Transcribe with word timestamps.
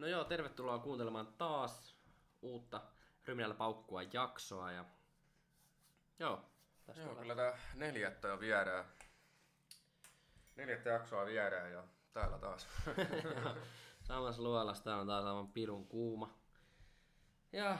No 0.00 0.06
joo, 0.06 0.24
tervetuloa 0.24 0.78
kuuntelemaan 0.78 1.26
taas 1.26 1.96
uutta 2.42 2.82
Ryminällä 3.24 3.54
paukkua 3.54 4.02
jaksoa 4.02 4.72
ja 4.72 4.84
joo, 6.18 6.44
tästä 6.86 7.02
Joo, 7.02 7.10
on 7.10 7.16
kyllä 7.16 7.34
tää 7.34 7.58
neljättä 7.74 8.28
jo 8.28 8.40
viedään. 8.40 8.84
Neljättä 10.56 10.88
jaksoa 10.90 11.26
viedään 11.26 11.72
ja 11.72 11.84
täällä 12.12 12.38
taas. 12.38 12.66
samassa 14.08 14.42
luolassa, 14.42 14.84
tää 14.84 14.96
on 14.96 15.06
taas 15.06 15.24
aivan 15.24 15.52
pirun 15.52 15.86
kuuma. 15.86 16.38
Ja 17.52 17.78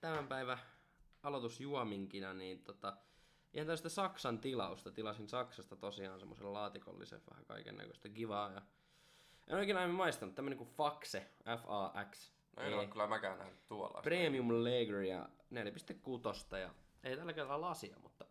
tämän 0.00 0.28
päivän 0.28 0.58
aloitusjuominkina, 1.22 2.34
niin 2.34 2.64
tota, 2.64 2.96
ihan 3.52 3.66
tästä 3.66 3.88
Saksan 3.88 4.38
tilausta. 4.38 4.92
Tilasin 4.92 5.28
Saksasta 5.28 5.76
tosiaan 5.76 6.20
semmoisen 6.20 6.52
laatikollisen 6.52 7.22
vähän 7.30 7.44
kaiken 7.44 7.76
näköistä 7.76 8.08
kivaa. 8.08 8.52
Ja 8.52 8.62
en 9.50 9.56
ole 9.56 9.62
ikinä 9.62 9.78
aiemmin 9.78 9.96
maistanut, 9.96 10.34
tämmönen 10.34 10.58
kuin 10.58 10.70
Faxe, 10.70 11.30
F-A-X. 11.44 12.32
No 12.56 12.62
en 12.62 12.74
ole 12.74 12.86
kyllä 12.86 13.06
mäkään 13.06 13.38
nähnyt 13.38 13.66
tuolla. 13.66 14.02
Premium 14.02 14.48
Lageria 14.48 15.28
4.6 16.52 16.56
ja 16.56 16.74
ei 17.02 17.16
tällä 17.16 17.32
kertaa 17.32 17.60
lasia, 17.60 17.96
mutta... 17.98 18.24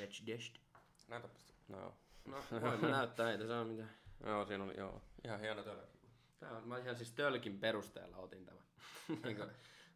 Let's 0.00 0.26
dest. 0.26 0.58
Näytäpä 1.08 1.38
sitä. 1.38 1.52
No 1.68 1.78
joo. 1.78 1.94
No, 2.24 2.42
voimme 2.60 2.90
näyttää, 2.90 3.32
ei 3.32 3.38
tässä 3.38 3.60
ole 3.60 3.64
mitään. 3.64 3.90
Joo, 4.26 4.46
siinä 4.46 4.64
oli 4.64 4.74
joo. 4.76 5.02
Ihan 5.24 5.40
hieno 5.40 5.62
tölki. 5.62 5.98
Tää 6.40 6.50
on, 6.50 6.68
mä 6.68 6.78
ihan 6.78 6.96
siis 6.96 7.12
tölkin 7.12 7.58
perusteella 7.58 8.16
otin 8.16 8.46
tämän. 8.46 8.62
Niinku, 9.24 9.42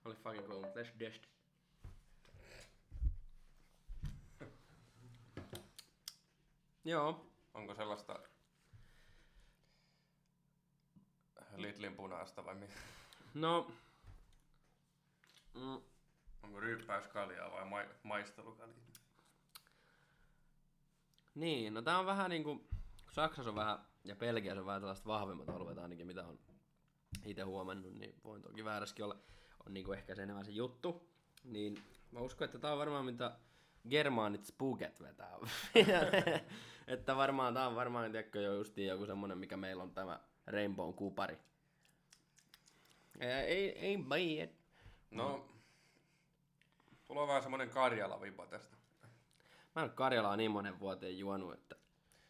oli 0.05 0.15
fucking 0.15 0.47
cool, 0.47 0.61
mutta 0.61 0.81
let's 0.81 0.99
dest. 0.99 1.27
Joo. 6.85 7.33
Onko 7.55 7.75
sellaista 7.75 8.21
Lidlin 11.63 11.97
punaista 11.97 12.45
vai 12.45 12.55
mi? 12.55 12.67
No. 13.35 13.71
Mm, 15.55 15.81
Onko 16.43 16.61
ryyppäyskaljaa 16.61 17.51
vai 17.51 17.65
ma- 17.65 17.95
maistelukaljaa? 18.03 18.77
niin, 21.35 21.75
no 21.75 21.83
tää 21.83 21.99
on 21.99 22.07
vähän 22.07 22.31
niinku, 22.31 22.67
Saksassa 23.13 23.51
on 23.51 23.57
vähän, 23.57 23.79
ja 24.05 24.17
Belgiassa 24.17 24.61
on 24.61 24.67
vähän 24.67 24.81
tällaiset 24.81 25.07
vahvemmat 25.07 25.49
alueet 25.49 25.79
ainakin, 25.79 26.07
mitä 26.07 26.27
on 26.27 26.39
itse 27.25 27.43
huomannut, 27.43 27.95
niin 27.95 28.15
voin 28.25 28.43
toki 28.43 28.65
vääräskin 28.65 29.05
olla, 29.05 29.17
on 29.67 29.75
niinku 29.75 29.93
ehkä 29.93 30.15
se 30.15 30.23
enemmän 30.23 30.45
se 30.45 30.51
juttu. 30.51 31.09
Niin 31.45 31.83
mä 32.11 32.21
uskon, 32.21 32.45
että 32.45 32.59
tää 32.59 32.73
on 32.73 32.79
varmaan 32.79 33.05
mitä 33.05 33.37
germaanit 33.91 34.45
spuget 34.45 35.01
vetää. 35.01 35.37
että 36.87 37.17
varmaan 37.17 37.55
tää 37.55 37.69
on 37.69 37.77
varmaan, 37.77 38.13
tiedätkö, 38.13 38.41
jo 38.41 38.55
justiin 38.55 38.89
joku 38.89 39.07
semmonen, 39.07 39.39
mikä 39.39 39.57
meillä 39.57 39.83
on 39.83 39.95
tämä 39.95 40.21
Rainbow 40.47 40.95
kupari. 40.95 41.39
Ei, 43.21 43.31
ei, 43.31 43.79
ei 43.79 43.99
bad. 43.99 44.55
No, 45.11 45.49
tulee 47.05 47.27
vähän 47.27 47.43
semmonen 47.43 47.71
Karjala-viba 47.71 48.47
tästä. 48.47 48.77
Mä 49.75 49.83
en 49.83 49.85
ole 49.85 49.91
Karjalaa 49.91 50.37
niin 50.37 50.51
monen 50.51 50.81
vuoteen 50.81 51.19
juonut, 51.19 51.55
että 51.55 51.77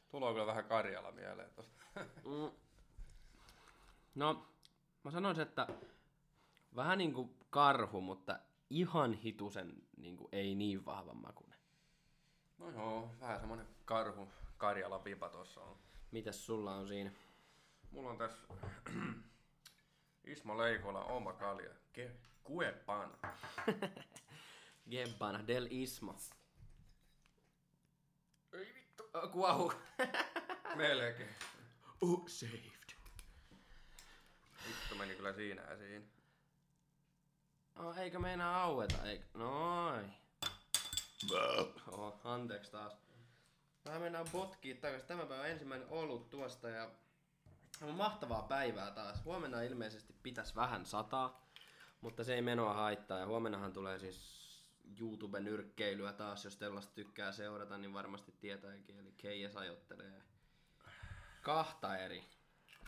Tulee 0.08 0.32
kyllä 0.32 0.46
vähän 0.46 0.64
Karjala 0.64 1.12
mieleen 1.12 1.50
tosta. 1.50 1.82
Mm. 2.24 2.50
No, 4.14 4.46
mä 5.04 5.10
sanoisin, 5.10 5.42
että 5.42 5.66
vähän 6.76 6.98
niinku 6.98 7.36
karhu, 7.50 8.00
mutta 8.00 8.38
ihan 8.70 9.12
hitusen 9.12 9.82
niinku 9.96 10.28
ei 10.32 10.54
niin 10.54 10.84
vahvan 10.84 11.16
makunen. 11.16 11.58
No 12.58 12.70
joo, 12.70 13.10
vähän 13.20 13.40
semmonen 13.40 13.66
karhu 13.84 14.28
Karjala-viba 14.58 15.28
tossa 15.28 15.60
on. 15.60 15.76
Mitäs 16.10 16.46
sulla 16.46 16.74
on 16.74 16.88
siinä? 16.88 17.12
Mulla 17.90 18.10
on 18.10 18.18
tässä 18.18 18.46
Ismo 20.26 20.58
Leikola 20.58 21.04
oma 21.04 21.32
kalja. 21.32 21.70
Ke- 21.98 22.10
Kuepan. 22.44 23.18
Gebbana 24.90 25.46
del 25.46 25.66
Ismo. 25.70 26.16
Ei 28.52 28.74
vittu. 28.74 29.10
Oh, 29.14 29.30
Kuahu. 29.30 29.72
Melkein. 30.76 31.28
uh, 32.02 32.28
saved. 32.28 32.92
Vittu 34.68 34.94
meni 34.94 35.14
kyllä 35.14 35.32
siinä 35.32 35.62
ja 35.62 35.76
siinä. 35.76 36.04
Oh, 37.76 37.98
eikö 37.98 38.18
meinaa 38.18 38.62
aueta? 38.62 39.04
Eikö? 39.04 39.24
Noin. 39.34 40.12
Oho, 41.92 42.20
anteeksi 42.24 42.70
taas. 42.72 42.96
Vähän 43.84 44.02
mennään 44.02 44.26
botkiin 44.32 44.76
takaisin. 44.80 45.08
Tämän 45.08 45.26
päivän 45.26 45.50
ensimmäinen 45.50 45.88
olut 45.88 46.30
tuosta 46.30 46.68
ja 46.68 46.90
on 47.84 47.94
mahtavaa 47.94 48.42
päivää 48.42 48.90
taas. 48.90 49.24
Huomenna 49.24 49.62
ilmeisesti 49.62 50.14
pitäisi 50.22 50.54
vähän 50.54 50.86
sataa, 50.86 51.46
mutta 52.00 52.24
se 52.24 52.34
ei 52.34 52.42
menoa 52.42 52.74
haittaa. 52.74 53.18
Ja 53.18 53.26
huomennahan 53.26 53.72
tulee 53.72 53.98
siis 53.98 54.36
YouTube-nyrkkeilyä 55.00 56.12
taas, 56.12 56.44
jos 56.44 56.56
tällaista 56.56 56.94
tykkää 56.94 57.32
seurata, 57.32 57.78
niin 57.78 57.92
varmasti 57.92 58.34
tietääkin. 58.40 58.98
Eli 58.98 59.12
Keijas 59.16 59.56
ajottelee 59.56 60.22
kahta 61.42 61.96
eri. 61.96 62.24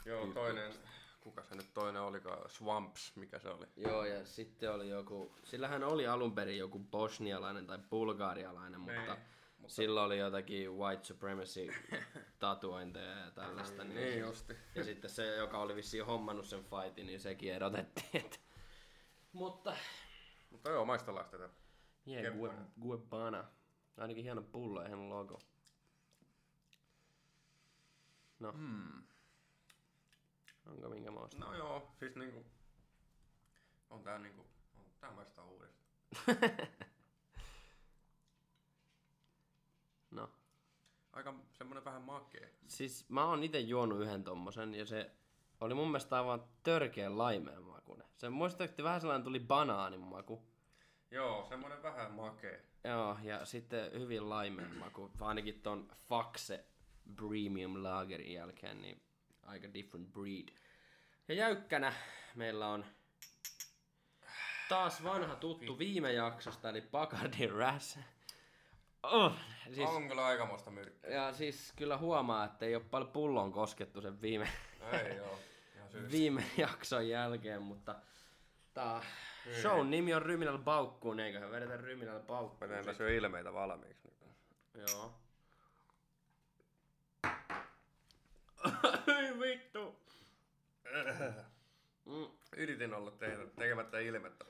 Joo, 0.04 0.26
toinen. 0.26 0.72
Kuka 1.20 1.44
se 1.44 1.54
nyt 1.54 1.74
toinen 1.74 2.02
olikaan? 2.02 2.50
Swamps, 2.50 3.12
mikä 3.16 3.38
se 3.38 3.48
oli? 3.48 3.66
Joo, 3.76 4.04
ja 4.04 4.26
sitten 4.26 4.72
oli 4.72 4.88
joku, 4.88 5.34
sillähän 5.44 5.84
oli 5.84 6.06
alun 6.06 6.34
perin 6.34 6.58
joku 6.58 6.78
bosnialainen 6.78 7.66
tai 7.66 7.78
bulgarialainen, 7.90 8.80
mutta, 8.80 9.14
Niin, 9.14 9.37
mutta 9.58 9.74
sillä 9.74 10.02
oli 10.02 10.18
jotakin 10.18 10.72
white 10.72 11.04
supremacy 11.04 11.68
tatuointeja 12.38 13.18
ja 13.18 13.30
tällaista. 13.30 13.84
Niin, 13.84 13.94
Niin 13.96 14.20
justi. 14.20 14.56
Ja 14.74 14.84
sitten 14.84 15.10
se, 15.10 15.36
joka 15.36 15.58
oli 15.58 15.74
vissiin 15.76 16.06
hommannut 16.06 16.46
sen 16.46 16.64
fightin, 16.64 17.06
niin 17.06 17.20
sekin 17.20 17.54
erotettiin. 17.54 18.08
Että. 18.24 18.38
Mutta, 19.32 19.76
Mutta 20.50 20.70
joo, 20.70 20.84
maistellaan 20.84 21.28
tätä. 21.30 21.48
yeah, 22.08 22.22
Keppana. 22.22 22.52
Gue, 22.80 22.96
Guebana. 22.98 23.44
Ainakin 23.96 24.24
hieno 24.24 24.42
pullo 24.42 24.82
ja 24.82 24.88
hieno 24.88 25.08
logo. 25.08 25.38
No, 28.40 28.52
Hmm. 28.52 29.02
onko 30.66 30.88
minkä 30.88 31.10
mausta? 31.10 31.38
No 31.38 31.54
joo, 31.56 31.92
siis 31.98 32.16
niinku... 32.16 32.44
On 33.90 34.02
tää 34.02 34.18
niinku... 34.18 34.46
On 34.78 34.84
tää 35.00 35.10
maistaa 35.10 35.44
uudestaan. 35.44 35.88
No. 40.10 40.30
Aika 41.18 41.34
semmonen 41.52 41.84
vähän 41.84 42.02
makee. 42.02 42.54
Siis 42.66 43.08
mä 43.08 43.24
oon 43.24 43.42
itse 43.42 43.60
juonut 43.60 44.00
yhden 44.00 44.24
tommosen 44.24 44.74
ja 44.74 44.86
se 44.86 45.10
oli 45.60 45.74
mun 45.74 45.88
mielestä 45.88 46.16
aivan 46.16 46.44
törkeä 46.62 47.18
laimeen 47.18 47.62
makunen. 47.62 48.06
Se 48.16 48.28
muistaakseni 48.28 48.84
vähän 48.84 49.00
sellainen 49.00 49.24
tuli 49.24 49.40
banaanin 49.40 50.00
maku. 50.00 50.42
Joo, 51.10 51.46
semmonen 51.48 51.82
vähän 51.82 52.12
makee. 52.12 52.64
Joo, 52.84 53.18
ja 53.22 53.44
sitten 53.44 53.92
hyvin 53.92 54.30
laimeen 54.30 54.76
maku. 54.76 55.10
Ainakin 55.20 55.60
ton 55.62 55.88
Faxe 56.08 56.64
Premium 57.16 57.82
Lagerin 57.82 58.32
jälkeen, 58.32 58.82
niin 58.82 59.02
aika 59.42 59.74
different 59.74 60.12
breed. 60.12 60.48
Ja 61.28 61.34
jäykkänä 61.34 61.92
meillä 62.34 62.68
on 62.68 62.84
taas 64.68 65.04
vanha 65.04 65.36
tuttu 65.36 65.78
viime 65.78 66.12
jaksosta, 66.12 66.68
eli 66.68 66.80
Bacardi 66.80 67.46
Ras. 67.46 67.98
Oh, 69.02 69.32
Siis... 69.74 69.88
On 69.88 70.08
kyllä 70.08 70.26
aikamoista 70.26 70.70
myrkkyä. 70.70 71.10
ja 71.10 71.32
siis 71.32 71.72
kyllä 71.76 71.98
huomaa, 71.98 72.44
että 72.44 72.66
ei 72.66 72.76
ole 72.76 72.84
paljon 72.90 73.10
pullon 73.10 73.52
koskettu 73.52 74.00
sen 74.00 74.20
viime, 74.20 74.48
Ei 74.92 75.16
joo. 75.16 75.38
Viime 76.10 76.44
jakson 76.56 77.08
jälkeen, 77.08 77.62
mutta 77.62 77.94
tää 78.74 79.02
show 79.62 79.86
nimi 79.88 80.14
on 80.14 80.22
Ryminällä 80.22 80.58
paukkuun, 80.58 81.20
eiköhän 81.20 81.50
vedetä 81.50 81.76
Ryminällä 81.76 82.20
paukkuun. 82.20 82.70
Mä 82.70 82.74
teen 82.74 82.84
tässä 82.84 83.04
jo 83.04 83.10
ilmeitä 83.10 83.52
valmiiksi. 83.54 84.08
nyt. 84.08 84.88
Joo. 84.88 85.14
Ei 89.18 89.38
vittu. 89.40 90.00
Mm. 92.04 92.26
Yritin 92.56 92.94
olla 92.94 93.10
tehdä, 93.10 93.46
tekemättä 93.58 93.98
ilmettä. 93.98 94.44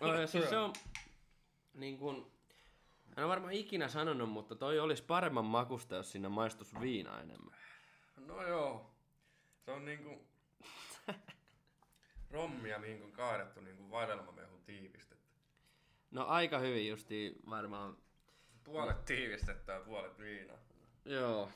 No, 0.00 0.26
siis 0.26 0.50
se 0.50 0.56
on 0.56 0.72
niin 1.74 1.98
kun, 1.98 2.30
en 3.16 3.24
ole 3.24 3.28
varmaan 3.28 3.52
ikinä 3.52 3.88
sanonut, 3.88 4.30
mutta 4.30 4.54
toi 4.54 4.80
olisi 4.80 5.02
paremman 5.02 5.44
makusta, 5.44 5.94
jos 5.94 6.12
siinä 6.12 6.28
maistus 6.28 6.80
viina 6.80 7.20
enemmän. 7.20 7.54
No 8.16 8.46
joo. 8.46 8.94
Se 9.64 9.70
on 9.70 9.84
niinku... 9.84 10.26
rommia, 12.30 12.78
mihin 12.78 13.02
on 13.02 13.12
kaadettu 13.12 13.60
niinku 13.60 13.90
vadelmamehun 13.90 14.62
tiivistettä. 14.64 15.28
No 16.10 16.26
aika 16.26 16.58
hyvin 16.58 16.88
justi 16.88 17.36
varmaan. 17.50 17.96
Puolet 18.64 19.04
tiivistettä 19.04 19.72
ja 19.72 19.80
puolet 19.80 20.18
viinaa. 20.18 20.58
Joo. 21.04 21.50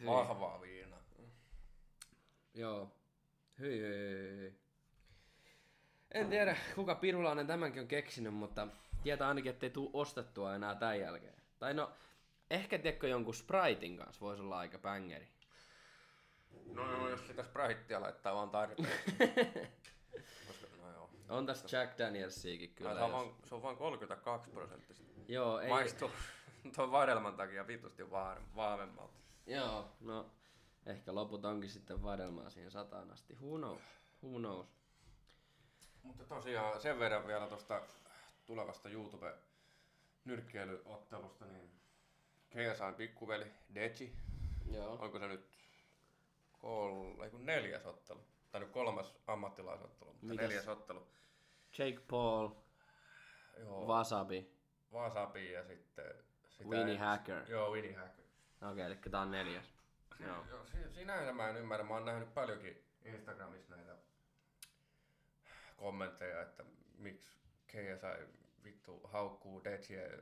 Hyi. 0.00 0.06
Vahvaa 0.06 0.60
viinaa. 0.60 0.98
Joo. 2.54 2.92
Hyi, 3.58 3.80
hyi, 3.80 4.36
hyi. 4.36 4.54
En 6.10 6.28
tiedä, 6.28 6.56
kuka 6.74 6.94
pirulainen 6.94 7.46
tämänkin 7.46 7.82
on 7.82 7.88
keksinyt, 7.88 8.34
mutta 8.34 8.68
tietää 9.02 9.28
ainakin, 9.28 9.50
ettei 9.50 9.70
tuu 9.70 9.90
ostettua 9.92 10.54
enää 10.54 10.74
tämän 10.74 11.00
jälkeen. 11.00 11.42
Tai 11.58 11.74
no, 11.74 11.92
ehkä 12.50 12.78
tiedätkö 12.78 13.08
jonkun 13.08 13.34
Spritein 13.34 13.96
kanssa 13.96 14.20
voisi 14.20 14.42
olla 14.42 14.58
aika 14.58 14.78
bangeri. 14.78 15.28
No 16.72 16.90
joo, 16.92 17.08
jos 17.08 17.26
sitä 17.26 17.42
spriteä 17.42 18.00
laittaa 18.00 18.34
vaan 18.34 18.50
tarpeeksi. 18.50 18.94
No 20.82 20.92
joo. 20.92 21.10
On 21.28 21.46
tässä 21.46 21.76
Jack 21.76 21.98
Danielsiakin 21.98 22.74
kyllä. 22.74 22.94
Se, 22.94 23.00
on 23.00 23.10
jos- 23.10 23.12
vaan, 23.12 23.34
se 23.44 23.54
on 23.54 23.62
vaan 23.62 23.76
32 23.76 24.50
prosenttista. 24.50 25.04
Joo, 25.28 25.60
ei, 25.60 25.68
Maistuu 25.68 26.10
tuon 26.76 26.92
vadelman 26.92 27.36
takia 27.36 27.66
vitusti 27.66 28.10
vahvemmalta. 28.56 29.18
Joo, 29.46 29.88
no 30.00 30.30
ehkä 30.86 31.14
loput 31.14 31.44
onkin 31.44 31.70
sitten 31.70 32.02
vadelmaa 32.02 32.50
siihen 32.50 32.70
sataan 32.70 33.10
asti. 33.10 33.36
Who 33.42 33.56
knows? 33.58 33.82
Who 34.22 34.38
knows? 34.38 34.66
Mutta 36.02 36.24
tosiaan 36.24 36.80
sen 36.80 36.98
verran 36.98 37.26
vielä 37.26 37.46
tuosta 37.46 37.82
tulevasta 38.48 38.88
YouTube-nyrkkeilyottelusta, 38.88 41.44
niin 41.46 41.70
KSAn 42.50 42.94
pikkuveli 42.94 43.52
Deji, 43.74 44.16
Joo. 44.72 44.92
onko 44.92 45.18
se 45.18 45.28
nyt 45.28 45.48
kol, 46.58 47.22
ei 47.24 47.30
kun 47.30 47.46
neljäs 47.46 47.86
ottelu, 47.86 48.24
tai 48.50 48.60
nyt 48.60 48.70
kolmas 48.70 49.14
ammattilaisottelu, 49.26 50.12
mutta 50.12 50.26
Mitäs? 50.26 50.42
neljäs 50.48 50.68
ottelu. 50.68 51.06
Jake 51.78 52.00
Paul, 52.10 52.48
Joo, 53.58 53.86
Wasabi, 53.86 54.52
Wasabi 54.92 55.52
ja 55.52 55.64
sitten... 55.64 56.14
Sitä 56.48 56.68
Winnie 56.70 56.94
en- 56.94 57.00
Hacker. 57.00 57.50
Joo, 57.50 57.70
Winnie 57.70 57.94
Hacker. 57.96 58.24
Okei, 58.62 58.72
okay, 58.72 58.84
eli 58.84 58.96
tää 59.10 59.20
on 59.20 59.30
neljäs. 59.30 59.74
Joo. 60.20 60.44
Joo, 60.50 60.66
si- 60.66 60.94
sinänsä 60.94 61.32
mä 61.32 61.48
en 61.48 61.56
ymmärrä. 61.56 61.84
Mä 61.86 61.94
oon 61.94 62.04
nähnyt 62.04 62.34
paljonkin 62.34 62.84
Instagramissa 63.04 63.76
näitä 63.76 63.96
kommentteja, 65.76 66.42
että 66.42 66.64
miksi 66.98 67.28
KSI 67.68 68.26
vittu 68.64 69.00
haukkuu 69.04 69.64
Dejiä. 69.64 70.18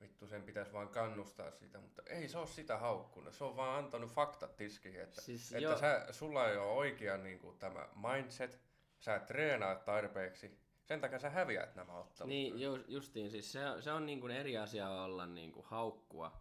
Vittu 0.00 0.26
sen 0.26 0.42
pitäisi 0.42 0.72
vaan 0.72 0.88
kannustaa 0.88 1.50
sitä, 1.50 1.80
mutta 1.80 2.02
ei 2.06 2.28
se 2.28 2.38
ole 2.38 2.46
sitä 2.46 2.78
haukkunut. 2.78 3.34
Se 3.34 3.44
on 3.44 3.56
vaan 3.56 3.84
antanut 3.84 4.10
faktat 4.10 4.56
tiskiin, 4.56 5.00
että, 5.00 5.20
Siis 5.20 5.52
että 5.52 5.62
joo. 5.62 5.78
sä, 5.78 6.06
sulla 6.10 6.48
ei 6.50 6.56
ole 6.56 6.72
oikea 6.72 7.16
niin 7.16 7.38
kuin, 7.38 7.58
tämä 7.58 7.88
mindset, 8.08 8.60
sä 9.00 9.14
et 9.14 9.26
treenaa 9.26 9.74
tarpeeksi, 9.74 10.58
sen 10.84 11.00
takia 11.00 11.18
sä 11.18 11.30
häviät 11.30 11.74
nämä 11.74 11.92
ottelut. 11.92 12.28
Niin, 12.28 12.60
ju, 12.60 12.84
justiin, 12.88 13.30
siis 13.30 13.52
se, 13.52 13.60
se 13.80 13.92
on 13.92 14.06
niin 14.06 14.20
kuin 14.20 14.32
eri 14.32 14.58
asia 14.58 14.90
olla 14.90 15.26
niin 15.26 15.52
kuin 15.52 15.66
haukkua, 15.66 16.40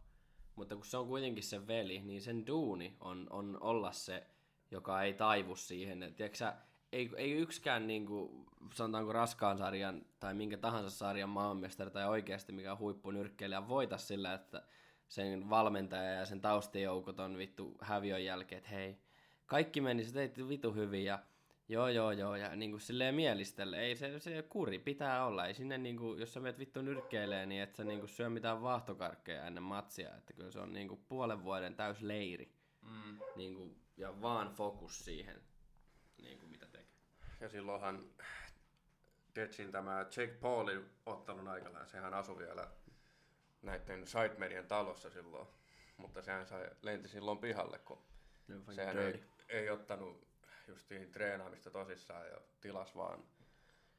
mutta 0.56 0.76
kun 0.76 0.86
se 0.86 0.98
on 0.98 1.08
kuitenkin 1.08 1.44
se 1.44 1.68
veli, 1.68 2.02
niin 2.02 2.22
sen 2.22 2.48
duuni 2.48 2.98
on, 3.00 3.28
on 3.30 3.58
olla 3.62 3.92
se, 3.92 4.24
joka 4.72 5.02
ei 5.02 5.14
taivu 5.14 5.56
siihen. 5.56 6.04
Et, 6.04 6.16
tiedätkö, 6.16 6.38
sä, 6.38 6.56
ei, 6.92 7.12
ei 7.18 7.32
yksikään 7.32 7.88
niin 7.88 8.06
kuin, 8.06 8.45
sanotaanko 8.74 9.14
raskaan 9.14 9.58
sarjan 9.58 10.06
tai 10.20 10.34
minkä 10.34 10.58
tahansa 10.58 10.90
sarjan 10.90 11.30
maanmestari 11.30 11.92
tai 11.92 12.08
oikeasti 12.08 12.52
mikä 12.52 12.76
huippunyrkkeilijä 12.76 13.68
voita 13.68 13.98
sillä, 13.98 14.34
että 14.34 14.64
sen 15.08 15.50
valmentaja 15.50 16.12
ja 16.12 16.26
sen 16.26 16.42
taustajoukot 16.42 17.20
on 17.20 17.38
vittu 17.38 17.78
häviön 17.82 18.26
jälkeen, 18.26 18.58
että 18.58 18.70
hei, 18.70 18.98
kaikki 19.46 19.82
meni, 19.82 20.04
sä 20.04 20.14
teit 20.14 20.48
vitu 20.48 20.74
hyvin 20.74 21.06
ja 21.06 21.20
joo 21.70 21.88
joo 21.88 22.12
joo 22.12 22.36
ja 22.36 22.56
niin 22.56 22.72
kuin 22.72 22.82
silleen 22.82 23.16
mielistelle, 23.16 23.80
ei 23.80 23.96
se, 23.96 24.20
se 24.20 24.42
kuri 24.50 24.80
pitää 24.80 25.26
olla, 25.26 25.46
ei 25.46 25.54
sinne 25.54 25.78
niin 25.78 25.98
kuin, 25.98 26.20
jos 26.20 26.34
sä 26.34 26.40
menet 26.40 26.60
vittu 26.60 26.82
nyrkkeilee, 26.82 27.46
niin 27.46 27.62
et 27.62 27.76
sä 27.76 27.84
niin 27.84 28.00
kuin 28.00 28.10
syö 28.10 28.30
mitään 28.30 28.62
vaahtokarkkeja 28.62 29.46
ennen 29.46 29.64
matsia, 29.64 30.16
että 30.16 30.34
kyllä 30.34 30.52
se 30.52 30.60
on 30.60 30.74
niin 30.74 30.88
kuin 30.88 31.02
puolen 31.08 31.44
vuoden 31.44 31.76
täys 31.76 32.02
leiri 32.02 32.56
Mm. 32.86 33.20
niin 33.36 33.56
kuin, 33.56 33.76
ja 33.98 34.22
vaan 34.22 34.50
fokus 34.50 35.06
siihen, 35.06 35.42
niin 36.22 36.40
kuin 36.40 36.50
mitä 36.50 36.66
tekee. 36.66 36.96
Ja 37.42 37.50
silloinhan 37.50 38.06
Dejin 39.36 39.72
tämä 39.72 40.00
Jake 40.00 40.38
Paulin 40.42 40.90
ottelun 41.06 41.48
aikana, 41.48 41.86
sehän 41.86 42.14
asui 42.14 42.38
vielä 42.38 42.68
näiden 43.62 44.08
Sidemedian 44.08 44.68
talossa 44.68 45.10
silloin. 45.10 45.48
Mutta 45.98 46.22
sehän 46.22 46.46
sai, 46.48 46.70
lenti 46.82 47.08
silloin 47.08 47.38
pihalle, 47.38 47.80
kun 47.80 48.00
sehän 48.72 48.98
ei, 48.98 49.24
ei 49.50 49.70
ottanut 49.70 50.28
justiin 50.68 51.12
treenaamista 51.12 51.72
tosissaan 51.72 52.28
ja 52.28 52.38
tilas 52.62 52.96
vaan 52.96 53.24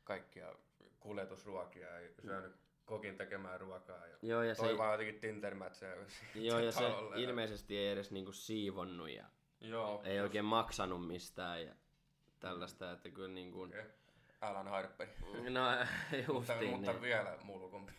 kaikkia 0.04 0.54
kuljetusruokia 1.00 2.00
ja 2.00 2.08
syönyt 2.22 2.56
kokin 2.84 3.16
tekemään 3.16 3.60
ruokaa. 3.60 4.06
Ja 4.06 4.16
Joo, 4.22 4.42
ja 4.42 4.54
se, 4.54 4.62
toi 4.62 4.78
vaan 4.78 4.92
jotenkin 4.92 5.20
Tintermätsejä 5.20 5.96
joo, 6.34 6.58
ja 6.58 6.72
se 6.72 6.80
talolle. 6.80 7.20
ilmeisesti 7.20 7.78
ei 7.78 7.88
edes 7.88 8.10
niinku 8.10 8.32
siivonnut 8.32 9.10
ja 9.10 9.24
Joo, 9.60 10.02
ei 10.04 10.20
oikein 10.20 10.44
maksanut 10.44 11.06
mistään 11.06 11.64
ja 11.64 11.74
tällaista, 12.40 12.92
että 12.92 13.10
kyllä 13.10 13.34
niin 13.34 13.52
kuin, 13.52 13.70
Okay. 13.70 13.90
Alan 14.40 14.68
Harperi. 14.68 15.12
no 15.50 15.60
mutta, 16.34 16.52
justiin 16.52 16.70
mutta 16.70 16.92
niin. 16.92 17.02
vielä 17.02 17.38
mulkumpi. 17.42 17.92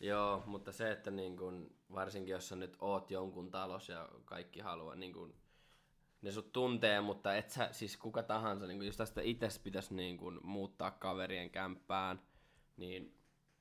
Joo, 0.00 0.42
mutta 0.46 0.72
se, 0.72 0.90
että 0.90 1.10
niin 1.10 1.36
kun, 1.36 1.76
varsinkin 1.94 2.32
jos 2.32 2.48
sä 2.48 2.56
nyt 2.56 2.76
oot 2.80 3.10
jonkun 3.10 3.50
talos 3.50 3.88
ja 3.88 4.08
kaikki 4.24 4.60
haluaa, 4.60 4.94
niin 4.94 5.12
kun, 5.12 5.34
ne 6.22 6.32
sut 6.32 6.52
tuntee, 6.52 7.00
mutta 7.00 7.36
et 7.36 7.50
sä, 7.50 7.68
siis 7.72 7.96
kuka 7.96 8.22
tahansa, 8.22 8.66
niin 8.66 8.78
kun, 8.78 8.86
jos 8.86 8.96
tästä 8.96 9.20
itse 9.22 9.48
pitäisi 9.62 9.94
niin 9.94 10.16
kun, 10.18 10.40
muuttaa 10.42 10.90
kaverien 10.90 11.50
kämppään, 11.50 12.22
niin 12.76 13.18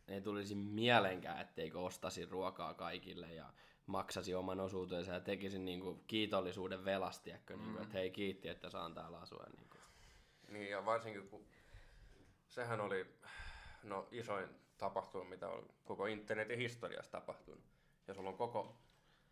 ei 0.08 0.22
tulisi 0.22 0.56
mielenkään, 0.56 1.42
etteikö 1.42 1.80
ostasi 1.80 2.26
ruokaa 2.26 2.74
kaikille 2.74 3.34
ja 3.34 3.54
maksasi 3.86 4.36
oman 4.36 4.60
osuutensa 4.60 5.14
ja 5.14 5.20
tekisi 5.20 5.60
niin 5.60 5.82
kun, 5.82 6.04
kiitollisuuden 6.08 6.86
velasti, 6.86 7.32
mm. 7.32 7.62
niin 7.62 7.74
kun, 7.74 7.84
että 7.84 7.98
hei 7.98 8.12
kiitti, 8.12 8.50
että 8.50 8.70
saan 8.70 8.94
täällä 8.94 9.20
asua. 9.20 9.46
Niin 9.58 9.70
kun. 9.70 9.80
Niin 10.48 10.70
ja 10.70 10.86
varsinkin 10.86 11.30
kun 11.30 11.46
sehän 12.52 12.82
oli 12.82 13.16
no, 13.84 14.08
isoin 14.12 14.50
tapahtuma, 14.78 15.30
mitä 15.30 15.48
on 15.48 15.70
koko 15.84 16.06
internetin 16.06 16.60
historiassa 16.60 17.12
tapahtunut. 17.12 17.64
Ja 18.08 18.14
sulla 18.14 18.30
on 18.30 18.38
koko 18.38 18.78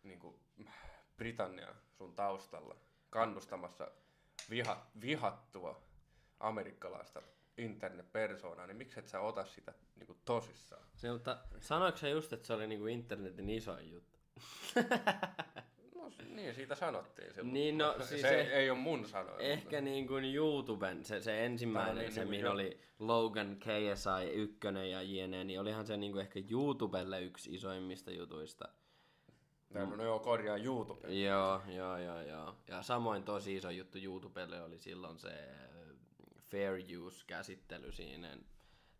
niin 0.02 0.18
kuin, 0.18 0.40
Britannia 1.16 1.74
sun 1.92 2.14
taustalla 2.14 2.76
kannustamassa 3.10 3.90
viha, 4.50 4.86
vihattua 5.00 5.82
amerikkalaista 6.40 7.22
internetpersoonaa, 7.58 8.66
niin 8.66 8.76
miksi 8.76 9.00
et 9.00 9.08
sä 9.08 9.20
ota 9.20 9.46
sitä 9.46 9.74
niin 9.96 10.06
kuin, 10.06 10.18
tosissaan? 10.24 10.86
Se, 10.96 11.12
mutta 11.12 11.38
sanoiko 11.60 11.98
se 11.98 12.10
just, 12.10 12.32
että 12.32 12.46
se 12.46 12.52
oli 12.52 12.66
niin 12.66 12.80
kuin 12.80 12.94
internetin 12.94 13.50
isoin 13.50 13.90
juttu? 13.90 14.18
No 16.18 16.34
niin, 16.34 16.54
siitä 16.54 16.74
sanottiin 16.74 17.34
silloin. 17.34 17.52
Niin, 17.52 17.78
no, 17.78 17.94
se, 17.98 18.06
siis 18.06 18.20
se 18.22 18.28
se- 18.28 18.40
ei 18.40 18.70
ole 18.70 18.78
mun 18.78 19.06
sanoja. 19.06 19.38
Ehkä 19.38 19.80
niin 19.80 20.06
kuin 20.06 20.24
YouTuben, 20.34 21.04
se, 21.04 21.20
se 21.20 21.44
ensimmäinen, 21.46 21.92
on 21.92 21.98
niin 21.98 22.12
se 22.12 22.20
niinku 22.20 22.30
mihin 22.30 22.44
jo- 22.44 22.52
oli 22.52 22.80
Logan, 22.98 23.56
KSI, 23.56 24.30
ykkönen 24.32 24.90
ja 24.90 25.02
jne, 25.02 25.44
niin 25.44 25.60
olihan 25.60 25.86
se 25.86 25.96
niin 25.96 26.12
kuin 26.12 26.22
ehkä 26.22 26.40
YouTubelle 26.50 27.22
yksi 27.22 27.54
isoimmista 27.54 28.10
jutuista. 28.10 28.68
mutta... 29.68 29.86
No, 29.86 29.96
no 29.96 30.04
joo, 30.04 30.18
korjaa 30.18 30.56
YouTube. 30.56 31.08
Joo, 31.14 31.62
joo, 31.68 31.98
joo, 31.98 32.20
joo. 32.20 32.54
Ja 32.68 32.82
samoin 32.82 33.22
tosi 33.22 33.56
iso 33.56 33.70
juttu 33.70 33.98
YouTubelle 33.98 34.62
oli 34.62 34.78
silloin 34.78 35.18
se 35.18 35.28
äh, 35.28 35.96
Fair 36.50 36.72
Use-käsittely 36.98 37.92
siinä, 37.92 38.38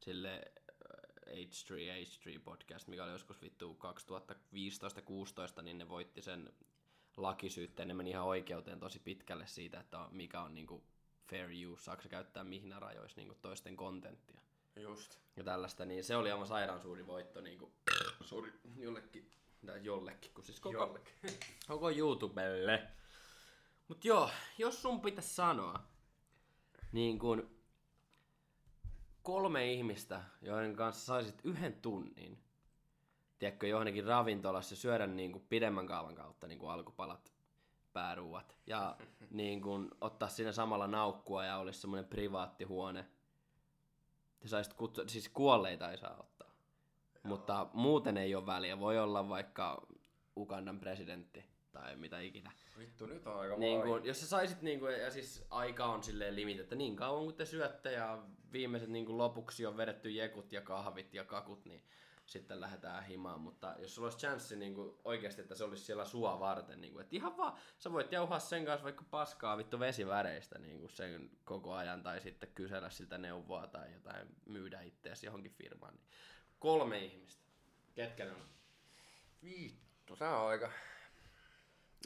sille 0.00 0.32
äh, 0.34 1.32
H3, 1.34 1.72
H3 1.74 2.40
podcast, 2.44 2.88
mikä 2.88 3.04
oli 3.04 3.12
joskus 3.12 3.42
vittu 3.42 3.78
2015-16, 5.58 5.62
niin 5.62 5.78
ne 5.78 5.88
voitti 5.88 6.22
sen 6.22 6.52
lakisyytteen, 7.16 7.88
ne 7.88 7.94
meni 7.94 8.10
ihan 8.10 8.26
oikeuteen 8.26 8.80
tosi 8.80 8.98
pitkälle 8.98 9.46
siitä, 9.46 9.80
että 9.80 10.08
mikä 10.10 10.42
on 10.42 10.54
niinku 10.54 10.84
fair 11.30 11.50
use, 11.68 11.82
saako 11.82 12.02
se 12.02 12.08
käyttää 12.08 12.44
mihin 12.44 12.74
rajoissa 12.78 13.20
niinku 13.20 13.34
toisten 13.42 13.76
kontenttia 13.76 14.40
Just. 14.76 15.18
ja 15.36 15.44
tällaista, 15.44 15.84
niin 15.84 16.04
se 16.04 16.16
oli 16.16 16.30
aivan 16.30 16.46
sairaan 16.46 16.80
suuri 16.80 17.06
voitto 17.06 17.40
niinku, 17.40 17.72
sorry, 18.24 18.60
jollekin, 18.76 19.30
tai 19.66 19.84
jollekin, 19.84 20.34
kun 20.34 20.44
siis 20.44 20.60
koko, 20.60 20.78
Jollekin. 20.78 21.14
koko 21.68 21.90
YouTubelle. 21.90 22.88
Mut 23.88 24.04
joo, 24.04 24.30
jos 24.58 24.82
sun 24.82 25.00
pitäisi 25.00 25.34
sanoa, 25.34 25.82
niin 26.92 27.18
kun 27.18 27.50
kolme 29.22 29.72
ihmistä, 29.72 30.24
joiden 30.42 30.76
kanssa 30.76 31.04
saisit 31.04 31.40
yhden 31.44 31.74
tunnin, 31.74 32.38
tiedätkö, 33.40 33.66
johonkin 33.66 34.04
ravintolassa 34.04 34.76
syödä 34.76 35.06
niin 35.06 35.32
kuin 35.32 35.46
pidemmän 35.48 35.86
kaavan 35.86 36.14
kautta 36.14 36.46
niin 36.46 36.58
kuin 36.58 36.70
alkupalat, 36.70 37.32
pääruuat, 37.92 38.56
ja 38.66 38.96
niin 39.30 39.62
kuin 39.62 39.90
ottaa 40.00 40.28
siinä 40.28 40.52
samalla 40.52 40.86
naukkua 40.86 41.44
ja 41.44 41.56
olisi 41.56 41.80
semmoinen 41.80 42.08
privaattihuone. 42.08 43.06
Te 44.40 44.48
saisit 44.48 44.74
kutsua, 44.74 45.04
siis 45.06 45.28
kuolleita 45.28 45.90
ei 45.90 45.98
saa 45.98 46.16
ottaa. 46.20 46.50
Mutta 47.22 47.66
muuten 47.72 48.16
ei 48.16 48.34
ole 48.34 48.46
väliä. 48.46 48.80
Voi 48.80 48.98
olla 48.98 49.28
vaikka 49.28 49.86
Ugandan 50.36 50.80
presidentti 50.80 51.44
tai 51.72 51.96
mitä 51.96 52.20
ikinä. 52.20 52.52
Vittu, 52.78 53.06
nyt 53.06 53.26
on 53.26 53.40
aika 53.40 53.56
Niin 53.56 53.82
kun, 53.82 54.04
jos 54.04 54.20
sä 54.20 54.26
saisit, 54.26 54.62
niin 54.62 54.80
kun, 54.80 54.92
ja 54.92 55.10
siis 55.10 55.46
aika 55.50 55.84
on 55.84 56.02
silleen 56.02 56.36
limit, 56.36 56.60
että 56.60 56.74
niin 56.74 56.96
kauan 56.96 57.24
kun 57.24 57.34
te 57.34 57.44
syötte 57.44 57.92
ja 57.92 58.22
viimeiset 58.52 58.88
niin 58.88 59.06
kun 59.06 59.18
lopuksi 59.18 59.66
on 59.66 59.76
vedetty 59.76 60.10
jekut 60.10 60.52
ja 60.52 60.60
kahvit 60.60 61.14
ja 61.14 61.24
kakut, 61.24 61.64
niin 61.64 61.82
sitten 62.30 62.60
lähdetään 62.60 63.04
himaan. 63.04 63.40
Mutta 63.40 63.74
jos 63.78 63.94
sulla 63.94 64.06
olisi 64.06 64.18
chanssi 64.18 64.56
niin 64.56 64.74
kun, 64.74 65.00
oikeasti, 65.04 65.40
että 65.42 65.54
se 65.54 65.64
olisi 65.64 65.84
siellä 65.84 66.04
sua 66.04 66.40
varten, 66.40 66.80
niin 66.80 66.92
kun, 66.92 67.02
että 67.02 67.16
ihan 67.16 67.36
vaan, 67.36 67.58
sä 67.78 67.92
voit 67.92 68.12
jauhaa 68.12 68.38
sen 68.38 68.64
kanssa 68.64 68.84
vaikka 68.84 69.04
paskaa 69.10 69.56
vittu 69.56 69.80
vesiväreistä 69.80 70.58
niin 70.58 70.80
kun 70.80 70.90
sen 70.90 71.30
koko 71.44 71.74
ajan, 71.74 72.02
tai 72.02 72.20
sitten 72.20 72.52
kysellä 72.54 72.90
siltä 72.90 73.18
neuvoa 73.18 73.66
tai 73.66 73.92
jotain 73.92 74.28
myydä 74.46 74.80
itseäsi 74.80 75.26
johonkin 75.26 75.52
firmaan. 75.52 75.94
Niin 75.94 76.06
kolme 76.58 76.98
ihmistä. 76.98 77.44
Ketkä 77.94 78.24
ne 78.24 78.30
on? 78.30 78.48
Vittu, 79.44 80.16
se 80.16 80.24
on 80.24 80.48
aika... 80.48 80.72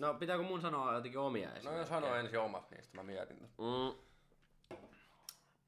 No 0.00 0.14
pitääkö 0.14 0.42
mun 0.42 0.60
sanoa 0.60 0.94
jotenkin 0.94 1.20
omia 1.20 1.48
No 1.48 1.54
esimerkkejä? 1.54 1.80
jos 1.80 1.88
sano 1.88 2.14
ensin 2.14 2.38
omat 2.38 2.70
niistä, 2.70 2.96
mä 2.96 3.02
mietin. 3.02 3.40
Mm. 3.40 3.98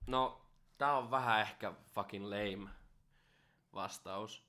No, 0.06 0.40
tää 0.78 0.96
on 0.96 1.10
vähän 1.10 1.40
ehkä 1.40 1.72
fucking 1.94 2.25
lame 2.25 2.70
vastaus. 3.75 4.45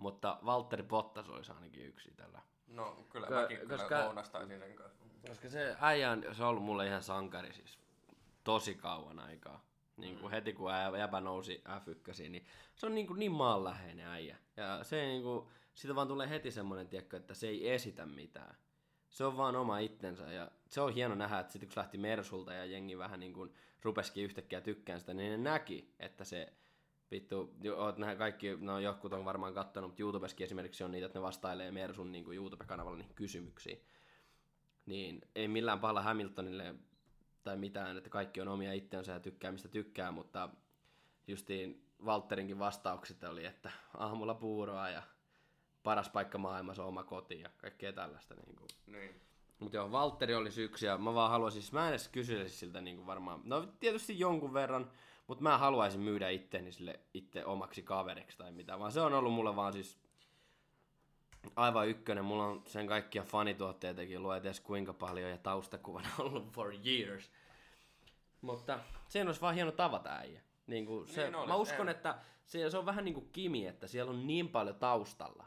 Mutta 0.00 0.38
Valtteri 0.44 0.82
Bottas 0.82 1.28
olisi 1.28 1.52
ainakin 1.52 1.86
yksi 1.86 2.10
tällä. 2.16 2.40
No 2.66 3.04
kyllä 3.10 3.26
Ko- 3.26 3.30
mäkin 3.34 3.58
kyllä 3.58 3.76
koska- 3.76 4.04
lounastaisin 4.04 4.58
sen 4.58 4.74
kanssa. 4.74 5.04
Koska 5.28 5.48
se 5.48 5.76
äijä 5.80 6.10
on, 6.10 6.24
se 6.32 6.42
on 6.42 6.48
ollut 6.48 6.64
mulle 6.64 6.86
ihan 6.86 7.02
sankari 7.02 7.52
siis 7.52 7.78
tosi 8.44 8.74
kauan 8.74 9.18
aikaa. 9.18 9.64
Niin 9.96 10.18
kuin 10.18 10.30
heti 10.30 10.52
kun 10.52 10.70
jäbä 10.98 11.20
nousi 11.20 11.64
F1, 11.68 12.28
niin 12.28 12.46
se 12.74 12.86
on 12.86 12.94
niin, 12.94 13.06
kuin 13.06 13.18
niin 13.18 13.32
maanläheinen 13.32 14.06
äijä. 14.06 14.36
Ja 14.56 14.84
se 14.84 14.96
niin 15.06 15.22
kuin, 15.22 15.48
siitä 15.74 15.94
vaan 15.94 16.08
tulee 16.08 16.28
heti 16.28 16.50
semmoinen, 16.50 16.88
tiedätkö, 16.88 17.16
että 17.16 17.34
se 17.34 17.48
ei 17.48 17.70
esitä 17.70 18.06
mitään. 18.06 18.56
Se 19.10 19.24
on 19.24 19.36
vaan 19.36 19.56
oma 19.56 19.78
itsensä 19.78 20.32
ja 20.32 20.50
se 20.68 20.80
on 20.80 20.94
hieno 20.94 21.14
nähdä, 21.14 21.38
että 21.38 21.52
sitten 21.52 21.68
kun 21.68 21.74
se 21.74 21.80
lähti 21.80 21.98
Mersulta 21.98 22.52
ja 22.52 22.64
jengi 22.64 22.98
vähän 22.98 23.20
niin 23.20 23.32
kuin 23.32 23.54
rupesikin 23.82 24.24
yhtäkkiä 24.24 24.60
tykkään 24.60 25.00
sitä, 25.00 25.14
niin 25.14 25.30
ne 25.30 25.50
näki, 25.50 25.94
että 25.98 26.24
se 26.24 26.52
vittu, 27.10 27.54
oot 27.76 27.98
nää 27.98 28.16
kaikki, 28.16 28.56
no 28.60 28.78
jotkut 28.78 29.12
on 29.12 29.24
varmaan 29.24 29.54
kattonut, 29.54 29.90
mutta 29.90 30.02
YouTubeskin 30.02 30.44
esimerkiksi 30.44 30.84
on 30.84 30.90
niitä, 30.90 31.06
että 31.06 31.18
ne 31.18 31.22
vastailee 31.22 31.70
Mersun 31.70 32.12
niin 32.12 32.24
kuin 32.24 32.36
YouTube-kanavalla 32.36 32.98
niihin 32.98 33.14
kysymyksiin 33.14 33.84
niin 34.90 35.20
ei 35.34 35.48
millään 35.48 35.80
pahalla 35.80 36.02
Hamiltonille 36.02 36.74
tai 37.44 37.56
mitään, 37.56 37.96
että 37.96 38.10
kaikki 38.10 38.40
on 38.40 38.48
omia 38.48 38.72
itsensä 38.72 39.12
ja 39.12 39.20
tykkää 39.20 39.52
mistä 39.52 39.68
tykkää, 39.68 40.10
mutta 40.10 40.48
justiin 41.26 41.86
Walterinkin 42.04 42.58
vastaukset 42.58 43.24
oli, 43.24 43.44
että 43.44 43.70
aamulla 43.94 44.34
puuroa 44.34 44.88
ja 44.88 45.02
paras 45.82 46.08
paikka 46.08 46.38
maailmassa 46.38 46.82
on 46.82 46.88
oma 46.88 47.04
koti 47.04 47.40
ja 47.40 47.50
kaikkea 47.56 47.92
tällaista. 47.92 48.34
Niin 48.34 48.56
kuin. 48.56 48.68
Niin. 48.86 49.20
Mutta 49.58 49.76
joo, 49.76 49.92
Valtteri 49.92 50.34
oli 50.34 50.48
yksi 50.56 50.86
ja 50.86 50.98
mä 50.98 51.14
vaan 51.14 51.30
haluaisin, 51.30 51.62
siis 51.62 51.72
mä 51.72 51.84
en 51.84 51.90
edes 51.90 52.08
kysyisi 52.08 52.56
siltä 52.56 52.80
niin 52.80 52.96
kuin 52.96 53.06
varmaan, 53.06 53.40
no 53.44 53.68
tietysti 53.80 54.18
jonkun 54.18 54.52
verran, 54.52 54.90
mutta 55.30 55.42
mä 55.42 55.58
haluaisin 55.58 56.00
myydä 56.00 56.28
itteni 56.28 56.72
sille 56.72 57.00
itse 57.14 57.44
omaksi 57.44 57.82
kaveriksi 57.82 58.38
tai 58.38 58.52
mitä, 58.52 58.78
vaan 58.78 58.92
se 58.92 59.00
on 59.00 59.14
ollut 59.14 59.32
mulle 59.32 59.56
vaan 59.56 59.72
siis 59.72 59.98
aivan 61.56 61.88
ykkönen. 61.88 62.24
Mulla 62.24 62.46
on 62.46 62.62
sen 62.66 62.86
kaikkia 62.86 63.22
fanituotteitakin, 63.22 64.22
luo 64.22 64.34
edes 64.34 64.60
kuinka 64.60 64.92
paljon 64.92 65.30
ja 65.30 65.38
taustakuvana 65.38 66.08
ollut 66.18 66.52
for 66.52 66.74
years. 66.86 67.30
Mutta 68.40 68.78
sen 69.08 69.26
olisi 69.26 69.40
vaan 69.40 69.54
hieno 69.54 69.72
tavata 69.72 70.10
äijä. 70.10 70.40
Niin 70.66 70.86
kuin 70.86 71.08
se, 71.08 71.22
Niin 71.24 71.34
olisi, 71.34 71.48
mä 71.48 71.56
uskon, 71.56 71.88
en. 71.88 71.96
että 71.96 72.18
se, 72.46 72.70
se 72.70 72.78
on 72.78 72.86
vähän 72.86 73.04
niin 73.04 73.14
kuin 73.14 73.28
Kimi, 73.32 73.66
että 73.66 73.86
siellä 73.86 74.10
on 74.10 74.26
niin 74.26 74.48
paljon 74.48 74.76
taustalla, 74.76 75.46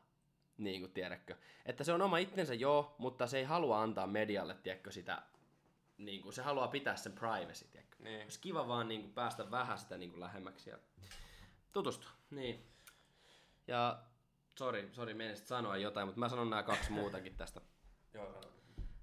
niin 0.57 0.81
kuin 0.81 0.91
tiedätkö. 0.91 1.35
Että 1.65 1.83
se 1.83 1.93
on 1.93 2.01
oma 2.01 2.17
itsensä 2.17 2.53
joo, 2.53 2.95
mutta 2.97 3.27
se 3.27 3.37
ei 3.37 3.43
halua 3.43 3.81
antaa 3.81 4.07
medialle, 4.07 4.55
tiedätkö, 4.63 4.91
sitä, 4.91 5.21
niin 5.97 6.21
kuin, 6.21 6.33
se 6.33 6.41
haluaa 6.41 6.67
pitää 6.67 6.95
sen 6.95 7.13
privacy, 7.13 7.67
tiedätkö. 7.71 7.92
Niin. 8.03 8.21
Olisi 8.21 8.39
kiva 8.39 8.67
vaan 8.67 8.87
niin 8.87 9.01
kuin, 9.01 9.13
päästä 9.13 9.51
vähän 9.51 9.77
sitä 9.77 9.97
niin 9.97 10.09
kuin, 10.09 10.19
lähemmäksi 10.19 10.69
ja 10.69 10.77
tutustua. 11.71 12.09
Niin. 12.31 12.67
Ja 13.67 14.03
sori, 14.57 14.89
sori, 14.91 15.13
menisit 15.13 15.47
sanoa 15.47 15.77
jotain, 15.77 16.07
mutta 16.07 16.19
mä 16.19 16.29
sanon 16.29 16.49
nämä 16.49 16.63
kaksi 16.63 16.91
muutakin 17.01 17.35
tästä. 17.35 17.61
Joo, 18.13 18.31
sano. 18.33 18.53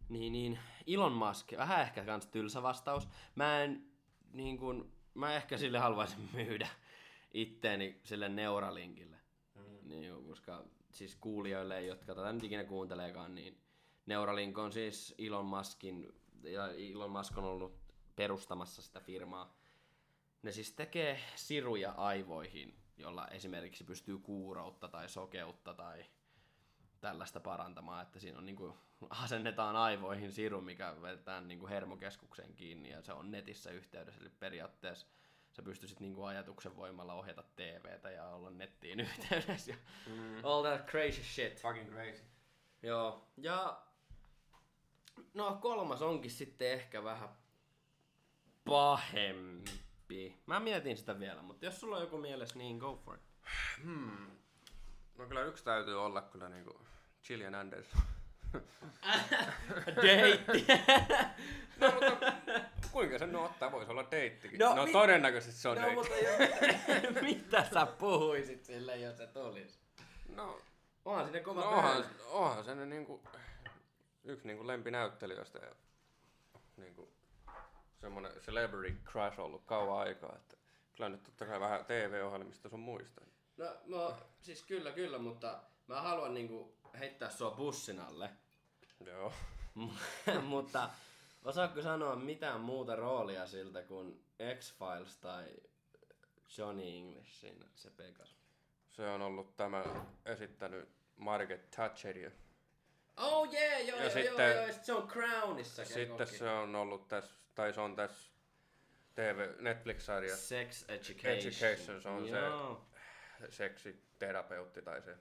Niin, 0.08 0.32
niin, 0.32 0.58
Elon 0.86 1.12
Musk, 1.12 1.52
vähän 1.56 1.80
ehkä 1.80 2.04
kans 2.04 2.26
tylsä 2.26 2.62
vastaus. 2.62 3.08
Mä 3.34 3.62
en, 3.62 3.84
niin 4.32 4.58
kun, 4.58 4.92
mä 5.14 5.34
ehkä 5.34 5.56
sille 5.56 5.78
haluaisin 5.78 6.28
myydä 6.32 6.68
itteeni 7.34 8.00
sille 8.04 8.28
Neuralinkille. 8.28 9.16
Mm. 9.54 9.88
Niin, 9.88 10.26
koska 10.26 10.64
siis 10.92 11.16
kuulijoille, 11.16 11.82
jotka 11.82 12.14
tätä 12.14 12.32
nyt 12.32 12.44
ikinä 12.44 12.64
kuunteleekaan, 12.64 13.34
niin 13.34 13.60
Neuralink 14.06 14.58
on 14.58 14.72
siis 14.72 15.14
Elon 15.18 15.46
Muskin, 15.46 16.12
ja 16.42 16.68
Elon 16.68 17.10
Musk 17.10 17.38
on 17.38 17.44
ollut 17.44 17.79
perustamassa 18.20 18.82
sitä 18.82 19.00
firmaa. 19.00 19.54
Ne 20.42 20.52
siis 20.52 20.72
tekee 20.72 21.20
siruja 21.34 21.92
aivoihin, 21.92 22.78
jolla 22.96 23.28
esimerkiksi 23.28 23.84
pystyy 23.84 24.18
kuuroutta 24.18 24.88
tai 24.88 25.08
sokeutta 25.08 25.74
tai 25.74 26.04
tällaista 27.00 27.40
parantamaan, 27.40 28.02
että 28.02 28.20
siinä 28.20 28.38
on 28.38 28.46
niinku, 28.46 28.76
asennetaan 29.10 29.76
aivoihin 29.76 30.32
siru, 30.32 30.60
mikä 30.60 31.02
vedetään 31.02 31.48
niinku 31.48 31.68
hermokeskukseen 31.68 32.54
kiinni 32.54 32.90
ja 32.90 33.02
se 33.02 33.12
on 33.12 33.30
netissä 33.30 33.70
yhteydessä, 33.70 34.20
eli 34.20 34.30
periaatteessa 34.30 35.06
sä 35.52 35.62
pystyisit 35.62 36.00
niinku 36.00 36.24
ajatuksen 36.24 36.76
voimalla 36.76 37.14
ohjata 37.14 37.42
TVtä 37.56 38.10
ja 38.10 38.28
olla 38.28 38.50
nettiin 38.50 39.00
yhteydessä 39.06 39.72
ja 39.72 39.76
mm. 40.06 40.44
all 40.44 40.62
that 40.62 40.86
crazy 40.86 41.22
shit. 41.22 41.60
Fucking 41.60 41.92
crazy. 41.92 42.24
Joo, 42.82 43.28
ja 43.36 43.82
no 45.34 45.58
kolmas 45.60 46.02
onkin 46.02 46.30
sitten 46.30 46.72
ehkä 46.72 47.04
vähän 47.04 47.39
pahempi. 48.64 50.38
Mä 50.46 50.60
mietin 50.60 50.96
sitä 50.96 51.20
vielä, 51.20 51.42
mutta 51.42 51.64
jos 51.64 51.80
sulla 51.80 51.96
on 51.96 52.02
joku 52.02 52.18
mielessä, 52.18 52.58
niin 52.58 52.78
go 52.78 52.96
for 53.04 53.14
it. 53.14 53.22
Hmm. 53.84 54.26
No 55.18 55.26
kyllä 55.26 55.42
yksi 55.44 55.64
täytyy 55.64 56.04
olla 56.04 56.22
kyllä 56.22 56.48
niinku 56.48 56.80
Gillian 57.26 57.54
Anderson. 57.54 58.00
Deitti. 60.02 60.66
No 61.80 61.90
mutta 61.90 62.32
kuinka 62.92 63.18
sen 63.18 63.32
no 63.32 63.44
ottaa? 63.44 63.72
Voisi 63.72 63.90
olla 63.90 64.10
deittikin. 64.10 64.58
No, 64.58 64.68
No, 64.68 64.74
no 64.74 64.86
mi- 64.86 64.92
todennäköisesti 64.92 65.60
se 65.60 65.68
on 65.68 65.76
no, 65.76 65.82
deitti. 65.82 65.96
mutta 65.96 66.16
jo, 66.16 67.22
mitä 67.36 67.64
sä 67.74 67.86
puhuisit 67.86 68.64
sille, 68.64 68.96
jos 68.96 69.16
se 69.16 69.26
tulisi? 69.26 69.78
No, 70.28 70.58
Onhan 71.04 71.24
sinne 71.24 71.40
kova 71.40 71.60
no 71.60 71.70
no, 71.70 71.76
onhan, 71.76 72.04
onhan 72.28 72.64
se 72.64 72.74
niinku, 72.74 73.22
yksi 74.24 74.46
niinku 74.46 74.66
lempinäyttelijöistä 74.66 75.58
ja 75.58 75.74
niinku, 76.76 77.12
semmonen 78.00 78.32
celebrity 78.40 78.98
crush 79.04 79.40
ollut 79.40 79.62
kauan 79.66 79.98
aikaa. 79.98 80.36
Että 80.36 80.56
kyllä 80.92 81.08
nyt 81.08 81.22
totta 81.22 81.46
kai 81.46 81.60
vähän 81.60 81.84
TV-ohjelmista 81.84 82.68
sun 82.68 82.80
muista. 82.80 83.20
No, 83.56 83.66
no, 83.86 84.16
siis 84.40 84.62
kyllä, 84.62 84.92
kyllä, 84.92 85.18
mutta 85.18 85.62
mä 85.86 86.00
haluan 86.00 86.34
niinku 86.34 86.74
heittää 86.98 87.30
sua 87.30 87.50
bussin 87.50 88.00
alle. 88.00 88.30
Joo. 89.06 89.32
mutta 90.42 90.90
osaatko 91.44 91.82
sanoa 91.82 92.16
mitään 92.16 92.60
muuta 92.60 92.96
roolia 92.96 93.46
siltä 93.46 93.82
kuin 93.82 94.24
X-Files 94.58 95.16
tai 95.16 95.44
Johnny 96.58 96.82
Englishin 96.82 97.64
se 97.74 97.90
Pegas? 97.90 98.36
Se 98.88 99.06
on 99.08 99.22
ollut 99.22 99.56
tämä 99.56 99.84
esittänyt 100.24 100.88
Margaret 101.16 101.70
Thatcheria. 101.70 102.30
Oh 103.16 103.52
yeah, 103.52 103.86
joo, 103.86 103.98
Ja 103.98 104.04
joo, 104.04 104.12
sitten- 104.12 104.50
joo, 104.56 104.64
joo, 104.64 104.72
sit 104.72 104.84
se 104.84 104.92
on 104.92 105.08
Crownissa. 105.08 105.84
Sitten 105.84 106.26
se 106.26 106.48
on 106.48 106.76
ollut 106.76 107.08
tässä, 107.08 107.34
tai 107.60 107.72
se 107.72 107.80
on 107.80 107.96
tässä 107.96 108.30
TV, 109.14 109.48
Netflix-sarja 109.58 110.36
Sex 110.36 110.84
Education. 110.88 111.32
Education, 111.32 112.02
se 112.02 112.08
on 112.08 112.28
se- 112.28 112.38
joo. 112.38 112.86
seksiterapeutti 113.50 114.82
tai 114.82 115.02
se. 115.02 115.16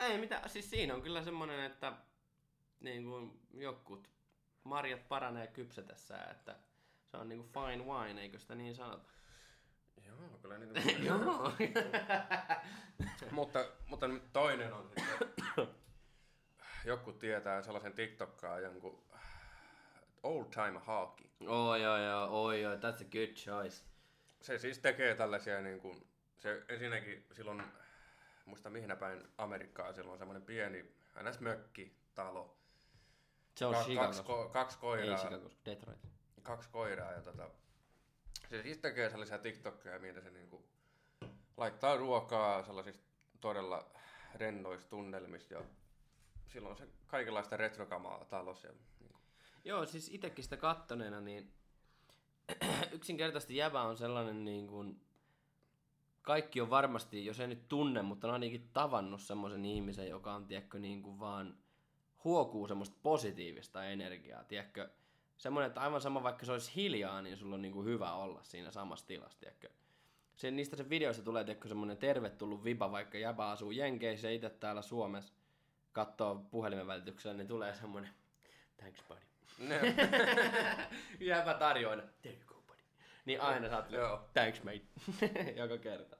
Ei 0.00 0.18
mitä, 0.18 0.42
siis 0.46 0.70
siinä 0.70 0.94
on 0.94 1.02
kyllä 1.02 1.22
semmonen, 1.22 1.64
että 1.64 1.92
niin 2.80 3.04
kuin 3.04 3.40
jokut 3.54 4.10
marjat 4.64 5.08
paranee 5.08 5.46
kypsetessään, 5.46 6.30
että 6.30 6.56
se 7.04 7.16
on 7.16 7.28
niinku 7.28 7.48
fine 7.52 7.84
wine, 7.84 8.20
eikö 8.20 8.38
sitä 8.38 8.54
niin 8.54 8.74
sanota? 8.74 9.10
Joo, 10.06 10.38
kyllä 10.42 10.58
niitä 10.58 10.80
Joo. 11.08 11.52
mutta, 13.30 13.64
mutta 13.86 14.06
toinen 14.32 14.72
on 14.72 14.88
sitten, 14.88 15.68
joku 16.84 17.12
tietää 17.12 17.62
sellaisen 17.62 17.92
TikTokkaajan 17.92 18.80
kuin 18.80 19.09
Old 20.22 20.44
Time 20.50 20.78
Hockey. 20.86 21.26
oh 21.46 21.74
joo 21.76 21.96
joo, 21.96 22.44
oi 22.44 22.62
joo, 22.62 22.74
that's 22.74 23.02
a 23.02 23.10
good 23.12 23.34
choice. 23.34 23.84
Se 24.40 24.58
siis 24.58 24.78
tekee 24.78 25.14
tällaisia 25.14 25.60
niin 25.60 25.80
kuin, 25.80 26.06
se 26.38 26.62
ensinnäkin 26.68 27.26
silloin, 27.32 27.62
muista 28.44 28.70
mihin 28.70 28.96
päin 28.98 29.22
Amerikkaa, 29.38 29.92
silloin 29.92 30.18
semmoinen 30.18 30.42
pieni 30.42 30.82
ns. 31.22 31.40
mökkitalo. 31.40 32.56
Se 33.54 33.66
on 33.66 33.74
Ka- 33.74 34.02
kaksi, 34.04 34.22
ko- 34.22 34.48
kaksi 34.52 34.76
Ei 34.76 34.80
koiraa. 34.80 35.16
Chicago's, 35.18 35.56
Detroit. 35.64 35.98
kaksi 36.42 36.68
koiraa 36.68 37.12
ja 37.12 37.22
tota, 37.22 37.50
se 38.50 38.62
siis 38.62 38.78
tekee 38.78 39.10
sellaisia 39.10 39.38
TikTokkeja, 39.38 39.98
mitä 39.98 40.20
se 40.20 40.30
niinku 40.30 40.64
laittaa 41.56 41.96
ruokaa 41.96 42.62
sellaisissa 42.62 43.02
todella 43.40 43.90
rennoissa 44.34 44.90
tunnelmissa 44.90 45.54
ja 45.54 45.62
silloin 46.46 46.76
se 46.76 46.88
kaikenlaista 47.06 47.56
retrokamaa 47.56 48.24
talossa. 48.24 48.68
Ja, 48.68 48.74
Joo, 49.64 49.86
siis 49.86 50.10
itekin 50.12 50.44
sitä 50.44 50.56
kattoneena, 50.56 51.20
niin 51.20 51.52
yksinkertaisesti 52.92 53.56
jävä 53.56 53.82
on 53.82 53.96
sellainen 53.96 54.44
niin 54.44 54.66
kuin, 54.66 55.00
kaikki 56.22 56.60
on 56.60 56.70
varmasti, 56.70 57.24
jos 57.24 57.40
ei 57.40 57.46
nyt 57.46 57.68
tunne, 57.68 58.02
mutta 58.02 58.26
on 58.26 58.32
ainakin 58.32 58.70
tavannut 58.72 59.20
semmoisen 59.20 59.64
ihmisen, 59.64 60.08
joka 60.08 60.34
on, 60.34 60.46
tiedätkö, 60.46 60.78
niin 60.78 61.02
kuin 61.02 61.20
vaan 61.20 61.58
huokuu 62.24 62.68
semmoista 62.68 62.96
positiivista 63.02 63.84
energiaa, 63.84 64.44
tiedätkö, 64.44 64.90
semmoinen, 65.36 65.68
että 65.68 65.80
aivan 65.80 66.00
sama 66.00 66.22
vaikka 66.22 66.46
se 66.46 66.52
olisi 66.52 66.72
hiljaa, 66.76 67.22
niin 67.22 67.36
sulla 67.36 67.54
on 67.54 67.62
niin 67.62 67.72
kuin 67.72 67.86
hyvä 67.86 68.12
olla 68.12 68.42
siinä 68.42 68.70
samassa 68.70 69.06
tilassa, 69.06 69.38
tiedätkö. 69.38 69.68
Se, 70.36 70.50
niistä 70.50 70.76
se 70.76 70.90
videoista 70.90 71.22
tulee, 71.22 71.44
tiedätkö, 71.44 71.68
semmoinen 71.68 71.96
tervetullut 71.96 72.64
viba, 72.64 72.92
vaikka 72.92 73.18
jäbä 73.18 73.50
asuu 73.50 73.70
Jenkeissä 73.70 74.28
ja 74.28 74.34
itse 74.34 74.50
täällä 74.50 74.82
Suomessa, 74.82 75.34
katsoo 75.92 76.46
puhelimen 76.50 76.86
välityksellä, 76.86 77.36
niin 77.36 77.48
tulee 77.48 77.74
semmoinen 77.74 78.10
thanks 78.76 79.02
buddy. 79.08 79.29
Jääpä 81.20 81.54
tarjoina, 81.54 82.02
there 82.22 82.36
you 82.36 82.44
go 82.46 82.54
buddy. 82.66 82.80
Niin 83.24 83.40
aina 83.40 83.76
oot, 83.76 83.90
Joo. 83.90 84.28
thanks 84.34 84.62
mate, 84.62 84.82
joka 85.62 85.78
kerta. 85.78 86.16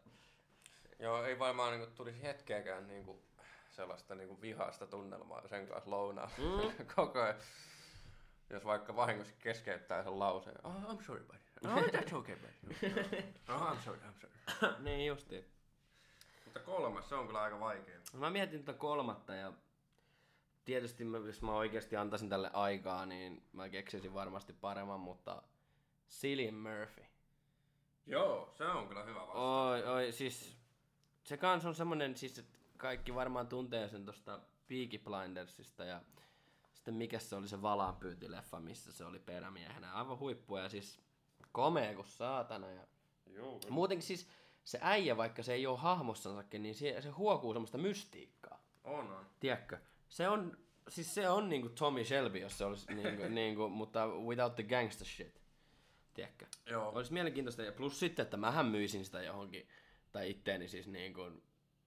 joo, 0.99 1.25
ei 1.25 1.39
varmaan 1.39 1.73
niinku 1.73 1.95
tulisi 1.95 2.23
hetkeäkään 2.23 2.89
niinku 2.89 3.23
sellaista 3.71 4.15
niinku 4.15 4.41
vihasta 4.41 4.87
tunnelmaa 4.87 5.49
sen 5.49 5.67
kanssa 5.69 5.91
lounaa 5.91 6.31
Mm. 6.39 6.73
koko 6.97 7.21
ajan. 7.23 7.35
Jos 8.51 8.65
vaikka 8.65 8.97
vahingossa 8.97 9.35
keskeyttää 9.39 10.03
sen 10.03 10.19
lauseen. 10.19 10.57
Oh, 10.67 10.73
I'm 10.75 11.05
sorry, 11.05 11.25
buddy. 11.25 11.41
Oh, 11.67 11.83
that's 11.85 12.15
okay, 12.17 12.37
buddy. 12.37 13.23
Oh, 13.49 13.73
I'm 13.73 13.81
sorry, 13.85 14.01
I'm 14.01 14.21
sorry. 14.21 14.83
niin 14.83 15.07
justiin. 15.07 15.45
Mutta 16.45 16.61
kolmas, 16.61 17.09
se 17.09 17.15
on 17.15 17.27
kyllä 17.27 17.43
aika 17.43 17.61
vaikea. 17.61 17.99
Mä 18.13 18.31
mietin 18.31 18.65
tätä 18.65 18.79
kolmatta 18.79 19.35
ja 19.35 19.53
tietysti 20.71 21.05
mä, 21.05 21.19
jos 21.19 21.43
mä 21.43 21.55
oikeasti 21.55 21.97
antaisin 21.97 22.29
tälle 22.29 22.51
aikaa, 22.53 23.07
niin 23.07 23.43
mä 23.53 23.69
keksisin 23.69 24.15
varmasti 24.15 24.53
paremman, 24.53 25.01
mutta 25.01 25.43
Cillian 26.11 26.55
Murphy. 26.55 27.05
Joo, 28.07 28.51
se 28.55 28.65
on 28.65 28.89
kyllä 28.89 29.05
hyvä 29.05 29.21
vastaus. 29.21 29.85
Oi, 29.85 29.85
oi, 29.85 30.13
siis 30.13 30.57
se 31.25 31.37
kans 31.37 31.65
on 31.65 31.75
semmonen, 31.75 32.17
siis 32.17 32.39
että 32.39 32.59
kaikki 32.77 33.15
varmaan 33.15 33.49
tuntee 33.49 33.89
sen 33.89 34.05
tosta 34.05 34.41
Peaky 34.69 34.99
Blindersista 34.99 35.85
ja 35.85 36.03
sitten 36.75 36.95
mikä 36.95 37.19
se 37.19 37.37
oli 37.37 37.49
se 37.49 37.63
valaanpyyntileffa, 37.63 38.61
missä 38.61 38.93
se 38.93 39.05
oli 39.05 39.19
perämiehenä. 39.19 39.93
Aivan 39.93 40.19
huippua 40.19 40.61
ja 40.61 40.69
siis 40.69 41.01
komea 41.53 41.95
kuin 41.95 42.07
saatana 42.07 42.71
ja 42.71 42.87
Joo, 43.27 43.61
muutenkin 43.71 44.07
siis 44.07 44.29
se 44.65 44.79
äijä, 44.83 45.17
vaikka 45.17 45.43
se 45.43 45.53
ei 45.53 45.67
ole 45.67 45.79
hahmossansakin, 45.79 46.63
niin 46.63 46.75
se, 46.75 47.03
se 47.03 47.09
huokuu 47.09 47.53
semmoista 47.53 47.79
mystiikkaa. 47.79 48.63
on, 48.85 49.13
on. 49.13 49.27
Tiedätkö? 49.41 49.79
Se 50.11 50.29
on, 50.29 50.59
siis 50.89 51.15
se 51.15 51.29
on 51.29 51.49
niinku 51.49 51.69
Tommy 51.69 52.05
Shelby, 52.05 52.39
jos 52.39 52.59
se 52.59 52.65
olisi 52.65 52.95
niinku, 52.95 53.23
niinku, 53.41 53.69
mutta 53.69 54.07
without 54.07 54.55
the 54.55 54.63
gangster 54.63 55.07
shit. 55.07 55.41
Tiedätkö? 56.15 56.47
Joo. 56.67 56.89
Olisi 56.89 57.13
mielenkiintoista. 57.13 57.63
Ja 57.63 57.73
plus 57.73 58.01
sitten, 58.01 58.23
että 58.23 58.37
mähän 58.37 58.67
myisin 58.67 59.05
sitä 59.05 59.23
johonkin, 59.23 59.69
tai 60.13 60.31
itteeni 60.31 60.69
siis 60.69 60.89
niinku, 60.89 61.43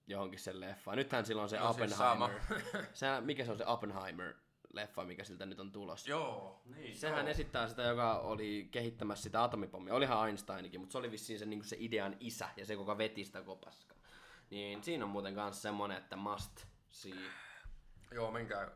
johonkin 0.07 0.39
sen 0.39 0.59
leffaan. 0.59 0.97
Nythän 0.97 1.25
silloin 1.25 1.49
se 1.49 1.59
No 1.59 1.73
siis 1.73 1.93
Oppenheimer. 1.93 2.39
se, 2.93 3.07
mikä 3.21 3.45
se 3.45 3.51
on 3.51 3.57
se 3.57 3.65
Oppenheimer-leffa, 3.65 5.05
mikä 5.05 5.23
siltä 5.23 5.45
nyt 5.45 5.59
on 5.59 5.71
tulossa. 5.71 6.09
Joo, 6.09 6.61
niin. 6.65 6.95
Sehän 6.95 7.25
joo. 7.25 7.31
esittää 7.31 7.67
sitä, 7.67 7.83
joka 7.83 8.19
oli 8.19 8.67
kehittämässä 8.71 9.23
sitä 9.23 9.43
atomipommia. 9.43 9.93
Olihan 9.93 10.27
Einsteinikin, 10.27 10.79
mutta 10.79 10.91
se 10.91 10.97
oli 10.97 11.11
vissiin 11.11 11.39
se, 11.39 11.45
niin 11.45 11.63
se 11.63 11.77
idean 11.79 12.17
isä 12.19 12.49
ja 12.57 12.65
se, 12.65 12.73
joka 12.73 12.97
veti 12.97 13.25
sitä 13.25 13.41
kopaskaa. 13.41 13.97
Niin 14.49 14.83
siinä 14.83 15.05
on 15.05 15.11
muuten 15.11 15.35
kanssa 15.35 15.61
semmonen, 15.61 15.97
että 15.97 16.15
must 16.15 16.65
see. 16.89 17.15
Joo, 18.13 18.31
menkää, 18.31 18.71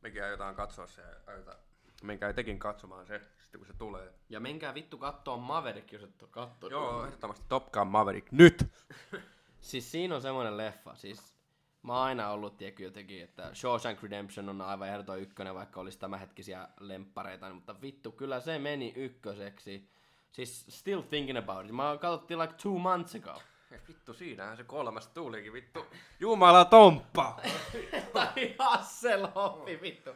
menkää 0.00 0.28
jotain 0.28 0.54
katsoa 0.54 0.86
se. 0.86 1.02
Jota, 1.36 1.56
menkää 2.02 2.32
tekin 2.32 2.58
katsomaan 2.58 3.06
se, 3.06 3.20
sitten 3.38 3.60
kun 3.60 3.66
se 3.66 3.74
tulee. 3.78 4.12
Ja 4.28 4.40
menkää 4.40 4.74
vittu 4.74 4.98
kattoo 4.98 5.36
Maverick, 5.36 5.92
jos 5.92 6.02
et 6.02 6.22
oo 6.22 6.28
kattonut. 6.28 6.70
Joo, 6.70 7.04
ehdottomasti 7.04 7.44
Top 7.48 7.72
Gun 7.72 7.86
Maverick 7.86 8.32
nyt! 8.32 8.66
Siis 9.60 9.90
siinä 9.90 10.14
on 10.14 10.22
semmonen 10.22 10.56
leffa, 10.56 10.94
siis 10.94 11.34
mä 11.82 11.92
oon 11.92 12.02
aina 12.02 12.30
ollut 12.30 12.56
tiedätkö 12.56 12.82
jotenkin, 12.82 13.22
että 13.22 13.54
Shawshank 13.54 14.02
Redemption 14.02 14.48
on 14.48 14.60
aivan 14.60 14.88
ehdoton 14.88 15.20
ykkönen, 15.20 15.54
vaikka 15.54 15.80
olisi 15.80 15.98
tämänhetkisiä 15.98 16.68
lemppareita, 16.80 17.54
mutta 17.54 17.80
vittu, 17.80 18.12
kyllä 18.12 18.40
se 18.40 18.58
meni 18.58 18.92
ykköseksi. 18.96 19.88
Siis 20.32 20.66
still 20.68 21.00
thinking 21.00 21.38
about 21.38 21.66
it. 21.66 21.72
Mä 21.72 21.98
katsottiin 22.00 22.38
like 22.38 22.54
two 22.62 22.78
months 22.78 23.14
ago. 23.14 23.42
Vittu, 23.88 24.14
siinähän 24.14 24.56
se 24.56 24.64
kolmas 24.64 25.08
tulikin, 25.08 25.52
vittu. 25.52 25.86
Jumala 26.20 26.64
Tomppa! 26.64 27.40
tai 28.12 28.54
Hasselhoffi, 28.58 29.80
vittu. 29.82 30.10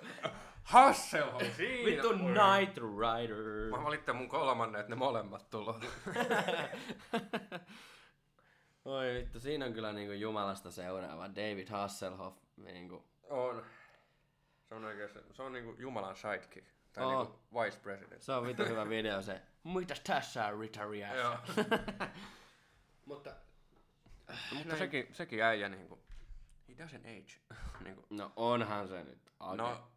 Hasselholm 0.62 1.52
siinä! 1.56 1.84
Vittu. 1.84 2.12
Night 2.12 2.76
Rider. 2.76 3.70
Mä 3.70 3.84
valittain 3.84 4.16
mun 4.16 4.28
kolmannen, 4.28 4.80
että 4.80 4.90
ne 4.90 4.96
molemmat 4.96 5.50
tuloo. 5.50 5.80
Oi 8.84 9.14
vittu, 9.14 9.40
siinä 9.40 9.64
on 9.64 9.72
kyllä 9.72 9.92
niinku 9.92 10.12
jumalasta 10.12 10.70
seuraava 10.70 11.28
David 11.28 11.68
Hasselhoff. 11.68 12.38
Niinku. 12.56 13.04
on. 13.30 13.64
Se 14.68 14.74
on 14.74 14.84
oikein, 14.84 15.08
se, 15.08 15.22
se 15.32 15.42
on 15.42 15.52
niinku 15.52 15.74
Jumalan 15.78 16.16
sidekick. 16.16 16.66
Tai 16.92 17.04
Oo. 17.04 17.10
niinku 17.24 17.38
vice 17.60 17.78
president. 17.78 18.22
Se 18.22 18.32
on 18.32 18.46
vittu 18.46 18.64
hyvä 18.64 18.88
video 18.88 19.22
se. 19.22 19.42
Mitäs 19.64 20.00
tässä 20.00 20.46
on 20.46 20.58
retarias? 23.06 23.42
Joo. 23.72 23.82
Mutta 24.26 24.54
Mutta 24.54 24.76
sekin, 24.76 25.08
sekin 25.12 25.42
äijä 25.42 25.68
niinku, 25.68 25.98
he 26.68 26.74
doesn't 26.84 27.06
age. 27.06 27.56
niinku, 27.84 28.06
No 28.10 28.32
onhan 28.36 28.88
se 28.88 29.04
nyt. 29.04 29.18
Okay. 29.40 29.56
no, 29.56 29.88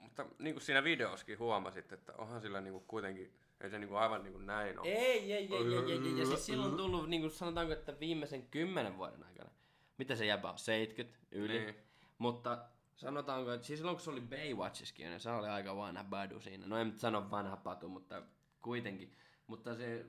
mutta 0.00 0.26
niinku 0.38 0.60
siinä 0.60 0.84
videossakin 0.84 1.38
huomasit, 1.38 1.92
että 1.92 2.12
onhan 2.18 2.40
sillä 2.40 2.60
niinku 2.60 2.80
kuitenkin, 2.80 3.34
ei 3.60 3.70
se 3.70 3.78
niinku 3.78 3.94
aivan 3.94 4.22
niinku 4.22 4.38
näin 4.38 4.78
ole. 4.78 4.88
Ei, 4.88 5.32
ei, 5.32 5.32
ei, 5.32 5.56
ei, 5.56 5.92
ei, 5.92 5.92
ei. 5.92 6.18
Ja 6.18 6.26
siis 6.26 6.46
silloin 6.46 6.70
on 6.70 6.76
tullut, 6.76 7.08
niin 7.08 7.20
kuin 7.22 7.30
sanotaanko, 7.30 7.72
että 7.72 8.00
viimeisen 8.00 8.48
kymmenen 8.48 8.96
vuoden 8.96 9.24
aikana. 9.24 9.50
Mitä 9.98 10.16
se 10.16 10.26
jäbä 10.26 10.50
on? 10.50 10.58
70 10.58 11.18
yli. 11.30 11.58
Niin. 11.58 11.74
Mutta 12.18 12.64
sanotaanko, 12.96 13.52
että 13.52 13.66
siis 13.66 13.78
silloin 13.78 13.96
kun 13.96 14.04
se 14.04 14.10
oli 14.10 14.20
Baywatchiskin, 14.20 15.06
niin 15.06 15.20
se 15.20 15.30
oli 15.30 15.48
aika 15.48 15.76
vanha 15.76 16.04
badu 16.04 16.40
siinä. 16.40 16.66
No 16.66 16.78
en 16.78 16.86
nyt 16.86 16.98
sano 16.98 17.30
vanha 17.30 17.56
patu, 17.56 17.88
mutta 17.88 18.22
kuitenkin. 18.60 19.16
Mutta 19.46 19.74
se, 19.74 20.06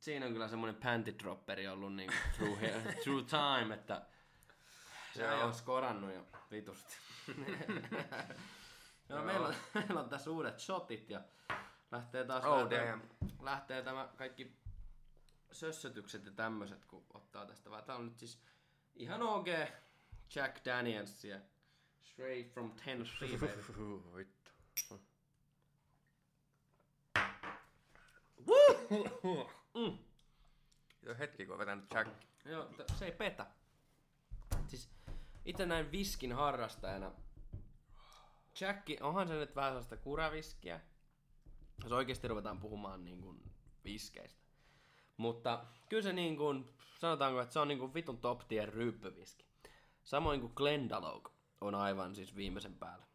siinä 0.00 0.26
on 0.26 0.32
kyllä 0.32 0.48
semmoinen 0.48 0.82
panty 0.82 1.14
dropperi 1.18 1.68
ollut 1.68 1.94
niin 1.94 2.10
through, 2.36 2.60
he- 2.60 2.82
through 3.02 3.26
time, 3.26 3.74
että 3.74 4.02
se 5.14 5.30
on 5.30 5.54
skorannut 5.54 6.14
jo 6.14 6.26
vitusti. 6.50 6.96
Joo, 9.08 9.18
Joo. 9.18 9.22
meillä, 9.24 9.48
on, 9.48 9.54
meillä 9.74 10.00
on 10.00 10.08
tässä 10.08 10.30
uudet 10.30 10.58
shotit 10.60 11.10
ja 11.10 11.20
lähtee 11.92 12.24
taas 12.24 12.44
Oh, 12.44 12.60
lähtee, 12.60 12.86
damn. 12.90 13.02
lähtee 13.42 13.82
tämä 13.82 14.08
kaikki 14.16 14.56
sössötykset 15.52 16.24
ja 16.26 16.32
tämmöiset, 16.32 16.84
kun 16.84 17.06
ottaa 17.14 17.46
tästä 17.46 17.70
vähän. 17.70 17.84
Tää 17.84 17.96
on 17.96 18.04
nyt 18.06 18.18
siis 18.18 18.42
ihan 18.96 19.22
OG 19.22 19.46
Jack 20.34 20.64
Danielsia. 20.64 21.40
Straight 22.02 22.52
from 22.54 22.72
Tennessee, 22.84 23.28
vittu. 24.16 25.00
Mm. 29.74 29.98
Jo 31.02 31.14
hetki, 31.18 31.46
kun 31.46 31.52
on 31.52 31.58
vetänyt 31.58 31.94
Jack. 31.94 32.10
Joo, 32.44 32.64
t- 32.64 32.96
se 32.98 33.04
ei 33.04 33.12
petä. 33.12 33.46
Siis 34.66 34.90
itse 35.44 35.66
näin 35.66 35.92
viskin 35.92 36.32
harrastajana. 36.32 37.12
Jacki, 38.60 38.98
onhan 39.00 39.28
se 39.28 39.34
nyt 39.34 39.56
vähän 39.56 39.70
sellaista 39.70 39.96
kuraviskiä. 39.96 40.80
Jos 41.82 41.92
oikeasti 41.92 42.28
ruvetaan 42.28 42.58
puhumaan 42.58 43.04
niin 43.04 43.20
kuin 43.20 43.42
viskeistä. 43.84 44.42
Mutta 45.16 45.64
kyllä 45.88 46.02
se 46.02 46.12
niin 46.12 46.36
kuin, 46.36 46.74
sanotaanko, 46.98 47.40
että 47.40 47.52
se 47.52 47.58
on 47.58 47.68
niin 47.68 47.78
kuin 47.78 47.94
vitun 47.94 48.18
top 48.18 48.48
tier 48.48 48.74
ryyppyviski. 48.74 49.46
Samoin 50.02 50.40
kuin 50.40 50.52
Glendalough 50.56 51.30
on 51.60 51.74
aivan 51.74 52.14
siis 52.14 52.36
viimeisen 52.36 52.74
päällä. 52.74 53.06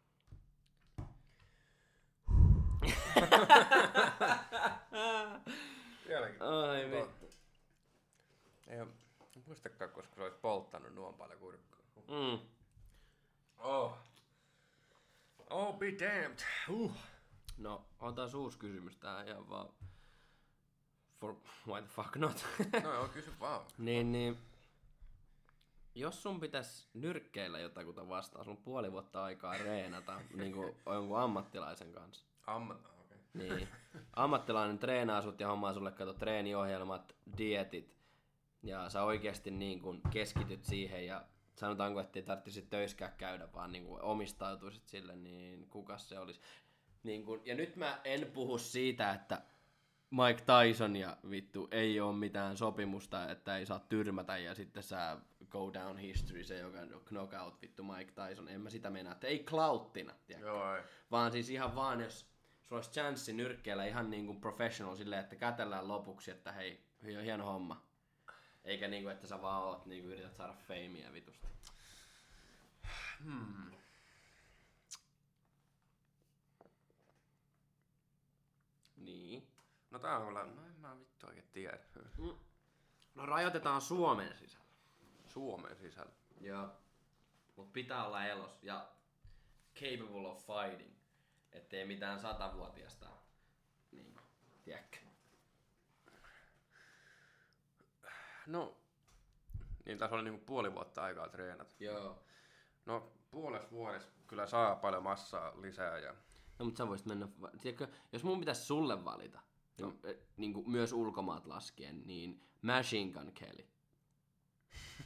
Vieläkin. 6.08 6.42
Ai 6.42 6.90
vittu. 6.90 7.32
Ei 8.66 8.80
oo, 8.80 8.88
muistakaan, 9.46 9.90
koska 9.90 10.14
se 10.14 10.22
olisi 10.22 10.38
polttanut 10.38 10.94
nuon 10.94 11.14
paljon 11.14 11.38
kurkkua. 11.38 11.78
Mm. 12.08 12.38
Oh. 13.58 13.98
Oh, 15.50 15.78
be 15.78 15.86
damned. 15.86 16.38
Uh. 16.68 16.92
No, 17.58 17.84
on 18.00 18.14
taas 18.14 18.34
uusi 18.34 18.58
kysymys 18.58 18.96
tää 18.96 19.22
ihan 19.22 19.48
vaan. 19.48 19.68
For 21.20 21.34
why 21.66 21.82
the 21.82 21.88
fuck 21.88 22.16
not? 22.16 22.46
No 22.82 22.92
joo, 22.92 23.08
kysy 23.08 23.32
vaan. 23.40 23.66
niin, 23.78 24.12
niin. 24.12 24.38
Jos 25.94 26.22
sun 26.22 26.40
pitäis 26.40 26.88
nyrkkeillä 26.94 27.58
jotakuta 27.58 28.08
vastaan, 28.08 28.44
sun 28.44 28.56
on 28.56 28.62
puoli 28.62 28.92
vuotta 28.92 29.24
aikaa 29.24 29.58
reenata 29.58 30.20
niin 30.34 30.52
kuin 30.52 30.76
jonkun 30.86 31.20
ammattilaisen 31.20 31.92
kanssa. 31.92 32.24
Ammat, 32.46 32.78
okei. 32.78 32.90
Okay. 32.90 32.93
Niin. 33.34 33.68
Ammattilainen 34.16 34.78
treenaa 34.78 35.22
sut 35.22 35.40
ja 35.40 35.48
hommaa 35.48 35.74
sulle 35.74 35.92
kato 35.92 36.12
treeniohjelmat, 36.12 37.16
dietit. 37.38 37.94
Ja 38.62 38.88
sä 38.88 39.02
oikeasti 39.02 39.50
niin 39.50 39.80
kuin 39.80 40.00
keskityt 40.10 40.64
siihen 40.64 41.06
ja 41.06 41.24
sanotaanko, 41.54 42.00
että 42.00 42.18
ei 42.18 42.22
tarvitsisi 42.22 42.62
töiskään 42.62 43.12
käydä, 43.18 43.52
vaan 43.52 43.72
niin 43.72 43.86
kuin 43.86 44.02
omistautuisit 44.02 44.88
sille, 44.88 45.16
niin 45.16 45.66
kuka 45.70 45.98
se 45.98 46.18
olisi. 46.18 46.40
Niin 47.02 47.24
kuin, 47.24 47.40
ja 47.44 47.54
nyt 47.54 47.76
mä 47.76 48.00
en 48.04 48.30
puhu 48.34 48.58
siitä, 48.58 49.12
että 49.12 49.42
Mike 50.10 50.42
Tyson 50.44 50.96
ja 50.96 51.16
vittu 51.30 51.68
ei 51.70 52.00
ole 52.00 52.16
mitään 52.16 52.56
sopimusta, 52.56 53.30
että 53.30 53.56
ei 53.56 53.66
saa 53.66 53.78
tyrmätä 53.78 54.38
ja 54.38 54.54
sitten 54.54 54.82
sä 54.82 55.18
go 55.50 55.72
down 55.72 55.98
history, 55.98 56.44
se 56.44 56.58
joka 56.58 56.78
knockout 57.04 57.62
vittu 57.62 57.82
Mike 57.82 58.12
Tyson. 58.12 58.48
En 58.48 58.60
mä 58.60 58.70
sitä 58.70 58.90
meinaa, 58.90 59.12
että 59.12 59.26
ei 59.26 59.38
klauttina? 59.38 60.14
Joo, 60.28 60.76
ei. 60.76 60.82
Vaan 61.10 61.32
siis 61.32 61.50
ihan 61.50 61.74
vaan, 61.74 62.00
jos 62.00 62.33
sulla 62.64 62.78
olisi 62.78 62.90
chanssi 62.90 63.32
nyrkkeellä 63.32 63.84
ihan 63.84 64.10
niin 64.10 64.26
kuin 64.26 64.40
professional 64.40 64.96
silleen, 64.96 65.22
että 65.22 65.36
kätellään 65.36 65.88
lopuksi, 65.88 66.30
että 66.30 66.52
hei, 66.52 66.84
hi- 67.02 67.22
hieno 67.24 67.44
homma. 67.44 67.82
Eikä 68.64 68.88
niin 68.88 69.02
kuin, 69.02 69.12
että 69.12 69.26
sä 69.26 69.42
vaan 69.42 69.62
oot 69.62 69.86
niin 69.86 70.02
kuin 70.02 70.12
yrität 70.12 70.36
saada 70.36 70.52
feimiä 70.54 71.12
vitusti. 71.12 71.46
Hmm. 73.24 73.70
Niin. 78.96 79.48
No 79.90 79.98
tää 79.98 80.18
on 80.18 80.26
kyllä, 80.26 80.44
no 80.44 80.66
en 80.66 80.80
mä 80.80 80.98
vittu 80.98 81.26
oikein 81.26 81.48
tiedä. 81.52 81.78
No 83.14 83.26
rajoitetaan 83.26 83.80
Suomen 83.80 84.38
sisällä. 84.38 84.66
Suomen 85.26 85.76
sisällä. 85.76 86.12
Joo. 86.40 86.68
Mut 87.56 87.72
pitää 87.72 88.06
olla 88.06 88.26
elos 88.26 88.62
ja 88.62 88.88
capable 89.74 90.28
of 90.28 90.46
fighting. 90.46 90.93
Ettei 91.54 91.84
mitään 91.86 92.20
satavuotiasta. 92.20 93.06
Niin, 93.92 94.14
tiedätkö? 94.64 94.96
No, 98.46 98.76
niin 99.86 99.98
tässä 99.98 100.16
oli 100.16 100.24
niinku 100.24 100.44
puoli 100.46 100.74
vuotta 100.74 101.02
aikaa 101.02 101.28
treenata. 101.28 101.74
Joo. 101.80 102.22
No, 102.86 103.12
puolessa 103.30 103.70
vuodessa 103.70 104.08
kyllä 104.26 104.46
saa 104.46 104.76
paljon 104.76 105.02
massaa 105.02 105.52
lisää 105.60 105.98
ja 105.98 106.14
No 106.58 106.64
mutta 106.64 106.78
sä 106.78 106.88
voisit 106.88 107.06
mennä, 107.06 107.28
tiedätkö, 107.60 107.88
jos 108.12 108.24
mun 108.24 108.40
pitäisi 108.40 108.64
sulle 108.64 109.04
valita, 109.04 109.40
no. 109.78 109.94
niin, 110.02 110.18
niin 110.36 110.52
kuin 110.52 110.70
myös 110.70 110.92
ulkomaat 110.92 111.46
laskien, 111.46 112.02
niin 112.06 112.42
Machine 112.62 113.12
Gun 113.12 113.32
Kelly. 113.32 113.66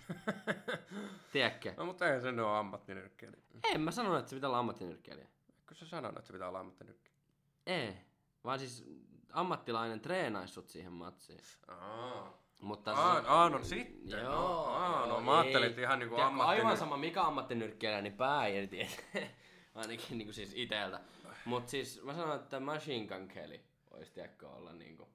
Tiedätkö? 1.33 1.75
No, 1.77 1.87
mutta 1.87 2.07
eihän 2.07 2.23
se 2.23 2.29
ole 2.29 2.59
ammattinyrkkeilijä. 2.59 3.43
En 3.65 3.81
mä 3.81 3.91
sanonut, 3.91 4.19
että 4.19 4.31
se 4.31 4.37
pitää 4.37 4.49
olla 4.49 4.59
ammattinyrkkeilijä. 4.59 5.29
Eikö 5.69 5.75
sä 5.75 5.87
sanonut, 5.87 6.19
että 6.19 6.27
se 6.27 6.33
pitää 6.33 6.49
olla 6.49 6.61
ammattinyrkkeilijä? 6.61 7.23
Ei, 7.67 7.97
vaan 8.45 8.59
siis 8.59 8.85
ammattilainen 9.33 10.01
treenaisi 10.01 10.55
sut 10.55 10.69
siihen 10.69 10.93
matsiin. 10.93 11.41
Aa. 11.69 12.39
Mutta 12.61 12.93
Aa, 12.93 13.21
se- 13.23 13.29
aa, 13.29 13.49
no 13.51 13.65
sitten. 13.65 14.21
Joo, 14.21 14.33
No, 14.33 14.65
aa, 14.65 15.07
no 15.07 15.21
mä 15.21 15.39
ajattelin, 15.39 15.65
ei. 15.65 15.71
että 15.71 15.81
ihan 15.83 15.99
niinku 15.99 16.15
Tiedätkö, 16.15 16.37
ammattinyrk- 16.39 16.49
Aivan 16.49 16.77
sama 16.77 16.97
mikä 16.97 17.23
ammattinyrkkeilijä, 17.23 18.03
niin 18.03 18.13
pää 18.17 18.47
irti. 18.47 18.89
Ainakin 19.75 20.19
niinku 20.19 20.33
siis 20.33 20.53
iteltä. 20.57 21.01
Mut 21.45 21.69
siis 21.69 22.03
mä 22.03 22.15
sanon, 22.15 22.37
että 22.37 22.61
Machine 22.61 23.07
Gun 23.07 23.29
Kelly 23.29 23.61
olisi 23.91 24.13
tiedätkö 24.13 24.49
olla 24.49 24.73
niinku 24.73 25.09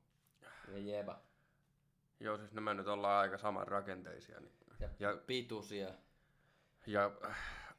jeba. 0.78 1.20
Joo, 2.20 2.38
siis 2.38 2.54
ne 2.54 2.62
me 2.62 2.74
nyt 2.74 2.88
ollaan 2.88 3.22
aika 3.22 3.38
saman 3.38 3.68
rakenteisia. 3.68 4.40
Niin. 4.40 4.54
Ja, 4.80 4.90
Ja- 5.00 5.18
pituisia. 5.28 5.90
Ja 6.88 7.12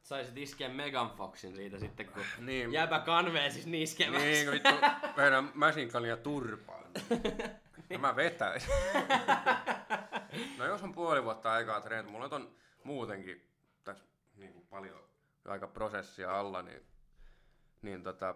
Saisit 0.04 0.36
iskeä 0.38 0.68
Megan 0.68 1.10
Foxin 1.10 1.56
siitä 1.56 1.78
sitten, 1.78 2.06
kun 2.06 2.22
niin, 2.46 2.72
jäbä 2.72 2.98
kanvee 3.00 3.50
siis 3.50 3.66
niskemässä. 3.66 4.26
niin 4.26 4.44
kun 4.46 4.52
vittu 4.54 4.74
meidän 5.16 5.50
Mäsinkalia 5.54 6.16
turpaan. 6.16 6.84
No 7.90 7.98
mä 7.98 8.16
vetäisin. 8.16 8.70
no 10.58 10.64
jos 10.66 10.82
on 10.82 10.92
puoli 10.94 11.24
vuotta 11.24 11.52
aikaa 11.52 11.80
treenata, 11.80 12.12
mulla 12.12 12.28
on 12.36 12.54
muutenkin 12.84 13.48
tässä 13.84 14.04
niin 14.36 14.52
kuin 14.52 14.66
paljon 14.66 15.00
aika 15.44 15.66
prosessia 15.66 16.38
alla, 16.40 16.62
niin, 16.62 16.82
niin 17.82 18.02
tota, 18.02 18.34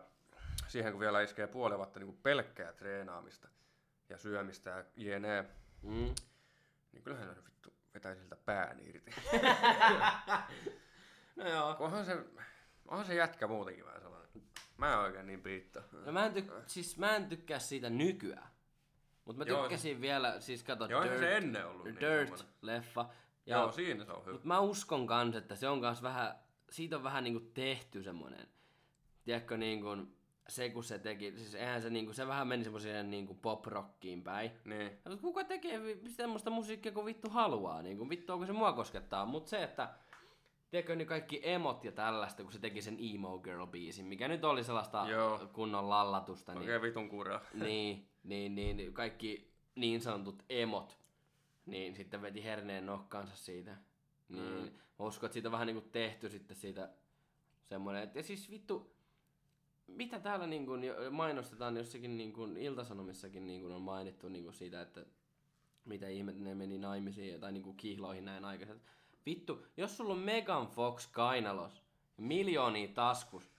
siihen 0.69 0.93
kun 0.93 1.01
vielä 1.01 1.23
iskee 1.23 1.47
puoli 1.47 1.77
vuotta 1.77 1.99
niin 2.01 2.07
kuin 2.07 2.19
pelkkää 2.23 2.73
treenaamista 2.73 3.49
ja 4.09 4.19
syömistä 4.19 4.71
ja 4.71 4.85
jne, 5.17 5.45
Mm. 5.83 6.15
niin 6.93 7.03
kyllähän 7.05 7.35
se 7.35 7.45
vittu 7.45 7.73
vetäisi 7.95 8.21
siltä 8.21 8.37
pään 8.37 8.81
irti. 8.81 9.11
No 11.39 11.49
joo. 11.49 11.77
Onhan 11.79 12.07
se, 12.07 12.17
onhan 12.89 13.07
se 13.07 13.15
jätkä 13.15 13.47
muutenkin 13.47 13.85
vähän 13.85 14.01
sellainen. 14.01 14.29
Mä 14.77 14.93
en 14.93 14.99
oikein 14.99 15.27
niin 15.27 15.43
piitto. 15.43 15.83
No 16.07 16.13
mä 16.13 16.27
en, 16.27 16.33
tyk- 16.33 16.63
siis 16.67 16.99
mä 16.99 17.17
en 17.17 17.29
tykkää 17.29 17.59
siitä 17.59 17.91
nykyään. 17.91 18.49
Mutta 19.25 19.45
mä 19.45 19.51
Joo, 19.51 19.63
tykkäsin 19.63 20.01
vielä, 20.01 20.41
siis 20.41 20.63
kato 20.63 20.87
Joo, 20.87 21.05
Dirt, 21.05 21.19
se 21.19 21.37
ennen 21.37 21.67
ollut 21.67 21.85
niin. 21.85 21.97
Dirt-leffa. 21.97 23.07
Ja, 23.47 23.57
Joo, 23.57 23.73
siinä 23.73 24.05
se 24.05 24.13
on 24.13 24.23
hyvä. 24.27 24.33
Mut 24.33 24.45
mä 24.45 24.61
uskon 24.61 25.07
kans, 25.07 25.37
että 25.37 25.55
se 25.55 25.69
on 25.69 25.81
kans 25.81 26.03
vähän, 26.03 26.35
siitä 26.71 26.97
on 26.97 27.03
vähän 27.03 27.25
niinku 27.25 27.51
tehty 27.55 28.03
semmonen, 28.03 28.49
tiedätkö 29.25 29.57
niinku, 29.57 29.89
se 30.49 30.71
kun 30.71 30.85
se 30.85 30.99
teki, 30.99 31.33
siis 31.37 31.55
eihän 31.55 31.83
se 31.83 31.91
niinku, 31.91 32.13
se 32.13 32.27
vähän 32.27 32.49
meni 32.49 32.65
semmoiseen 32.65 33.11
niinku 33.11 33.35
pop-rockiin 33.35 34.23
päin. 34.23 34.51
Niin. 34.65 34.93
Ja 35.05 35.17
kuka 35.17 35.45
tekee 35.45 35.81
semmoista 36.09 36.51
musiikkia 36.51 36.93
kuin 36.93 37.07
vittu 37.07 37.31
haluaa, 37.31 37.83
niinku 37.83 38.09
vittu 38.09 38.33
onko 38.33 38.47
se 38.47 38.53
mua 38.53 38.73
koskettaa, 38.73 39.27
mut 39.27 39.47
se, 39.47 39.63
että 39.63 39.89
Tiedätkö, 40.71 40.97
niin 40.97 41.09
kaikki 41.09 41.41
emot 41.43 41.85
ja 41.85 41.93
tällaista, 41.93 42.43
kun 42.43 42.53
se 42.53 42.59
teki 42.59 42.83
sen 42.83 42.97
Emo 43.15 43.39
Girl-biisin, 43.39 44.05
mikä 44.05 44.29
nyt 44.29 44.45
oli 44.45 44.65
sellaista 44.65 45.07
Joo. 45.09 45.49
kunnon 45.53 45.89
lallatusta, 45.89 46.53
niin 46.53 46.61
Oikein 46.61 46.83
vitun 46.83 47.09
kuraa. 47.09 47.41
niin, 47.55 48.09
niin, 48.25 48.55
niin, 48.55 48.93
kaikki 48.93 49.53
niin 49.75 50.01
sanotut 50.01 50.43
emot, 50.49 50.99
niin 51.67 51.95
sitten 51.95 52.23
veti 52.23 52.45
herneen 52.45 52.87
nokkaansa 52.87 53.37
siitä. 53.37 53.77
Niin, 54.29 54.63
Mm. 54.63 54.71
mä 54.99 55.07
uskon, 55.07 55.27
että 55.27 55.33
siitä 55.33 55.49
on 55.49 55.53
vähän 55.53 55.67
niinku 55.67 55.89
tehty 55.93 56.29
sitten 56.29 56.57
siitä 56.57 56.91
semmoinen, 57.65 58.03
että 58.03 58.23
siis 58.23 58.51
vittu, 58.51 58.97
mitä 59.87 60.21
täällä 60.21 60.47
niin 60.47 60.67
kuin 60.67 60.83
mainostetaan 61.11 61.77
jossakin 61.77 62.17
niin 62.17 62.33
kuin 62.33 62.57
iltasanomissakin 62.57 63.47
niin 63.47 63.61
kuin 63.61 63.73
on 63.73 63.83
mainittu 63.83 64.29
niin 64.29 64.45
kuin 64.45 64.55
siitä, 64.55 64.83
että 64.83 65.07
mitä 65.85 66.09
ihmettä 66.09 66.43
ne 66.45 66.55
meni 66.55 66.79
naimisiin 66.79 67.41
tai 67.41 67.53
niin 67.53 67.63
kuin 67.63 67.77
kihloihin 67.77 68.25
näin 68.25 68.45
aikaisemmin. 68.45 68.87
Vittu, 69.29 69.67
jos 69.77 69.97
sulla 69.97 70.13
on 70.13 70.19
Megan 70.19 70.67
Fox 70.67 71.07
kainalos, 71.13 71.83
miljoonia 72.17 72.89
taskus, 72.89 73.51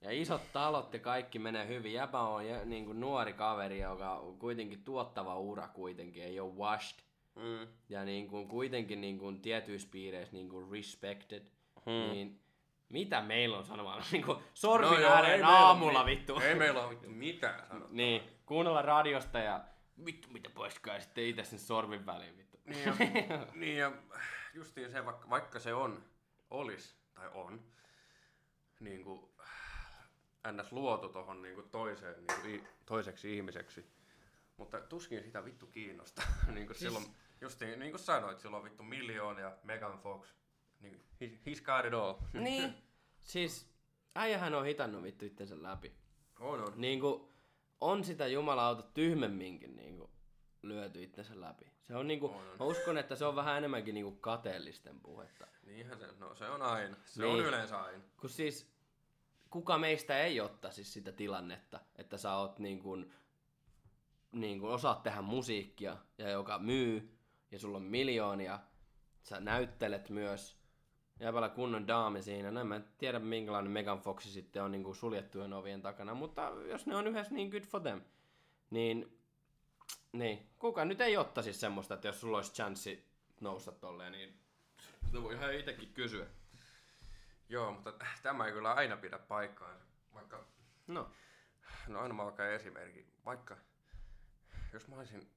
ja 0.00 0.10
isot 0.10 0.42
talot 0.52 0.94
ja 0.94 0.98
kaikki 1.00 1.38
menee 1.38 1.66
hyvin. 1.68 1.92
Jäpä 1.92 2.20
on 2.20 2.42
niin 2.64 2.84
kuin 2.84 3.00
nuori 3.00 3.32
kaveri, 3.32 3.80
joka 3.80 4.14
on 4.14 4.38
kuitenkin 4.38 4.84
tuottava 4.84 5.38
ura 5.38 5.68
kuitenkin, 5.68 6.22
ei 6.22 6.40
ole 6.40 6.52
washed. 6.54 6.98
Mm. 7.34 7.68
Ja 7.88 8.04
niin 8.04 8.28
kuin 8.28 8.48
kuitenkin 8.48 9.00
niin 9.00 9.18
kuin 9.18 9.40
tietyissä 9.40 9.88
piireissä 9.90 10.36
niin 10.36 10.48
kuin 10.48 10.70
respected. 10.72 11.42
Hmm. 11.86 12.12
Niin 12.12 12.40
mitä 12.88 13.22
meillä 13.22 13.58
on 13.58 13.64
sanomaan? 13.64 14.02
Niin 14.12 14.24
kuin 14.24 14.38
sormin 14.54 14.90
No 14.90 14.98
joo, 14.98 15.12
ääreen 15.12 15.32
meillä 15.32 15.58
aamulla 15.58 16.00
ole- 16.00 16.10
vittu. 16.10 16.40
Ei 16.40 16.54
meillä 16.54 16.82
ole 16.82 16.90
vittu 16.90 17.08
mitään 17.08 17.58
sanottavaa. 17.58 17.88
niin, 17.90 18.22
kuunnella 18.46 18.82
radiosta 18.82 19.38
ja 19.38 19.60
vittu 20.06 20.28
mitä 20.30 20.50
poiskaa 20.50 21.00
sitten 21.00 21.24
itse 21.24 21.44
sen 21.44 21.58
sormin 21.58 22.06
väliin 22.06 22.36
vittu. 22.38 22.58
Niin 22.64 22.84
ja, 22.84 22.94
niin 23.54 23.76
ja 23.76 23.92
justiin 24.54 24.90
se, 24.90 25.04
vaikka, 25.04 25.30
vaikka 25.30 25.58
se 25.58 25.74
on, 25.74 26.04
olis, 26.50 26.96
tai 27.14 27.30
on, 27.34 27.64
niin 28.80 29.04
kuin, 29.04 29.28
ns. 30.52 30.72
luotu 30.72 31.08
tohon 31.08 31.42
niin 31.42 31.70
toiseen, 31.70 32.14
niin 32.26 32.40
kuin, 32.40 32.68
toiseksi 32.86 33.36
ihmiseksi. 33.36 33.86
Mutta 34.56 34.80
tuskin 34.80 35.24
sitä 35.24 35.44
vittu 35.44 35.66
kiinnostaa. 35.66 36.24
niin 36.54 36.66
kuin 36.66 36.76
Siis- 36.76 36.92
silloin, 36.92 37.14
justiin, 37.40 37.78
niin 37.78 37.92
kuin 37.92 38.00
sanoit, 38.00 38.40
silloin 38.40 38.60
on 38.60 38.64
vittu 38.64 38.82
miljoonia, 38.82 39.52
Megan 39.64 39.98
Fox, 39.98 40.28
niin, 40.80 41.04
he, 41.20 41.26
he's 41.26 41.62
got 41.64 41.84
it 41.86 41.94
all. 41.94 42.14
niin, 42.32 42.74
siis 43.20 43.70
äijähän 44.14 44.54
on 44.54 44.64
hitannut 44.64 45.02
vittu 45.02 45.24
itsensä 45.24 45.62
läpi. 45.62 45.92
On, 46.40 46.60
on. 46.60 46.72
Niin 46.76 47.00
kuin, 47.00 47.28
on 47.80 48.04
sitä 48.04 48.26
jumalauta 48.26 48.82
tyhmemminkin 48.82 49.76
niin 49.76 49.96
kuin, 49.98 50.10
lyöty 50.62 51.02
itsensä 51.02 51.40
läpi. 51.40 51.72
Se 51.82 51.96
on 51.96 52.06
niinku, 52.06 52.26
On, 52.26 52.42
mä 52.58 52.64
uskon, 52.64 52.98
että 52.98 53.16
se 53.16 53.24
on 53.24 53.36
vähän 53.36 53.58
enemmänkin 53.58 53.94
niinku 53.94 54.20
kateellisten 54.20 55.00
puhetta. 55.00 55.46
Niinhän 55.66 55.98
se, 55.98 56.06
no 56.18 56.34
se 56.34 56.48
on 56.48 56.62
aina. 56.62 56.96
Se 57.04 57.22
Niin. 57.22 57.32
on 57.34 57.40
yleensä 57.40 57.82
aina. 57.82 58.04
Kun 58.20 58.30
siis, 58.30 58.72
kuka 59.50 59.78
meistä 59.78 60.18
ei 60.18 60.40
ottaisi 60.40 60.84
sitä 60.84 61.12
tilannetta, 61.12 61.80
että 61.96 62.16
sä 62.16 62.36
oot 62.36 62.58
niin 62.58 62.82
kuin, 62.82 63.12
niin 64.32 64.60
kuin 64.60 64.72
osaat 64.72 65.02
tehdä 65.02 65.22
musiikkia 65.22 65.96
ja 66.18 66.30
joka 66.30 66.58
myy 66.58 67.18
ja 67.50 67.58
sulla 67.58 67.76
on 67.76 67.82
miljoonia, 67.82 68.60
sä 69.22 69.40
näyttelet 69.40 70.10
myös, 70.10 70.56
jäpällä 71.20 71.48
kunnon 71.48 71.86
daami 71.86 72.22
siinä. 72.22 72.50
No, 72.50 72.60
en 72.60 72.66
mä 72.66 72.80
tiedä 72.98 73.18
minkälainen 73.18 73.72
Megan 73.72 73.98
Foxi 74.00 74.30
sitten 74.30 74.62
on 74.62 74.72
niin 74.72 74.84
kuin 74.84 74.96
suljettujen 74.96 75.52
ovien 75.52 75.82
takana, 75.82 76.14
mutta 76.14 76.52
jos 76.68 76.86
ne 76.86 76.96
on 76.96 77.06
yhdessä, 77.06 77.34
niin 77.34 77.48
good 77.48 77.62
for 77.62 77.80
them. 77.80 78.00
Niin, 78.70 79.18
niin, 80.12 80.50
kuka 80.58 80.84
nyt 80.84 81.00
ei 81.00 81.16
ottaisi 81.16 81.52
semmoista, 81.52 81.94
että 81.94 82.08
jos 82.08 82.20
sulla 82.20 82.36
olisi 82.36 82.52
chanssi 82.52 83.08
nousta 83.40 83.72
tolleen, 83.72 84.12
niin 84.12 84.40
sitä 85.06 85.22
voi 85.22 85.34
ihan 85.34 85.54
itsekin 85.54 85.92
kysyä. 85.94 86.26
Joo, 87.48 87.72
mutta 87.72 87.92
tämä 88.22 88.46
ei 88.46 88.52
kyllä 88.52 88.72
aina 88.72 88.96
pidä 88.96 89.18
paikkaansa. 89.18 89.84
Vaikka, 90.14 90.44
No, 90.86 91.10
no 91.88 92.00
aina 92.00 92.14
mä 92.14 92.24
vaikka 92.24 92.46
esimerkki. 92.46 93.06
Vaikka, 93.24 93.56
jos 94.72 94.88
mä 94.88 94.96
olisin 94.96 95.30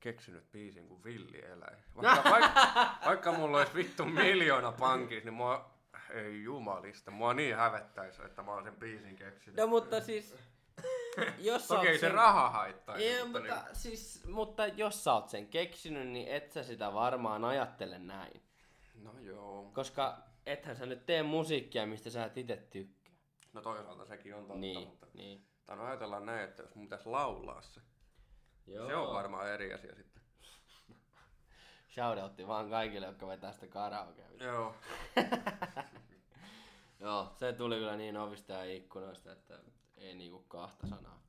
keksinyt 0.00 0.52
biisin 0.52 0.88
kuin 0.88 1.04
villieläin. 1.04 1.78
Vaikka, 1.96 2.30
vaikka, 2.30 2.70
vaikka 3.06 3.32
mulla 3.32 3.58
olisi 3.58 3.74
vittu 3.74 4.04
miljoona 4.04 4.72
pankissa, 4.72 5.24
niin 5.24 5.34
mua, 5.34 5.74
ei 6.10 6.42
jumalista, 6.42 7.10
mua 7.10 7.34
niin 7.34 7.56
hävettäisi, 7.56 8.22
että 8.24 8.42
mä 8.42 8.52
oon 8.52 8.64
sen 8.64 8.76
biisin 8.76 9.16
keksinyt. 9.16 9.56
No 9.56 9.66
mutta 9.66 10.00
siis, 10.00 10.34
jos 11.38 11.66
Toki 11.68 11.88
ei 11.88 11.94
se 11.98 12.00
sen- 12.00 12.14
raha 12.14 12.50
haittaa. 12.50 12.96
Ei, 12.96 13.24
mutta 13.24 13.38
mutta, 13.40 13.64
siis, 13.72 14.24
mutta 14.26 14.66
jos 14.66 15.04
sä 15.04 15.12
oot 15.12 15.28
sen 15.28 15.48
keksinyt, 15.48 16.08
niin 16.08 16.28
et 16.28 16.52
sä 16.52 16.62
sitä 16.62 16.92
varmaan 16.92 17.44
ajattele 17.44 17.98
näin. 17.98 18.42
niin, 18.94 19.04
no 19.04 19.18
joo. 19.20 19.70
Koska 19.74 20.18
ethän 20.46 20.76
sä 20.76 20.86
nyt 20.86 21.06
tee 21.06 21.22
musiikkia, 21.22 21.86
mistä 21.86 22.10
sä 22.10 22.24
et 22.24 22.38
itse 22.38 22.56
tykkää. 22.56 23.14
No 23.52 23.60
toisaalta 23.60 24.04
sekin 24.04 24.34
on 24.34 24.40
totta, 24.40 24.58
Niin, 24.58 24.88
mutta... 24.88 25.06
niin. 25.14 25.46
Tai 25.66 25.76
no 25.76 25.84
ajatellaan 25.84 26.26
näin, 26.26 26.44
että 26.44 26.62
jos 26.62 26.74
mun 26.74 26.86
pitäisi 26.86 27.08
laulaa 27.08 27.60
se, 27.62 27.80
Joo. 28.66 28.86
se 28.86 28.96
on 28.96 29.14
varmaan 29.14 29.48
eri 29.48 29.74
asia 29.74 29.94
sitten. 29.94 30.22
Shoutoutti 31.94 32.46
vaan 32.46 32.70
kaikille, 32.70 33.06
jotka 33.06 33.26
vetää 33.26 33.52
sitä 33.52 33.66
karaokea. 33.66 34.26
Joo. 34.40 34.74
Joo, 37.00 37.32
se 37.36 37.52
tuli 37.52 37.76
kyllä 37.76 37.96
niin 37.96 38.16
ovista 38.16 38.52
ja 38.52 38.64
ikkunoista, 38.74 39.32
että 39.32 39.58
ei 40.04 40.14
niinku 40.14 40.38
kahta 40.38 40.86
sanaa. 40.86 41.22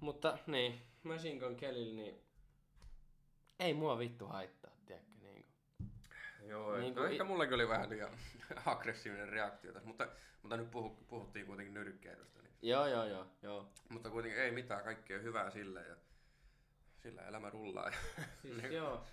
Mutta 0.00 0.38
niin, 0.46 0.82
Machine 1.02 1.40
Gun 1.40 1.56
Kelly, 1.56 1.92
niin 1.92 2.22
ei 3.58 3.74
mua 3.74 3.98
vittu 3.98 4.26
haittaa, 4.26 4.70
tiedätkö, 4.86 5.10
niin 5.22 5.44
kuin. 5.44 5.90
Joo, 6.48 6.72
Niin 6.72 6.80
niin 6.80 6.94
kuin 6.94 7.04
no 7.04 7.10
ehkä 7.10 7.24
mullakin 7.24 7.54
oli 7.54 7.68
vähän 7.68 7.90
liian 7.90 8.10
aggressiivinen 8.66 9.28
reaktio 9.28 9.72
tässä, 9.72 9.88
mutta, 9.88 10.08
mutta 10.42 10.56
nyt 10.56 10.70
puhu, 10.70 10.90
puhuttiin 11.08 11.46
kuitenkin 11.46 11.74
nyrkkeilystä. 11.74 12.42
Niin. 12.42 12.52
Joo, 12.62 12.86
joo, 12.86 13.04
joo, 13.04 13.26
joo. 13.42 13.68
Mutta 13.88 14.10
kuitenkin 14.10 14.40
ei 14.40 14.50
mitään, 14.50 14.84
kaikkea 14.84 15.18
hyvää 15.18 15.50
sillä 15.50 15.80
ja 15.80 15.96
sillä 17.02 17.22
elämä 17.22 17.50
rullaa. 17.50 17.90
Ja 17.90 17.96
Siis 18.42 18.72
joo, 18.72 19.04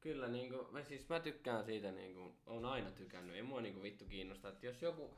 kyllä 0.00 0.28
niinku, 0.28 0.68
mä, 0.70 0.82
siis 0.82 1.08
mä 1.08 1.20
tykkään 1.20 1.64
siitä 1.64 1.92
niinku, 1.92 2.36
on 2.46 2.64
aina 2.64 2.90
tykännyt, 2.90 3.36
ei 3.36 3.42
mua 3.42 3.60
niinku 3.60 3.82
vittu 3.82 4.04
kiinnosta, 4.04 4.48
että 4.48 4.66
jos 4.66 4.82
joku, 4.82 5.16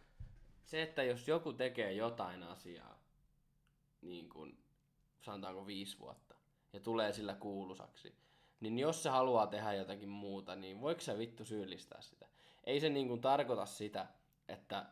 se 0.66 0.82
että 0.82 1.02
jos 1.02 1.28
joku 1.28 1.52
tekee 1.52 1.92
jotain 1.92 2.42
asiaa, 2.42 2.98
niin 4.02 4.28
kuin 4.28 4.58
sanotaanko 5.20 5.66
viisi 5.66 5.98
vuotta, 5.98 6.34
ja 6.72 6.80
tulee 6.80 7.12
sillä 7.12 7.34
kuulusaksi, 7.34 8.14
niin 8.60 8.78
jos 8.78 9.02
se 9.02 9.08
haluaa 9.08 9.46
tehdä 9.46 9.72
jotakin 9.72 10.08
muuta, 10.08 10.56
niin 10.56 10.80
voiko 10.80 11.00
se 11.00 11.18
vittu 11.18 11.44
syyllistää 11.44 12.00
sitä? 12.00 12.28
Ei 12.64 12.80
se 12.80 12.88
niinku 12.88 13.16
tarkoita 13.16 13.66
sitä, 13.66 14.06
että 14.48 14.86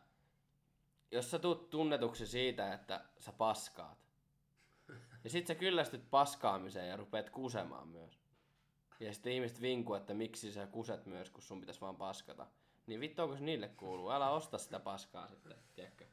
jos 1.11 1.31
sä 1.31 1.39
tuut 1.39 1.69
tunnetuksi 1.69 2.27
siitä, 2.27 2.73
että 2.73 3.05
sä 3.19 3.31
paskaat, 3.31 4.05
ja 5.23 5.29
sit 5.29 5.47
sä 5.47 5.55
kyllästyt 5.55 6.09
paskaamiseen 6.09 6.89
ja 6.89 6.97
rupeat 6.97 7.29
kusemaan 7.29 7.87
myös. 7.87 8.19
Ja 8.99 9.13
sitten 9.13 9.33
ihmiset 9.33 9.61
vinkuu, 9.61 9.95
että 9.95 10.13
miksi 10.13 10.51
sä 10.51 10.67
kuset 10.67 11.05
myös, 11.05 11.29
kun 11.29 11.43
sun 11.43 11.59
pitäisi 11.59 11.81
vaan 11.81 11.95
paskata. 11.95 12.47
Niin 12.87 12.99
vittu, 12.99 13.21
onko 13.21 13.35
se 13.35 13.43
niille 13.43 13.67
kuuluu? 13.67 14.11
Älä 14.11 14.29
osta 14.29 14.57
sitä 14.57 14.79
paskaa 14.79 15.27
sitten, 15.27 15.57
tiedätkö? 15.75 16.05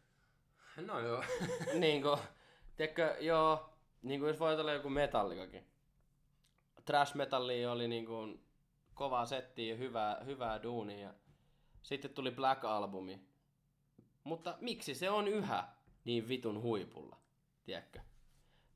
no 0.77 1.01
joo. 1.01 1.25
niin 1.79 2.03
kuin, 2.03 2.19
tiedätkö, 2.77 3.17
joo, 3.21 3.71
niin 4.03 4.21
kuin 4.21 4.29
jos 4.29 4.41
voit 4.41 4.59
olla 4.59 4.73
joku 4.73 4.89
metallikakin. 4.89 5.67
Trash 6.85 7.15
metalli 7.15 7.67
oli 7.67 7.89
niin 7.89 8.07
kuin 8.07 8.45
kovaa 8.95 9.27
settiä 9.27 9.73
ja 9.73 9.79
hyvää, 9.79 10.21
hyvää 10.25 10.63
duunia. 10.63 10.99
Ja 10.99 11.15
sitten 11.83 12.15
tuli 12.15 12.31
Black 12.31 12.65
Albumi. 12.65 13.21
Mutta 14.25 14.59
miksi 14.61 14.95
se 14.95 15.11
on 15.11 15.29
yhä 15.29 15.69
niin 16.05 16.29
vitun 16.29 16.63
huipulla, 16.63 17.17
tiedätkö? 17.65 18.01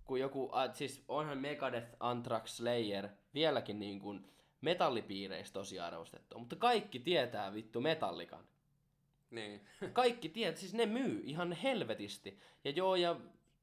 Kun 0.05 0.21
joku, 0.21 0.51
siis 0.73 1.05
onhan 1.09 1.39
Megadeth, 1.39 1.97
Anthrax, 2.01 2.51
Slayer 2.51 3.09
vieläkin 3.35 3.79
niin 3.79 4.01
kuin 4.01 4.36
metallipiireissä 4.67 5.53
tosi 5.53 5.81
arvostettu. 5.81 6.39
Mutta 6.39 6.57
kaikki 6.57 6.99
tietää 6.99 7.55
vittu 7.55 7.81
metallikan. 7.81 8.45
niin. 9.31 9.61
Kaikki 9.93 10.29
tiedät, 10.29 10.57
siis 10.57 10.75
ne 10.75 10.87
myy 10.87 11.21
ihan 11.25 11.53
helvetisti. 11.53 12.39
Ja 12.65 12.71
joo, 12.71 12.97
ja 12.97 13.17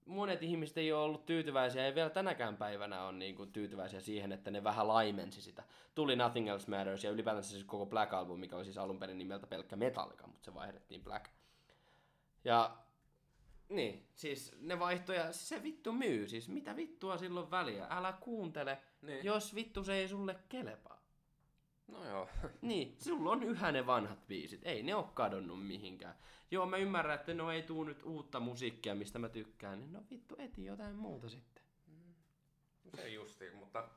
monet 0.06 0.44
ihmiset 0.44 0.78
ei 0.78 0.92
ole 0.92 1.04
ollut 1.04 1.26
tyytyväisiä, 1.26 1.86
ja 1.86 1.96
vielä 1.96 2.10
tänäkään 2.10 2.58
päivänä 2.58 3.04
on 3.04 3.20
niin 3.20 3.36
kuin 3.36 3.52
tyytyväisiä 3.52 4.00
siihen, 4.02 4.32
että 4.32 4.52
ne 4.52 4.63
vähän 4.63 4.88
laimensi 4.88 5.42
sitä. 5.42 5.63
Tuli 5.96 6.16
Nothing 6.16 6.48
Else 6.50 6.70
Matters, 6.70 7.04
ja 7.04 7.12
ylipäätänsä 7.12 7.50
siis 7.50 7.63
koko 7.63 7.86
Black 7.86 8.13
Album, 8.13 8.39
mikä 8.39 8.56
oli 8.56 8.66
siis 8.66 8.78
alun 8.78 9.00
perin 9.00 9.18
nimeltä 9.18 9.48
pelkkä 9.48 9.76
Metallica, 9.76 10.28
mutta 10.28 10.46
se 10.46 10.54
vaihdettiin 10.54 11.04
Black. 11.04 11.26
Ja 12.44 12.78
niin, 13.70 14.08
siis 14.16 14.56
ne 14.60 14.80
vaihtoja, 14.80 15.24
siis 15.32 15.50
se 15.50 15.63
vittu 15.63 15.92
myy, 15.94 16.28
siis 16.28 16.50
mitä 16.50 16.76
vittua 16.76 17.18
silloin 17.18 17.52
väliä, 17.52 17.88
älä 17.89 18.13
kuuntele, 18.22 18.78
Niin. 19.02 19.26
jos 19.26 19.56
vittu 19.56 19.84
se 19.84 19.94
ei 19.94 20.08
sulle 20.08 20.36
kelepaa. 20.50 20.92
No 21.88 22.06
joo. 22.06 22.30
Niin, 22.62 22.96
sulla 23.00 23.32
on 23.32 23.43
yhä 23.43 23.72
ne 23.72 23.86
vanhat 23.86 24.28
biisit. 24.28 24.62
Ei 24.63 24.84
ne 24.84 24.96
oo 24.96 25.04
kadonnut 25.04 25.67
mihinkään. 25.67 26.15
Joo, 26.52 26.65
mä 26.65 26.78
ymmärrän, 26.78 27.15
että 27.15 27.34
no 27.34 27.52
ei 27.52 27.63
tuu 27.63 27.84
nyt 27.84 28.04
uutta 28.04 28.39
musiikkia, 28.39 28.96
mistä 28.96 29.19
mä 29.19 29.30
tykkään. 29.30 29.80
Niin 29.80 29.93
no 29.93 30.04
vittu, 30.10 30.36
eti 30.38 30.65
jotain 30.65 30.96
muuta 30.96 31.30
sitten. 31.30 31.63
Se 32.96 33.10
justiin, 33.10 33.56
mutta 33.56 33.89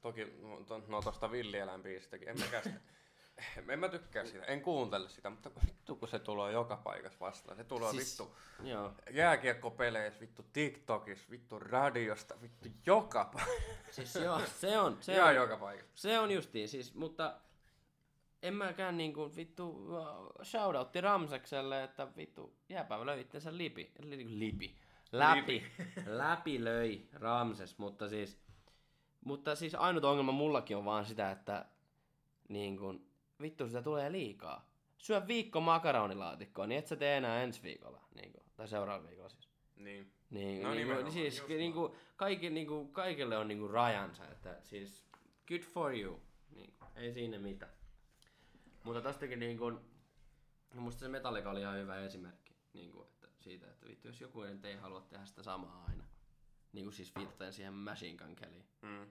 toki 0.00 0.24
no, 0.24 0.64
to- 0.64 0.82
no 0.88 1.00
villieläinbiisistäkin, 1.30 2.28
en 2.28 2.40
mäkään 2.40 2.62
sitä, 2.64 2.80
en 3.68 3.78
mä 3.78 3.88
tykkää 3.88 4.26
sitä, 4.26 4.44
en 4.44 4.62
kuuntele 4.62 5.08
sitä, 5.08 5.30
mutta 5.30 5.50
vittu 5.66 5.96
kun 5.96 6.08
se 6.08 6.18
tulee 6.18 6.52
joka 6.52 6.76
paikassa 6.76 7.20
vastaan. 7.20 7.56
Se 7.56 7.64
tulee 7.64 7.90
siis... 7.90 8.20
Vittu 8.20 8.36
Joo. 8.62 8.92
jääkiekkopeleissä, 9.10 10.20
vittu 10.20 10.44
TikTokissa, 10.52 11.30
vittu 11.30 11.58
radiosta, 11.58 12.34
vittu 12.42 12.68
joka 12.86 13.24
paikassa. 13.24 13.62
Siis 13.90 14.14
joo, 14.14 14.40
se 14.60 14.78
on, 14.78 14.98
se 15.00 15.14
Ihan 15.14 15.28
on, 15.28 15.34
joka 15.34 15.56
paikassa. 15.56 15.90
se 15.94 16.18
on 16.18 16.30
justiin, 16.30 16.68
siis, 16.68 16.94
mutta 16.94 17.34
en 18.42 18.54
mäkään 18.54 18.96
niinku 18.96 19.36
vittu 19.36 19.68
uh, 19.68 20.32
shoutoutti 20.42 21.00
Ramsekselle, 21.00 21.84
että 21.84 22.08
vittu 22.16 22.56
jääpäivä 22.68 23.06
löi 23.06 23.20
itsensä 23.20 23.56
lipi, 23.56 23.92
li, 23.98 24.38
lipi, 24.38 24.78
läpi, 25.12 25.64
läpi 26.06 26.64
löi 26.64 27.08
Ramses, 27.12 27.78
mutta 27.78 28.08
siis, 28.08 28.38
mutta 29.24 29.54
siis 29.54 29.74
ainut 29.74 30.04
ongelma 30.04 30.32
mullakin 30.32 30.76
on 30.76 30.84
vaan 30.84 31.06
sitä, 31.06 31.30
että 31.30 31.66
niin 32.48 32.78
kun, 32.78 33.06
vittu 33.40 33.66
sitä 33.66 33.82
tulee 33.82 34.12
liikaa. 34.12 34.68
Syö 34.98 35.26
viikko 35.26 35.60
makaronilaatikkoa, 35.60 36.66
niin 36.66 36.78
et 36.78 36.86
sä 36.86 36.96
tee 36.96 37.16
enää 37.16 37.42
ensi 37.42 37.62
viikolla, 37.62 38.00
niin 38.14 38.32
kun, 38.32 38.42
tai 38.56 38.68
seuraavalla 38.68 39.08
viikolla 39.08 39.28
siis. 39.28 39.48
Niin. 39.76 40.12
Niin, 40.30 40.62
No 40.62 40.68
niin, 40.70 40.78
nimenomaan, 40.78 41.12
siis 41.12 41.36
just 41.38 41.48
niin 41.48 41.72
kuin, 41.72 41.92
kaikki, 42.16 42.50
niin 42.50 42.66
kuin, 42.66 42.92
kaikille 42.92 43.36
on 43.38 43.48
niin 43.48 43.58
kuin 43.58 43.70
rajansa, 43.70 44.28
että 44.28 44.56
siis 44.62 45.06
good 45.48 45.60
for 45.60 45.94
you, 45.98 46.22
niin 46.50 46.74
kuin, 46.78 46.90
ei 46.96 47.12
siinä 47.12 47.38
mitään. 47.38 47.72
Mutta 48.84 49.00
tostakin 49.00 49.38
niin 49.38 49.58
kuin, 49.58 49.78
musta 50.74 51.00
se 51.00 51.08
Metallica 51.08 51.50
oli 51.50 51.60
ihan 51.60 51.76
hyvä 51.76 51.96
esimerkki 51.96 52.54
niin 52.72 52.92
kuin, 52.92 53.08
että 53.08 53.28
siitä, 53.40 53.70
että 53.70 53.86
vittu 53.86 54.08
jos 54.08 54.20
joku 54.20 54.42
nyt 54.42 54.64
ei 54.64 54.76
halua 54.76 55.00
tehdä 55.00 55.26
sitä 55.26 55.42
samaa 55.42 55.84
aina, 55.88 56.04
niin 56.72 56.84
kuin 56.84 56.94
siis 56.94 57.14
viitaten 57.18 57.52
siihen 57.52 57.74
Machine 57.74 58.18
Gun 58.18 58.36
Mm. 58.82 59.06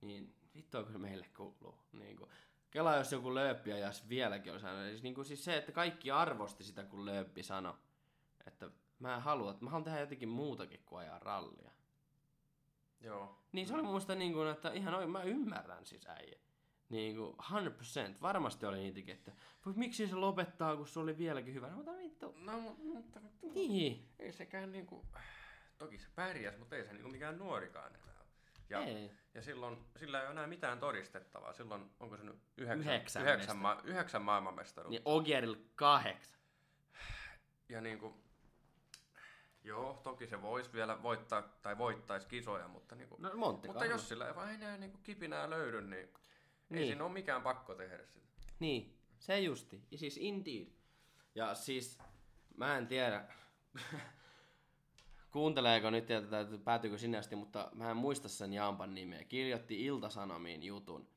niin 0.00 0.34
vittu 0.54 0.92
se 0.92 0.98
meille 0.98 1.26
kuuluu. 1.36 1.78
Niin 1.92 2.16
kuin. 2.16 2.30
Kela 2.74 2.96
jos 2.96 3.12
joku 3.12 3.34
lööppi 3.34 3.72
ajas 3.72 4.08
vieläkin 4.08 4.52
olisi 4.52 4.66
aina. 4.66 4.88
Siis, 4.88 5.02
niin 5.02 5.14
kuin, 5.14 5.24
siis 5.24 5.44
se, 5.44 5.56
että 5.56 5.72
kaikki 5.72 6.10
arvosti 6.10 6.64
sitä, 6.64 6.84
kun 6.84 7.06
lööppi 7.06 7.42
sanoi, 7.42 7.74
että 8.46 8.70
mä 8.98 9.14
en 9.14 9.22
halua, 9.22 9.50
että 9.50 9.64
mä 9.64 9.70
haluan 9.70 9.84
tehdä 9.84 10.00
jotenkin 10.00 10.28
muutakin 10.28 10.82
kuin 10.86 11.00
ajaa 11.00 11.18
rallia. 11.18 11.70
Joo. 13.00 13.38
Niin 13.52 13.66
se 13.66 13.74
oli 13.74 13.82
mun 13.82 13.90
mielestä 13.90 14.14
niin 14.14 14.32
kuin, 14.32 14.48
että 14.48 14.72
ihan 14.72 14.94
oikein, 14.94 15.10
mä 15.10 15.22
ymmärrän 15.22 15.86
siis 15.86 16.06
äijä. 16.06 16.38
Niin 16.88 17.16
kuin 17.16 17.36
100%. 17.36 18.20
Varmasti 18.22 18.66
oli 18.66 18.78
niitäkin, 18.78 19.14
että 19.14 19.32
"Voi, 19.66 19.74
miksi 19.76 20.06
se 20.06 20.14
lopettaa, 20.14 20.76
kun 20.76 20.88
se 20.88 21.00
oli 21.00 21.18
vieläkin 21.18 21.54
hyvä. 21.54 21.68
No, 21.68 21.76
mutta 21.76 21.96
vittu. 21.96 22.34
No, 22.38 22.60
mutta 22.94 23.22
vittu. 23.22 23.52
Niin. 23.52 24.08
Ei 24.18 24.32
sekään 24.32 24.72
niinku, 24.72 25.06
toki 25.78 25.98
se 25.98 26.08
pärjäs, 26.14 26.58
mutta 26.58 26.76
ei 26.76 26.84
se 26.84 26.92
niinku 26.92 27.08
mikään 27.10 27.38
nuorikaan 27.38 27.94
enää. 27.94 28.24
Ja, 28.68 28.78
Ei. 28.84 29.10
Ja 29.34 29.42
silloin, 29.42 29.84
sillä 29.96 30.18
ei 30.20 30.24
ole 30.26 30.32
enää 30.32 30.46
mitään 30.46 30.78
todistettavaa. 30.80 31.52
Silloin, 31.52 31.90
onko 32.00 32.16
se 32.16 32.24
nyt 32.24 32.36
yhdeksän, 32.56 32.80
Yhdeksän 32.80 33.22
yhdeksän, 33.22 33.56
ma- 33.56 33.80
yhdeksän 33.84 34.22
maailmanmestaruutta. 34.22 34.90
Niin 34.98 35.02
Ogierilla 35.04 35.56
kahdeksan. 35.74 36.34
Ja 37.68 37.80
niinku, 37.80 38.24
joo, 39.64 40.00
toki 40.02 40.26
se 40.26 40.42
voisi 40.42 40.72
vielä 40.72 41.02
voittaa, 41.02 41.42
tai 41.42 41.78
voittaisi 41.78 42.26
kisoja, 42.28 42.68
mutta, 42.68 42.94
niinku, 42.94 43.16
No 43.18 43.30
Monte 43.34 43.68
mutta 43.68 43.84
jos 43.84 44.08
sillä 44.08 44.28
ei 44.28 44.34
vaan 44.34 44.54
enää 44.54 44.76
niinku 44.76 44.98
kipinää 45.02 45.50
löydy, 45.50 45.80
niin, 45.80 45.94
ei 46.02 46.08
Niin. 46.68 46.86
siinä 46.86 47.04
ole 47.04 47.12
mikään 47.12 47.42
pakko 47.42 47.74
tehdä 47.74 48.06
sitä. 48.06 48.26
Niin, 48.58 48.98
se 49.18 49.40
justi. 49.40 49.82
Ja 49.90 49.98
siis 49.98 50.16
indeed. 50.16 50.68
Ja 51.34 51.54
siis, 51.54 51.98
mä 52.56 52.76
en 52.78 52.86
tiedä, 52.86 53.24
kuunteleeko 55.34 55.90
nyt 55.90 56.08
ja 56.08 56.20
tätä, 56.20 56.40
että 56.40 56.58
päätyykö 56.58 56.98
sinne 56.98 57.18
asti, 57.18 57.36
mutta 57.36 57.70
mä 57.72 57.90
en 57.90 57.96
muista 57.96 58.28
sen 58.28 58.52
Jampan 58.52 58.94
nimeä. 58.94 59.24
Kirjoitti 59.24 59.84
Iltasanomiin 59.84 60.62
jutun. 60.62 61.08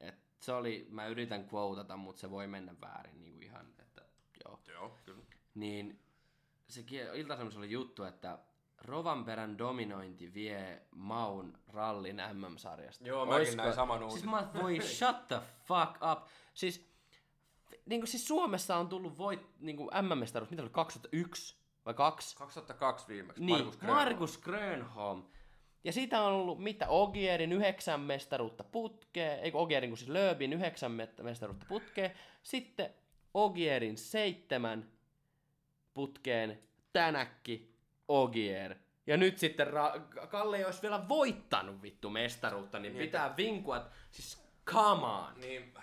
Et 0.00 0.14
se 0.40 0.52
oli, 0.52 0.86
mä 0.90 1.06
yritän 1.06 1.48
quotata, 1.52 1.96
mutta 1.96 2.20
se 2.20 2.30
voi 2.30 2.46
mennä 2.46 2.74
väärin 2.80 3.20
niin 3.20 3.32
kuin 3.32 3.42
ihan, 3.42 3.66
että 3.78 4.02
joo. 4.44 4.60
Joo, 4.68 4.98
kyllä. 5.04 5.24
Niin 5.54 6.00
se 6.68 6.84
Iltasanomissa 7.14 7.60
oli 7.60 7.70
juttu, 7.70 8.02
että 8.04 8.38
Rovanperän 8.78 9.58
dominointi 9.58 10.34
vie 10.34 10.82
Maun 10.90 11.58
rallin 11.68 12.22
MM-sarjasta. 12.32 13.08
Joo, 13.08 13.26
mäkin 13.26 13.56
näin 13.56 13.74
saman 13.74 13.98
Siis 13.98 14.10
uutisen. 14.10 14.30
mä 14.30 14.36
oon, 14.36 14.62
voi 14.62 14.80
shut 14.98 15.28
the 15.28 15.40
fuck 15.64 15.96
up. 16.12 16.28
Siis, 16.54 16.88
niin 17.86 18.00
kuin, 18.00 18.08
siis 18.08 18.28
Suomessa 18.28 18.76
on 18.76 18.88
tullut 18.88 19.18
voit, 19.18 19.60
niin 19.60 19.76
kuin 19.76 19.90
MM-mestaruus, 20.02 20.50
mitä 20.50 20.62
oli 20.62 20.70
2001 20.70 21.55
vai 21.86 21.94
2? 21.94 22.36
2002 22.36 23.08
viimeksi, 23.08 23.44
Niin, 23.44 23.58
Markus 23.58 23.76
Grönholm. 23.76 24.04
Markus 24.04 24.38
Grönholm. 24.38 25.22
Ja 25.84 25.92
siitä 25.92 26.20
on 26.20 26.32
ollut 26.32 26.58
mitä 26.62 26.88
Ogierin 26.88 27.52
yhdeksän 27.52 28.00
mestaruutta 28.00 28.64
putkeen, 28.64 29.40
eikö 29.40 29.58
Ogierin 29.58 29.90
kun 29.90 29.98
siis 29.98 30.10
Lööbin 30.10 30.52
yhdeksän 30.52 30.92
mestaruutta 31.22 31.66
putkeen, 31.68 32.10
sitten 32.42 32.94
Ogierin 33.34 33.96
seitsemän 33.96 34.90
putkeen, 35.94 36.62
Tänäkki, 36.92 37.74
Ogier. 38.08 38.74
Ja 39.06 39.16
nyt 39.16 39.38
sitten 39.38 39.66
Ra- 39.66 40.26
Kalle 40.26 40.56
ei 40.56 40.64
olisi 40.64 40.82
vielä 40.82 41.08
voittanut 41.08 41.82
vittu 41.82 42.10
mestaruutta, 42.10 42.78
niin 42.78 42.92
Niin, 42.92 43.04
pitää 43.06 43.36
vinkua, 43.36 43.86
siis 44.10 44.42
come 44.66 45.06
on. 45.06 45.40
Niin, 45.40 45.74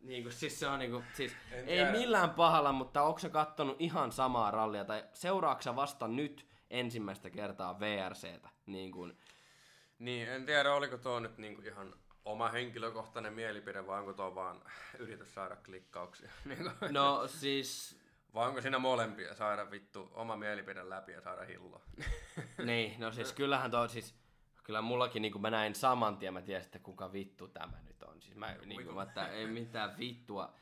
Niin 0.00 0.22
kuin, 0.22 0.32
siis 0.32 0.60
se 0.60 0.66
on 0.66 0.78
niinku, 0.78 1.02
siis 1.14 1.32
En 1.52 1.58
ei 1.58 1.64
tiedä. 1.64 1.90
millään 1.90 2.30
pahalla, 2.30 2.72
mutta 2.72 3.02
onko 3.02 3.18
sä 3.18 3.28
kattonut 3.28 3.76
ihan 3.78 4.12
samaa 4.12 4.50
rallia 4.50 4.84
tai 4.84 5.04
seuraaksa 5.12 5.76
vasta 5.76 6.08
nyt 6.08 6.46
ensimmäistä 6.70 7.30
kertaa 7.30 7.80
VRCtä. 7.80 8.48
Niin 8.66 8.92
kuin, 8.92 9.18
Niin, 9.98 10.28
en 10.28 10.46
tiedä 10.46 10.74
oliko 10.74 10.98
tuo 10.98 11.20
nyt 11.20 11.38
niinku 11.38 11.62
ihan 11.62 11.94
oma 12.24 12.48
henkilökohtainen 12.48 13.32
mielipide 13.32 13.86
vai 13.86 13.98
onko 13.98 14.12
tuo 14.12 14.34
vaan 14.34 14.62
yritys 14.98 15.34
saada 15.34 15.56
klikkauksia. 15.56 16.30
Niinku. 16.44 16.70
no 16.90 17.26
siis, 17.26 17.98
vai 18.34 18.48
onko 18.48 18.60
siinä 18.60 18.78
molempia, 18.78 19.34
saada 19.34 19.70
vittu 19.70 20.10
oma 20.14 20.36
mielipide 20.36 20.88
läpi 20.88 21.12
ja 21.12 21.20
saada 21.20 21.42
hilloa. 21.44 21.82
niin, 22.64 23.00
no 23.00 23.12
siis 23.12 23.32
kyllähän 23.32 23.70
tuo 23.70 23.88
siis, 23.88 24.14
kyllä 24.64 24.82
mullakin 24.82 25.22
niin 25.22 25.32
kuin 25.32 25.42
mä 25.42 25.50
näin 25.50 25.74
saman 25.74 26.16
tien, 26.16 26.34
mä 26.34 26.42
tiesin, 26.42 26.66
että 26.66 26.78
kuka 26.78 27.12
vittu 27.12 27.48
tämä 27.48 27.78
on. 28.18 28.22
Siis 28.22 28.36
mä, 28.36 28.56
niin 28.64 28.84
kuin, 28.84 28.94
mä, 28.94 29.02
että 29.02 29.28
ei 29.28 29.46
mitään 29.46 29.98
vittua, 29.98 30.54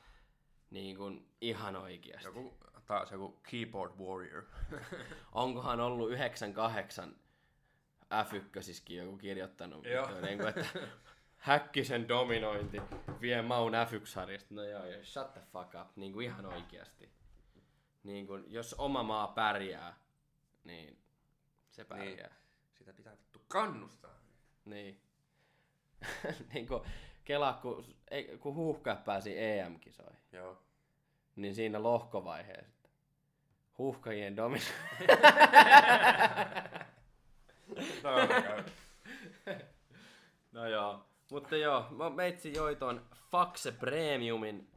niin 0.71 0.97
kuin, 0.97 1.29
ihan 1.41 1.77
oikeasti. 1.77 2.29
Joku, 2.29 2.55
taas 2.87 3.11
joku 3.11 3.41
keyboard 3.51 3.93
warrior. 3.99 4.45
Onkohan 5.33 5.81
ollut 5.81 6.11
98 6.11 7.17
F1 8.05 8.93
joku 8.93 9.17
kirjoittanut, 9.17 9.87
Joo. 9.87 10.21
niin 10.21 10.39
kuin, 10.39 10.49
että 10.49 10.67
Häkkisen 11.37 12.09
dominointi 12.09 12.83
vie 13.21 13.43
maun 13.43 13.73
F1-sarjasta. 13.73 14.55
No 14.55 14.63
joo, 14.63 14.87
joo, 14.87 15.05
shut 15.05 15.33
the 15.33 15.41
fuck 15.53 15.75
up, 15.81 15.97
niin 15.97 16.13
kuin 16.13 16.27
ihan 16.27 16.47
oikeasti. 16.47 17.13
Niin 18.03 18.27
kuin, 18.27 18.45
jos 18.49 18.75
oma 18.75 19.03
maa 19.03 19.29
pärjää, 19.29 19.99
niin 20.65 20.99
se 21.71 21.85
pärjää. 21.85 22.35
Sitä 22.73 22.93
pitää 22.93 23.19
vittu 23.19 23.45
kannustaa. 23.49 24.21
Niin. 24.65 25.01
niin 26.55 26.67
kuin, 26.67 26.81
kelaa, 27.27 27.53
kun, 27.53 27.85
ei, 28.11 28.39
kun 28.39 28.55
huuhkaa 28.55 28.97
pääsi 28.97 29.39
EM-kisoihin, 29.39 30.21
Joo. 30.33 30.59
niin 31.37 31.55
siinä 31.55 31.83
lohkovaiheessa 31.83 32.89
huuhkajien 33.79 34.37
käy. 38.43 38.63
No 40.53 40.67
joo, 40.69 41.07
mutta 41.31 41.57
joo, 41.57 41.87
mä 41.91 42.11
meitsi 42.11 42.53
joi 42.55 42.77
ton 42.77 43.07
Faxe 43.31 43.73
Premiumin. 43.73 44.71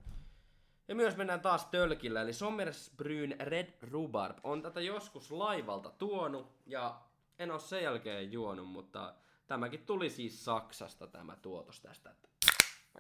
Ja 0.88 0.96
myös 0.96 1.18
mennään 1.18 1.42
taas 1.42 1.66
tölkillä, 1.66 2.22
eli 2.22 2.34
Sommersbryn 2.34 3.36
Red 3.40 3.74
Rhubarb 3.82 4.38
on 4.44 4.62
tätä 4.62 4.82
joskus 4.82 5.32
laivalta 5.32 5.90
tuonut, 5.90 6.52
ja 6.66 7.02
en 7.40 7.52
oo 7.52 7.60
sen 7.60 7.84
jälkeen 7.84 8.32
juonut, 8.32 8.68
mutta 8.68 9.14
tämäkin 9.48 9.86
tuli 9.86 10.10
siis 10.10 10.46
Saksasta 10.46 11.08
tämä 11.08 11.36
tuotos 11.36 11.82
tästä. 11.82 12.10
että- 12.10 12.29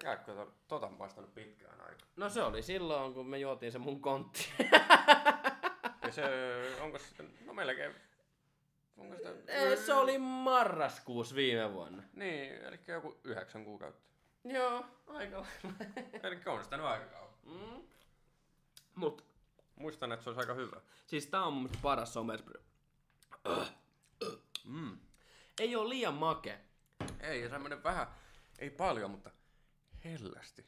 Mä 0.03 0.15
käyn 0.15 0.25
tota, 0.25 0.51
tota 0.67 0.89
maistanut 0.89 1.33
pitkään 1.35 1.81
aikaa. 1.81 2.07
No 2.15 2.29
se 2.29 2.43
oli 2.43 2.61
silloin, 2.61 3.13
kun 3.13 3.25
me 3.27 3.37
juotiin 3.37 3.71
se 3.71 3.79
mun 3.79 4.01
kontti. 4.01 4.49
Ja 6.03 6.13
se, 6.13 6.23
onko 6.81 6.99
se, 6.99 7.23
no 7.45 7.53
melkein, 7.53 7.95
onko 8.97 9.15
sitä, 9.15 9.29
Ei, 9.47 9.77
se 9.77 9.93
oli 9.93 10.17
marraskuus 10.17 11.35
viime 11.35 11.73
vuonna. 11.73 12.03
niin, 12.13 12.53
eli 12.53 12.79
joku 12.87 13.19
yhdeksän 13.23 13.65
kuukautta. 13.65 14.01
Joo, 14.43 14.85
aika 15.07 15.37
lailla. 15.37 15.85
Eli 16.23 16.39
on 16.45 16.63
sitä 16.63 16.77
nyt 16.77 16.85
aika 16.85 17.05
kauan. 17.05 17.33
Mm. 17.43 17.83
Mut 18.95 19.29
Muistan, 19.79 20.11
että 20.11 20.23
se 20.23 20.29
olisi 20.29 20.39
aika 20.39 20.53
hyvä. 20.53 20.81
Siis 21.07 21.27
tää 21.27 21.43
on 21.43 21.53
mun 21.53 21.63
mielestä 21.63 21.81
paras 21.81 22.13
Sommersbryn. 22.13 22.63
Mm. 24.65 24.97
Ei 25.59 25.75
oo 25.75 25.89
liian 25.89 26.13
make. 26.13 26.59
Ei, 27.19 27.49
semmonen 27.49 27.83
vähän, 27.83 28.07
ei 28.59 28.69
paljon, 28.69 29.11
mutta 29.11 29.31
hellästi. 30.03 30.65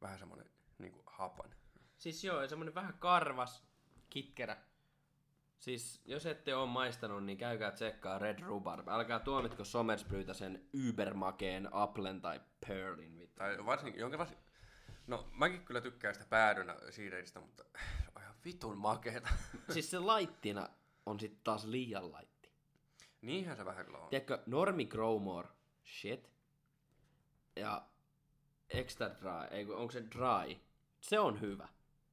Vähän 0.00 0.18
semmonen 0.18 0.50
niinku 0.78 1.02
hapan. 1.06 1.54
Siis 1.98 2.24
joo, 2.24 2.48
semmonen 2.48 2.74
vähän 2.74 2.94
karvas, 2.98 3.64
kitkerä. 4.10 4.56
Siis 5.58 6.02
jos 6.04 6.26
ette 6.26 6.56
oo 6.56 6.66
maistanut, 6.66 7.24
niin 7.24 7.38
käykää 7.38 7.70
tsekkaa 7.70 8.18
Red 8.18 8.38
Rhubarb. 8.40 8.88
Älkää 8.88 9.18
tuomitko 9.18 9.64
Sommersbrytä 9.64 10.34
sen 10.34 10.68
ybermakeen 10.72 11.68
Applen 11.72 12.20
tai 12.20 12.40
Pearlin. 12.66 13.18
Vittu. 13.18 13.34
Tai 13.38 13.66
varsinkin, 13.66 14.00
jonkinlaisia... 14.00 14.36
No, 15.06 15.28
mäkin 15.32 15.64
kyllä 15.64 15.80
tykkään 15.80 16.14
sitä 16.14 16.26
päädynä 16.26 16.76
siireistä, 16.90 17.40
mutta 17.40 17.64
se 18.02 18.08
on 18.16 18.22
ihan 18.22 18.34
vitun 18.44 18.78
makeeta. 18.78 19.28
Siis 19.72 19.90
se 19.90 19.98
laittina 19.98 20.68
on 21.06 21.20
sit 21.20 21.44
taas 21.44 21.64
liian 21.64 22.12
laitti. 22.12 22.52
Niinhän 23.20 23.56
se 23.56 23.64
vähän 23.64 23.86
kyllä 23.86 23.98
on. 23.98 24.08
Tiedätkö, 24.08 24.42
Normi 24.46 24.84
Growmore, 24.84 25.48
shit. 25.86 26.32
Ja 27.56 27.88
Extra 28.74 29.08
Dry, 29.08 29.46
ei 29.56 29.64
kun 29.64 29.76
onko 29.76 29.92
se 29.92 30.00
Dry, 30.02 30.56
se 31.00 31.18
on 31.18 31.40
hyvä. 31.40 31.68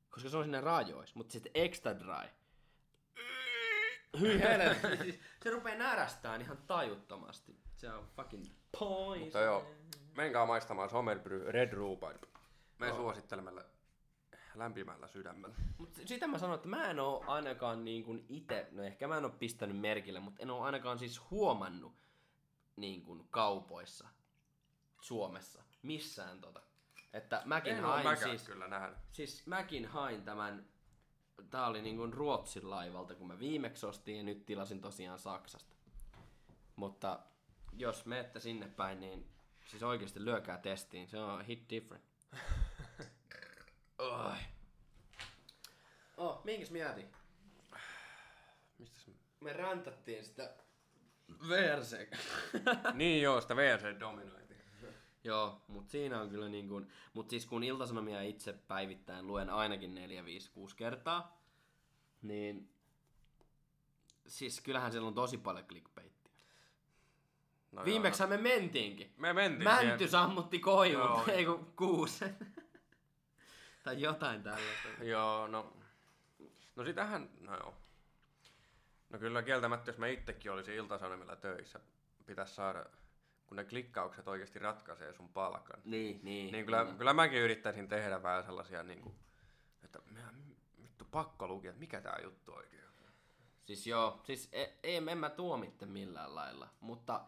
Koska 0.10 0.30
se 0.30 0.38
on 0.38 0.44
sinne 0.44 0.62
rajoissa, 0.62 1.18
mutta 1.18 1.32
sitten 1.32 1.52
Extra 1.56 2.00
Dry. 2.00 2.30
Hyi 4.20 4.40
helvetti. 4.40 4.98
Siis 5.04 5.20
se 5.44 5.50
rupee 5.50 5.78
närästään 5.78 6.42
ihan 6.42 6.58
tajuttomasti. 6.58 7.60
Se 7.78 7.94
on 7.94 8.08
fucking 8.16 8.46
poison. 8.80 9.24
Mutta 9.24 9.40
joo, 9.40 9.72
menkää 10.18 10.46
maistamaan 10.46 10.90
Sommerbry 10.90 11.52
Red 11.52 11.74
Rhubarb. 11.74 12.24
Me 12.80 12.88
Joo. 12.88 12.96
suosittelemme 12.96 13.52
lämpimällä 14.56 15.08
sydämellä. 15.08 15.56
Mut 15.78 15.96
sitä 16.06 16.28
mä 16.28 16.38
sanon, 16.38 16.56
että 16.56 16.68
mä 16.68 16.90
en 16.90 17.00
oo 17.00 17.24
ainakaan 17.28 17.86
niin 17.86 18.04
kuin 18.04 18.26
ite, 18.30 18.68
no 18.72 18.84
ehkä 18.84 19.08
mä 19.08 19.18
en 19.18 19.26
oo 19.26 19.32
pistänyt 19.40 19.78
merkille, 19.80 20.20
mutta 20.20 20.44
en 20.44 20.50
oo 20.50 20.62
ainakaan 20.62 21.00
siis 21.00 21.32
huomannut 21.32 21.94
niin 22.76 23.02
kuin 23.02 23.28
kaupoissa 23.32 24.08
Suomessa 25.02 25.64
missään 25.82 26.42
tota. 26.42 26.62
Että 27.14 27.42
mäkin 27.46 27.74
En 27.74 27.84
hain 27.84 28.08
mäkään 28.08 28.30
siis, 28.30 28.44
kyllä 28.44 28.68
nähnyt. 28.68 28.98
siis 29.12 29.48
mäkin 29.48 29.86
hain 29.86 30.24
tämän, 30.24 30.66
tää 31.50 31.68
oli 31.68 31.82
niin 31.82 31.98
kuin 31.98 32.14
Ruotsin 32.14 32.70
laivalta, 32.70 33.16
kun 33.16 33.28
mä 33.28 33.40
viimeksi 33.40 33.86
ostin 33.86 34.18
ja 34.18 34.24
nyt 34.24 34.46
tilasin 34.46 34.82
tosiaan 34.82 35.20
Saksasta. 35.20 35.76
Mutta 36.76 37.20
jos 37.74 38.06
menette 38.06 38.40
sinne 38.40 38.68
päin, 38.68 39.00
niin 39.00 39.30
siis 39.66 39.84
oikeasti 39.84 40.26
lyökää 40.26 40.58
testiin, 40.58 41.08
se 41.08 41.18
on 41.18 41.46
hit 41.46 41.70
different. 41.70 42.06
Oi. 44.00 44.36
Oh, 46.18 46.42
minkäs 46.44 46.72
mietin? 46.72 47.12
Mistä 48.78 49.00
se... 49.00 49.12
Me 49.40 49.54
räntättiin 49.54 50.26
sitä 50.26 50.54
VRC. 51.50 52.12
niin 52.94 53.22
joo, 53.22 53.42
sitä 53.42 53.56
VRC 53.56 54.00
dominointi. 54.00 54.49
Joo, 55.24 55.62
mutta 55.68 55.92
siinä 55.92 56.22
on 56.22 56.30
kyllä 56.30 56.50
niin 56.50 56.68
kuin, 56.68 56.88
mut 57.14 57.30
siis 57.30 57.46
kun 57.46 57.64
iltasanomia 57.64 58.22
itse 58.22 58.54
päivittäin 58.54 59.28
luen 59.28 59.50
ainakin 59.50 59.96
4, 59.96 60.26
5, 60.26 60.52
6 60.52 60.76
kertaa, 60.76 61.42
niin 62.22 62.74
siis 64.28 64.62
kyllähän 64.62 64.92
siellä 64.92 65.08
on 65.08 65.14
tosi 65.14 65.38
paljon 65.38 65.66
clickbaittia. 65.66 66.20
No 67.72 67.86
Viimeksi 67.86 68.28
me 68.28 68.38
mentiinkin. 68.38 69.08
joo. 69.08 69.16
Me 69.18 69.34
mentiin 69.34 69.64
Mänty 69.64 69.86
siihen. 69.88 70.10
sammutti 70.10 70.60
koivun, 70.60 71.00
Joo. 71.00 71.24
ei 71.32 71.46
kun 71.46 71.74
kuusen. 71.76 72.38
tai 73.84 74.02
jotain 74.02 74.44
tällaista. 74.44 75.04
Joo, 75.04 75.48
no... 75.48 75.74
No 76.76 76.86
sitähän, 76.86 77.30
no 77.40 77.58
joo. 77.58 77.74
No 79.10 79.20
kyllä 79.20 79.44
kieltämättä, 79.44 79.90
jos 79.90 79.98
mä 79.98 80.08
itsekin 80.08 80.52
olisin 80.52 80.76
iltasanomilla 80.76 81.36
töissä, 81.36 81.80
pitäisi 82.26 82.56
saada, 82.56 82.86
kun 83.50 83.56
ne 83.56 83.66
klikkaukset 83.66 84.28
oikeasti 84.28 84.60
ratkaisee 84.60 85.14
sun 85.14 85.30
palkan. 85.30 85.82
Niin, 85.86 86.20
niin. 86.24 86.52
Niin 86.52 86.66
kyllä, 86.66 86.94
kyllä 86.98 87.14
mäkin 87.14 87.40
yrittäisin 87.40 87.88
tehdä 87.88 88.24
vähän 88.24 88.44
sellaisia, 88.44 88.84
niin 88.84 89.02
kuin, 89.02 89.16
että 89.84 90.00
vittu 90.84 91.06
pakko 91.12 91.48
lukia, 91.48 91.70
että 91.70 91.80
mikä 91.80 92.02
tää 92.02 92.20
juttu 92.24 92.54
oikein 92.54 92.84
on. 92.84 92.90
Siis 93.64 93.88
joo, 93.88 94.22
siis 94.24 94.50
ei, 94.52 94.74
ei, 94.84 94.96
en 95.08 95.18
mä 95.18 95.30
tuomitte 95.30 95.86
millään 95.86 96.36
lailla, 96.36 96.70
mutta 96.80 97.26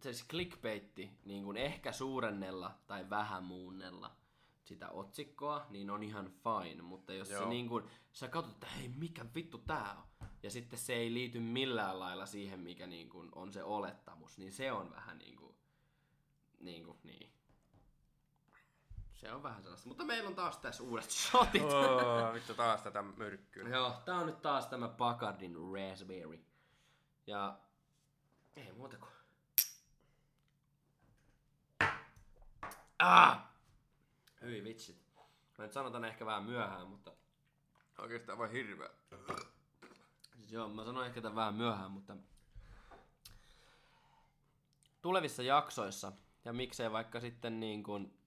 siis 0.00 0.28
clickbaitti, 0.28 1.10
niin 1.24 1.44
kuin 1.44 1.56
ehkä 1.56 1.92
suurennella 1.92 2.78
tai 2.86 3.10
vähän 3.10 3.44
muunnella 3.44 4.16
sitä 4.64 4.90
otsikkoa, 4.90 5.66
niin 5.70 5.90
on 5.90 6.02
ihan 6.02 6.30
fine, 6.30 6.82
mutta 6.82 7.12
jos 7.12 7.30
Joo. 7.30 7.42
se 7.42 7.48
niin 7.48 7.68
kuin, 7.68 7.84
sä 8.12 8.28
katsot, 8.28 8.54
että 8.54 8.66
hei, 8.66 8.88
mikä 8.88 9.26
vittu 9.34 9.58
tää 9.58 9.96
on, 9.96 10.28
ja 10.42 10.50
sitten 10.50 10.78
se 10.78 10.94
ei 10.94 11.14
liity 11.14 11.40
millään 11.40 12.00
lailla 12.00 12.26
siihen, 12.26 12.60
mikä 12.60 12.86
niin 12.86 13.08
kuin 13.08 13.28
on 13.34 13.52
se 13.52 13.62
olettamus, 13.62 14.38
niin 14.38 14.52
se 14.52 14.72
on 14.72 14.90
vähän 14.90 15.18
niin 15.18 15.36
kuin, 15.36 15.54
niin 16.60 16.84
kuin, 16.84 16.98
niin. 17.04 17.32
Se 19.14 19.32
on 19.32 19.42
vähän 19.42 19.62
sellaista, 19.62 19.88
mutta 19.88 20.04
meillä 20.04 20.28
on 20.28 20.34
taas 20.34 20.58
tässä 20.58 20.82
uudet 20.82 21.10
shotit. 21.10 21.62
Oh, 21.72 22.34
vittu 22.34 22.54
taas 22.54 22.82
tätä 22.82 23.02
myrkkyä. 23.02 23.68
Joo, 23.68 24.02
tää 24.04 24.16
on 24.16 24.26
nyt 24.26 24.42
taas 24.42 24.66
tämä 24.66 24.88
Bacardin 24.88 25.56
Raspberry. 25.74 26.44
Ja 27.26 27.58
ei 28.56 28.72
muuta 28.72 28.96
kuin... 28.96 29.10
Ah! 32.98 33.48
Hyi 34.42 34.64
vitsit. 34.64 35.06
Mä 35.58 35.64
nyt 35.64 35.72
sanon 35.72 36.04
ehkä 36.04 36.26
vähän 36.26 36.44
myöhään, 36.44 36.86
mutta... 36.86 37.12
Oikeastaan 37.98 38.38
vaan 38.38 38.50
hirveä. 38.50 38.90
Siis 40.36 40.52
joo, 40.52 40.68
mä 40.68 40.84
sanoin 40.84 41.06
ehkä 41.06 41.20
tän 41.20 41.34
vähän 41.34 41.54
myöhään, 41.54 41.90
mutta... 41.90 42.16
Tulevissa 45.02 45.42
jaksoissa, 45.42 46.12
ja 46.46 46.52
miksei 46.52 46.92
vaikka 46.92 47.20
sitten 47.20 47.60
niin 47.60 47.82
kuin... 47.82 48.18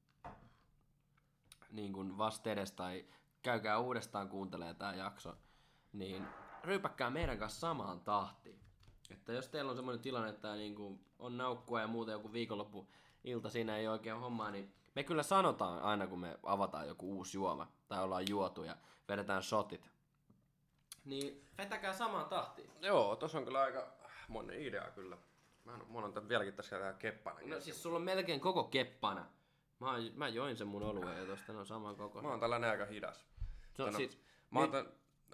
Niin 1.72 1.94
kuin 1.94 2.18
vastedes 2.18 2.72
tai 2.72 3.06
käykää 3.42 3.80
uudestaan 3.80 4.30
kuuntelee 4.30 4.74
tää 4.74 4.96
jakso, 4.96 5.36
niin 5.94 6.28
ryypäkkää 6.64 7.10
meidän 7.10 7.38
kanssa 7.38 7.60
samaan 7.60 8.00
tahtiin. 8.00 8.60
Että 9.12 9.34
jos 9.34 9.48
teillä 9.48 9.70
on 9.70 9.76
semmoinen 9.76 10.02
tilanne, 10.02 10.30
että 10.30 10.56
niin 10.56 10.76
kuin 10.76 11.06
on 11.20 11.38
naukkua 11.38 11.82
ja 11.82 11.88
muuta 11.88 12.12
joku 12.12 12.34
viikonloppu 12.34 12.88
ilta 13.24 13.50
siinä 13.50 13.78
ei 13.78 13.88
oikein 13.88 14.20
hommaa, 14.20 14.52
niin 14.52 14.74
me 14.96 15.04
kyllä 15.04 15.24
sanotaan 15.24 15.82
aina, 15.82 16.08
kun 16.08 16.20
me 16.20 16.40
avataan 16.44 16.88
joku 16.88 17.18
uusi 17.18 17.38
juoma 17.38 17.68
tai 17.88 18.04
ollaan 18.04 18.30
juotu 18.30 18.64
ja 18.64 18.78
vedetään 19.08 19.44
shotit. 19.44 19.92
Niin 21.06 21.46
vetäkää 21.58 21.94
samaan 21.94 22.26
tahtiin. 22.26 22.72
Joo, 22.82 23.16
tossa 23.16 23.38
on 23.38 23.46
kyllä 23.46 23.62
aika 23.62 23.88
monen 24.28 24.62
idea 24.62 24.92
kyllä. 24.92 25.18
Mä 25.70 25.76
en, 25.76 25.88
mulla 25.88 26.06
on 26.06 26.14
tän 26.14 26.30
vieläkin 26.30 26.54
tässä 26.54 26.94
keppana. 27.00 27.40
No 27.46 27.60
siis 27.60 27.84
sulla 27.84 27.96
on 27.96 28.02
melkein 28.02 28.40
koko 28.40 28.64
keppana. 28.64 29.26
Mä, 29.80 29.88
mä 30.16 30.28
join 30.28 30.58
sen 30.58 30.68
mun 30.68 30.84
olueen 30.84 31.18
ja 31.18 31.26
tosta 31.26 31.54
ne 31.54 31.60
on 31.60 31.66
saman 31.66 31.96
koko. 31.96 32.22
Mä 32.22 32.28
oon 32.28 32.40
tällainen 32.40 32.70
aika 32.70 32.86
hidas. 32.86 33.26
On 33.80 33.86
Mutta 33.86 33.98
siis, 33.98 34.20
Mä 34.52 34.60
oon 34.60 34.72
tän, 34.72 34.88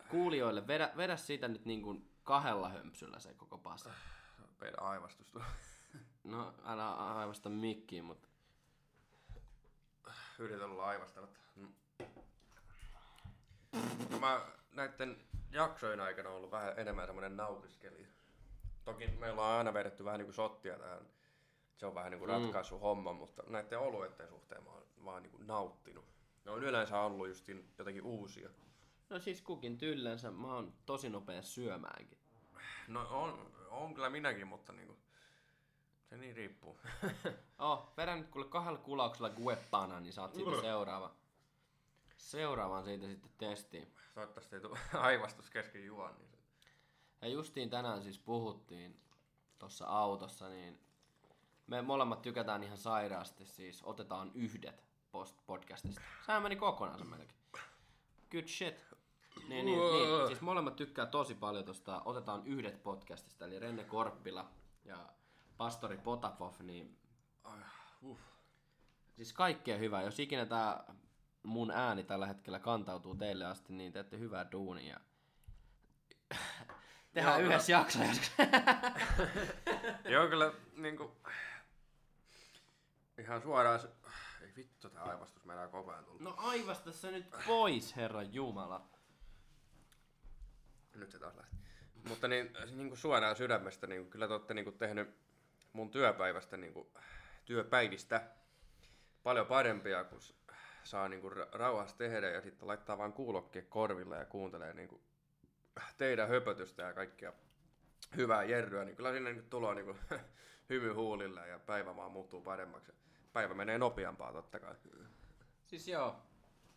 kuulijoille, 0.09 0.67
vedä, 0.67 0.91
vedä 0.97 1.17
siitä 1.17 1.47
nyt 1.47 1.65
niin 1.65 1.81
kuin 1.81 2.11
kahdella 2.23 2.69
hömpsyllä 2.69 3.19
se 3.19 3.33
koko 3.33 3.57
pasta. 3.57 3.89
meidän 4.61 4.81
aivastus. 4.81 5.33
No 6.23 6.53
älä 6.65 6.93
aivasta 6.93 7.49
mikkiin, 7.49 8.05
mutta 8.05 8.27
Yritän 10.39 10.69
olla 10.69 10.85
aivastamatta. 10.85 11.39
No 14.09 14.19
mä 14.19 14.41
näiden 14.71 15.17
jaksojen 15.51 15.99
aikana 15.99 16.29
on 16.29 16.35
ollut 16.35 16.51
vähän 16.51 16.79
enemmän 16.79 17.05
semmonen 17.05 17.37
nautiskeli. 17.37 18.07
Toki 18.85 19.07
meillä 19.07 19.41
on 19.41 19.57
aina 19.57 19.73
vedetty 19.73 20.05
vähän 20.05 20.19
niinku 20.19 20.33
shottia 20.33 20.79
tähän. 20.79 21.05
Se 21.77 21.85
on 21.85 21.95
vähän 21.95 22.11
niinku 22.11 22.25
ratkaisu 22.25 22.79
homma, 22.79 23.13
mutta 23.13 23.43
näiden 23.47 23.79
olueiden 23.79 24.27
suhteen 24.27 24.63
mä 24.63 24.69
oon 24.69 24.83
vaan 25.05 25.23
niinku 25.23 25.37
nauttinut. 25.37 26.05
Ne 26.45 26.51
on 26.51 26.63
yleensä 26.63 26.99
ollut 26.99 27.27
justin 27.27 27.73
jotenkin 27.77 28.03
uusia. 28.03 28.49
no 29.09 29.19
siis 29.19 29.41
kukin 29.41 29.77
tyllensä. 29.77 30.31
Mä 30.31 30.55
oon 30.55 30.73
tosi 30.85 31.09
nopea 31.09 31.41
syömäänkin. 31.41 32.17
No 32.87 33.07
on, 33.09 33.51
on 33.69 33.93
kyllä 33.93 34.09
minäkin, 34.09 34.47
mutta 34.47 34.73
niinku, 34.73 34.97
se 36.09 36.17
niin 36.17 36.35
riippuu. 36.35 36.79
Oh, 37.59 37.93
vedä 37.97 38.15
nyt 38.15 38.29
kuule 38.29 38.47
kahdella 38.47 38.79
kulauksella 38.79 39.29
gueppana, 39.29 39.99
niin 39.99 40.13
saat 40.13 40.33
siitä 40.33 40.61
seuraava. 40.61 41.15
Seuraavan 42.17 42.83
siitä 42.83 43.07
sitten 43.07 43.31
testiin. 43.37 43.93
Toivottavasti 44.13 44.55
ei 44.55 44.61
tule 44.61 44.79
aivastus 44.93 45.49
kesken 45.49 45.85
juon. 45.85 46.15
Niin. 46.17 46.34
Ja 47.25 47.31
justiin 47.31 47.69
tänään 47.69 48.03
siis 48.03 48.19
puhuttiin 48.19 48.99
tuossa 49.59 49.85
autossa, 49.85 50.49
niin 50.49 50.79
me 51.67 51.81
molemmat 51.81 52.21
tykätään 52.21 52.63
ihan 52.63 52.77
sairaasti, 52.77 53.45
siis 53.45 53.83
otetaan 53.83 54.31
yhdet 54.35 54.83
post 55.11 55.37
podcastista. 55.45 56.01
Sehän 56.25 56.43
meni 56.43 56.55
kokonaan 56.55 56.99
se 56.99 57.05
melkein. 57.05 57.39
Good 58.31 58.47
shit. 58.47 58.85
Niin, 59.47 59.65
niin, 59.65 59.79
niin, 59.79 60.27
siis 60.27 60.41
molemmat 60.41 60.75
tykkää 60.75 61.05
tosi 61.05 61.35
paljon 61.35 61.65
tosta 61.65 62.01
Otetaan 62.05 62.47
yhdet 62.47 62.83
podcastista, 62.83 63.45
eli 63.45 63.59
Renne 63.59 63.83
Korppila 63.83 64.49
ja 64.83 65.09
Pastori 65.57 65.97
Potapov, 65.97 66.53
niin 66.63 66.97
uh. 68.01 68.17
siis 69.15 69.33
kaikkea 69.33 69.77
hyvää. 69.77 70.01
Jos 70.01 70.19
ikinä 70.19 70.45
tää 70.45 70.93
mun 71.43 71.71
ääni 71.71 72.03
tällä 72.03 72.27
hetkellä 72.27 72.59
kantautuu 72.59 73.15
teille 73.15 73.45
asti, 73.45 73.73
niin 73.73 73.91
teette 73.91 74.19
hyvää 74.19 74.51
duunia. 74.51 74.99
Tehdään 77.15 77.39
Joo, 77.39 77.49
yhdessä 77.49 77.71
jakso 77.71 78.03
joskus. 78.03 78.31
Joo, 80.13 80.27
kyllä 80.27 80.53
niinku... 80.77 81.15
Ihan 83.17 83.41
suoraan 83.41 83.79
se... 83.79 83.87
Ei 84.41 84.51
vittu, 84.55 84.89
tää 84.89 85.03
aivastus 85.03 85.45
meinaa 85.45 85.67
koko 85.67 85.91
ajan 85.91 86.05
tulla. 86.05 86.19
No 86.23 86.35
aivasta 86.37 86.91
se 86.91 87.11
nyt 87.11 87.25
pois, 87.47 87.95
herra 87.95 88.21
Jumala. 88.23 88.87
Nyt 90.95 91.11
se 91.11 91.19
taas 91.19 91.35
lähti. 91.35 91.55
Mutta 92.09 92.27
niin, 92.27 92.53
niinku 92.71 92.95
suoraan 92.95 93.35
sydämestä, 93.35 93.87
niin 93.87 94.09
kyllä 94.09 94.27
te 94.27 94.33
olette 94.33 94.53
niinku 94.53 94.71
tehnyt 94.71 95.09
mun 95.73 95.91
työpäivästä, 95.91 96.57
niinku, 96.57 96.91
työpäivistä 97.45 98.21
paljon 99.23 99.47
parempia, 99.47 100.03
kun 100.03 100.19
saa 100.83 101.09
niinku 101.09 101.29
ra- 101.29 101.49
rauhassa 101.51 101.97
tehdä 101.97 102.29
ja 102.29 102.41
sitten 102.41 102.67
laittaa 102.67 102.97
vaan 102.97 103.13
kuulokkeen 103.13 103.65
korville 103.65 104.17
ja 104.17 104.25
kuuntelee 104.25 104.73
niinku 104.73 105.01
teidän 105.97 106.29
höpötystä 106.29 106.83
ja 106.83 106.93
kaikkia 106.93 107.33
hyvää 108.15 108.43
jerryä, 108.43 108.85
niin 108.85 108.95
kyllä 108.95 109.13
sinne 109.13 109.33
nyt 109.33 109.49
tulee 109.49 109.75
niinku 109.75 109.95
hymy 110.69 110.93
huulille 110.93 111.47
ja 111.47 111.59
päivä 111.59 111.95
vaan 111.95 112.11
muuttuu 112.11 112.41
paremmaksi. 112.41 112.91
Päivä 113.33 113.53
menee 113.53 113.77
nopeampaa 113.77 114.33
totta 114.33 114.59
kai. 114.59 114.75
Siis 115.67 115.87
joo, 115.87 116.15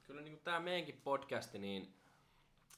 kyllä 0.03 0.22
niinku 0.22 0.40
tää 0.44 0.61
meidänkin 0.61 1.01
podcasti, 1.05 1.59
niin 1.59 1.94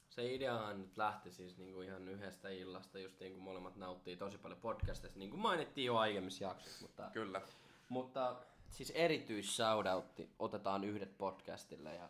se 0.09 0.33
ideahan 0.33 0.81
nyt 0.81 0.97
lähti 0.97 1.31
siis 1.31 1.57
niinku 1.57 1.81
ihan 1.81 2.07
yhdestä 2.07 2.49
illasta, 2.49 2.99
just 2.99 3.19
niin 3.19 3.33
kuin 3.33 3.43
molemmat 3.43 3.75
nauttii 3.75 4.17
tosi 4.17 4.37
paljon 4.37 4.59
podcastista, 4.59 5.19
niin 5.19 5.29
kuin 5.29 5.41
mainittiin 5.41 5.85
jo 5.85 5.97
aiemmissa 5.97 6.43
jaksoissa, 6.43 6.81
mutta, 6.81 7.09
Kyllä. 7.13 7.41
mutta 7.89 8.35
siis 8.69 8.89
erityis 8.95 9.55
shoutoutti 9.55 10.29
otetaan 10.39 10.83
yhdet 10.83 11.17
podcastille 11.17 11.95
ja 11.95 12.09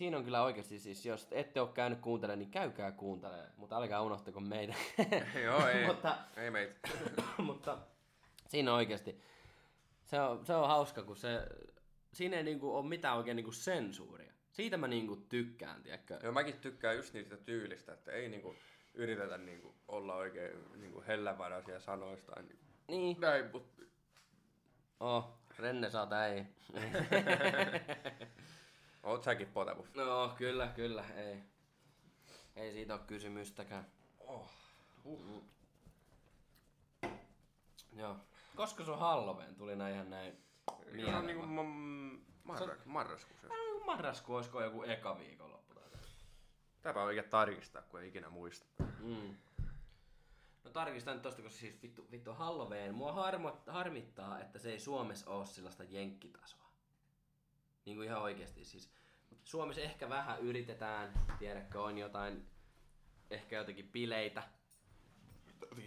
siinä 0.00 0.16
on 0.16 0.24
kyllä 0.24 0.42
oikeasti 0.42 0.78
siis, 0.78 1.06
jos 1.06 1.28
ette 1.30 1.60
ole 1.60 1.68
käynyt 1.74 2.00
kuuntelemaan, 2.00 2.38
niin 2.38 2.50
käykää 2.50 2.92
kuuntelemaan, 2.92 3.48
mutta 3.56 3.76
älkää 3.76 4.02
unohtako 4.02 4.40
meitä. 4.40 4.74
Joo, 5.44 5.68
ei, 5.68 5.86
mutta, 5.86 6.16
ei 6.36 6.50
meitä. 6.50 6.88
mutta 7.38 7.78
siinä 8.48 8.74
oikeasti, 8.74 9.20
se 10.04 10.20
on, 10.20 10.46
se 10.46 10.54
on 10.54 10.68
hauska, 10.68 11.02
kun 11.02 11.16
se, 11.16 11.46
siinä 12.12 12.36
ei 12.36 12.42
niinku 12.42 12.76
ole 12.76 12.86
mitään 12.86 13.16
oikein 13.16 13.36
niinku 13.36 13.52
sensuuria. 13.52 14.32
Siitä 14.52 14.76
mä 14.76 14.88
niinku 14.88 15.16
tykkään, 15.16 15.82
tiedätkö? 15.82 16.18
Joo, 16.22 16.32
mäkin 16.32 16.60
tykkään 16.60 16.96
just 16.96 17.14
niistä 17.14 17.36
tyylistä, 17.36 17.92
että 17.92 18.12
ei 18.12 18.28
niinku 18.28 18.54
yritetä 18.94 19.38
niinku 19.38 19.74
olla 19.88 20.14
oikein 20.14 20.64
niinku 20.76 21.04
hellävaraisia 21.06 21.80
sanoista. 21.80 22.42
Niin, 22.42 22.58
Niin. 22.88 23.20
näin, 23.20 23.50
mutta 23.52 23.82
Oh, 25.00 25.28
Renne 25.58 25.90
saa 25.90 26.26
ei. 26.26 26.44
oot 29.02 29.24
säkin 29.24 29.48
potapu. 29.48 29.86
no, 29.94 30.34
kyllä, 30.38 30.66
kyllä, 30.66 31.04
ei. 31.16 31.42
Ei 32.56 32.72
siitä 32.72 32.94
ole 32.94 33.02
kysymystäkään. 33.06 33.86
Oh. 34.20 34.50
Uh. 35.04 35.44
Joo. 37.96 38.16
Koska 38.56 38.84
sun 38.84 38.98
Halloween 38.98 39.54
tuli 39.54 39.76
näin 39.76 39.94
ihan 39.94 40.10
näin 40.10 40.32
Se 40.84 40.90
mieleen? 40.92 41.16
on 41.16 41.26
niinku 41.26 41.46
ma- 41.46 42.20
marra, 42.44 42.76
marraskuussa. 42.84 43.46
Marrasku 43.86 44.34
olisiko 44.34 44.62
joku 44.62 44.82
eka 44.82 45.18
viikonloppu 45.18 45.74
tai 45.74 45.84
jotain? 45.84 46.02
Täpä 46.82 47.00
on 47.00 47.06
oikein 47.06 47.28
tarkistaa, 47.30 47.82
kun 47.82 48.00
ei 48.00 48.08
ikinä 48.08 48.30
muista. 48.30 48.66
Mm. 48.98 49.36
No 50.64 50.70
tarkistan 50.70 51.14
nyt 51.14 51.22
tosta, 51.22 51.42
koska 51.42 51.58
siis 51.60 51.82
vittu, 51.82 52.06
vittu 52.10 52.34
Halloween. 52.34 52.94
Mua 52.94 53.12
harmo, 53.12 53.60
harmittaa, 53.66 54.40
että 54.40 54.58
se 54.58 54.70
ei 54.72 54.80
Suomessa 54.80 55.30
ole 55.30 55.46
sellaista 55.46 55.84
jenkkitasoa. 55.84 56.69
Niin 57.90 57.96
kuin 57.96 58.08
ihan 58.08 58.22
oikeasti 58.22 58.64
siis. 58.64 58.90
Suomessa 59.44 59.80
ehkä 59.80 60.08
vähän 60.08 60.40
yritetään, 60.40 61.12
tiedätkö, 61.38 61.82
on 61.82 61.98
jotain, 61.98 62.46
ehkä 63.30 63.56
jotenkin 63.56 63.88
bileitä. 63.92 64.42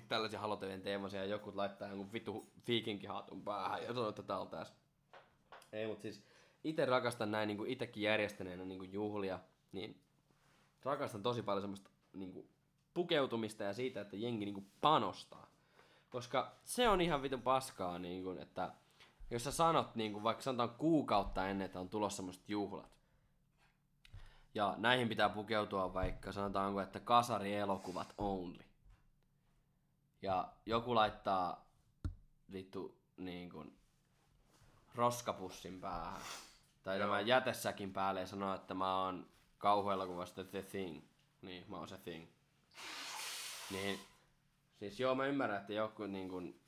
Tällaisia 0.08 0.40
Halloween 0.40 0.82
teemaisia 0.82 1.20
ja 1.20 1.26
joku 1.26 1.52
laittaa 1.56 1.88
jonkun 1.88 2.14
vittu 2.14 2.52
viikinkihatun 2.68 3.44
päähän 3.44 3.84
ja 3.84 3.94
sanoo, 3.94 4.10
että 4.10 4.24
tää 4.24 4.46
tässä. 4.52 4.74
Ei, 5.72 5.88
mutta 5.88 6.02
siis 6.02 6.24
itse 6.64 6.86
rakastan 6.86 7.32
näin 7.32 7.48
niin 7.48 7.68
itsekin 7.68 8.04
järjestäneenä 8.04 8.66
niin 8.66 8.94
juhlia, 8.94 9.40
niin 9.72 10.02
rakastan 10.84 11.24
tosi 11.24 11.42
paljon 11.42 11.62
semmoista 11.62 11.90
niin 12.14 12.34
kuin, 12.34 12.50
pukeutumista 12.94 13.64
ja 13.64 13.74
siitä, 13.74 14.02
että 14.02 14.16
jengi 14.16 14.46
niin 14.46 14.54
kuin, 14.54 14.72
panostaa. 14.82 15.48
Koska 16.10 16.56
se 16.64 16.90
on 16.90 17.02
ihan 17.02 17.22
vitun 17.22 17.42
paskaa, 17.42 18.00
niin 18.00 18.24
kuin, 18.24 18.38
että 18.38 18.72
jos 19.32 19.44
sä 19.44 19.52
sanot 19.52 19.96
niin 19.96 20.14
kuin, 20.14 20.24
vaikka 20.24 20.44
sanotaan 20.44 20.70
kuukautta 20.78 21.48
ennen, 21.48 21.66
että 21.66 21.80
on 21.80 21.90
tulossa 21.90 22.16
semmoiset 22.16 22.50
juhlat. 22.50 22.94
Ja 24.54 24.76
näihin 24.78 25.10
pitää 25.10 25.30
pukeutua 25.30 25.94
vaikka 25.94 26.32
sanotaanko, 26.32 26.82
että 26.82 27.00
kasarielokuvat 27.00 28.14
only. 28.18 28.64
Ja 30.22 30.54
joku 30.66 30.96
laittaa 30.96 31.66
vittu 32.52 32.98
niin 33.18 33.50
kuin, 33.50 33.78
roskapussin 34.96 35.82
päähän. 35.82 36.22
Tai 36.84 37.00
Joo. 37.00 37.08
tämän 37.08 37.28
jätesäkin 37.28 37.94
päälle 37.94 38.20
ja 38.20 38.28
sanoo, 38.28 38.56
että 38.56 38.74
mä 38.74 39.04
oon 39.04 39.28
kauhuelokuvasta 39.58 40.44
The 40.44 40.62
Thing. 40.62 41.04
Niin, 41.42 41.66
mä 41.68 41.78
oon 41.78 41.88
se 41.88 41.98
Thing. 41.98 42.28
Niin, 43.72 44.00
siis 44.80 45.00
joo, 45.00 45.16
mä 45.16 45.26
ymmärrän, 45.26 45.62
että 45.62 45.74
joku 45.74 46.06
niin 46.06 46.30
kuin, 46.30 46.62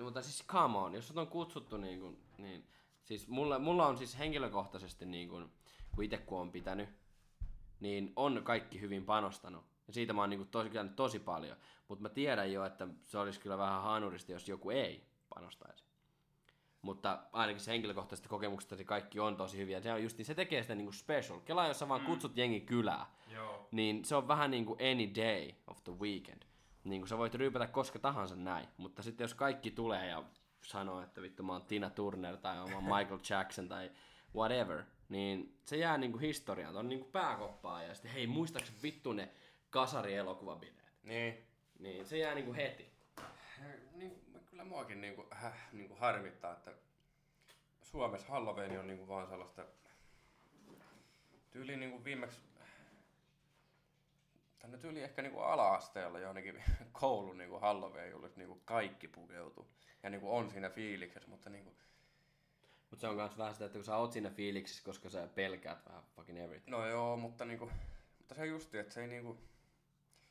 no, 0.00 0.04
mutta 0.04 0.22
siis 0.22 0.44
come 0.46 0.78
on, 0.78 0.94
jos 0.94 1.08
sut 1.08 1.18
on 1.18 1.26
kutsuttu 1.26 1.76
niin 1.76 2.00
kuin, 2.00 2.18
niin, 2.38 2.66
siis 3.04 3.28
mulla, 3.28 3.58
mulla 3.58 3.86
on 3.86 3.98
siis 3.98 4.18
henkilökohtaisesti 4.18 5.06
niin 5.06 5.28
kuin, 5.28 5.52
kun 5.94 6.04
itse 6.04 6.18
kun 6.18 6.40
on 6.40 6.52
pitänyt, 6.52 6.88
niin 7.80 8.12
on 8.16 8.40
kaikki 8.44 8.80
hyvin 8.80 9.04
panostanut. 9.04 9.64
Ja 9.86 9.92
siitä 9.92 10.12
mä 10.12 10.20
oon 10.20 10.30
niin 10.30 10.40
kuin, 10.40 10.48
tosi, 10.48 10.70
tosi 10.96 11.18
paljon. 11.18 11.56
Mutta 11.88 12.02
mä 12.02 12.08
tiedän 12.08 12.52
jo, 12.52 12.64
että 12.64 12.88
se 13.06 13.18
olisi 13.18 13.40
kyllä 13.40 13.58
vähän 13.58 13.82
haanurista, 13.82 14.32
jos 14.32 14.48
joku 14.48 14.70
ei 14.70 15.06
panostaisi. 15.34 15.84
Mutta 16.82 17.22
ainakin 17.32 17.60
se 17.60 17.70
henkilökohtaisesta 17.70 18.28
kokemuksesta 18.28 18.76
se 18.76 18.84
kaikki 18.84 19.20
on 19.20 19.36
tosi 19.36 19.58
hyviä. 19.58 19.80
Se, 19.80 19.92
on 19.92 20.02
just, 20.02 20.18
niin 20.18 20.26
se 20.26 20.34
tekee 20.34 20.62
sitä 20.62 20.74
niinku 20.74 20.92
special. 20.92 21.40
Kela, 21.40 21.66
jos 21.66 21.78
sä 21.78 21.88
vaan 21.88 22.00
kutsut 22.00 22.36
jengi 22.36 22.60
kylää, 22.60 23.14
Joo. 23.32 23.68
niin 23.70 24.04
se 24.04 24.16
on 24.16 24.28
vähän 24.28 24.50
niin 24.50 24.66
kuin 24.66 24.78
any 24.92 25.14
day 25.14 25.50
of 25.66 25.84
the 25.84 25.92
weekend. 25.92 26.42
Niin 26.84 27.00
kuin 27.00 27.08
sä 27.08 27.18
voit 27.18 27.34
ryypätä 27.34 27.66
koska 27.66 27.98
tahansa 27.98 28.36
näin, 28.36 28.68
mutta 28.76 29.02
sitten 29.02 29.24
jos 29.24 29.34
kaikki 29.34 29.70
tulee 29.70 30.06
ja 30.06 30.24
sanoo, 30.62 31.02
että 31.02 31.22
vittu 31.22 31.42
mä 31.42 31.52
oon 31.52 31.66
Tina 31.66 31.90
Turner 31.90 32.36
tai 32.36 32.56
mä 32.56 32.62
oon 32.62 32.84
Michael 32.84 33.20
Jackson 33.30 33.68
tai 33.68 33.90
whatever, 34.34 34.82
niin 35.08 35.58
se 35.64 35.76
jää 35.76 35.98
niinku 35.98 36.18
historiaan, 36.18 36.76
on 36.76 36.88
niinku 36.88 37.10
pääkoppaa 37.10 37.82
ja 37.82 37.94
sitten 37.94 38.12
hei 38.12 38.26
muistaaks 38.26 38.72
vittu 38.82 39.12
ne 39.12 39.28
kasarielokuvabileet. 39.70 40.92
Niin. 41.02 41.46
Niin 41.78 42.06
se 42.06 42.18
jää 42.18 42.34
niinku 42.34 42.54
heti. 42.54 42.92
niin, 43.94 44.32
kyllä 44.46 44.64
muakin 44.64 45.00
niinku, 45.00 45.26
häh, 45.30 45.68
niinku 45.72 45.94
harmittaa, 45.94 46.52
että 46.52 46.72
Suomessa 47.82 48.28
Halloween 48.28 48.80
on 48.80 48.86
niinku 48.86 49.08
vaan 49.08 49.28
sellaista 49.28 49.64
tyyli 51.50 51.76
niinku 51.76 52.04
viimeksi 52.04 52.40
tänne 54.60 54.78
tyyli 54.78 55.02
ehkä 55.02 55.22
niinku 55.22 55.40
ala-asteella 55.40 56.18
jonnekin 56.18 56.62
koulun 57.00 57.38
niinku 57.38 57.58
Halloween 57.58 58.10
juhlit 58.10 58.36
niinku 58.36 58.60
kaikki 58.64 59.08
pukeutuu. 59.08 59.70
Ja 60.02 60.10
niinku 60.10 60.36
on 60.36 60.50
siinä 60.50 60.70
fiiliksessä, 60.70 61.30
mutta 61.30 61.50
niinku, 61.50 61.76
Mutta 62.90 63.00
se 63.00 63.08
on 63.08 63.16
myös 63.16 63.38
vähän 63.38 63.52
sitä, 63.54 63.64
että 63.64 63.78
kun 63.78 63.84
sä 63.84 63.96
oot 63.96 64.12
siinä 64.12 64.30
fiiliksissä, 64.30 64.84
koska 64.84 65.08
sä 65.10 65.28
pelkäät 65.34 65.86
vähän 65.86 66.02
fucking 66.16 66.38
everything. 66.38 66.70
no 66.76 66.86
joo, 66.86 67.16
mutta 67.16 67.44
niinku, 67.44 67.70
mutta 68.18 68.34
se 68.34 68.46
justi, 68.46 68.78
että 68.78 68.94
se 68.94 69.00
ei 69.00 69.08
niinku, 69.08 69.38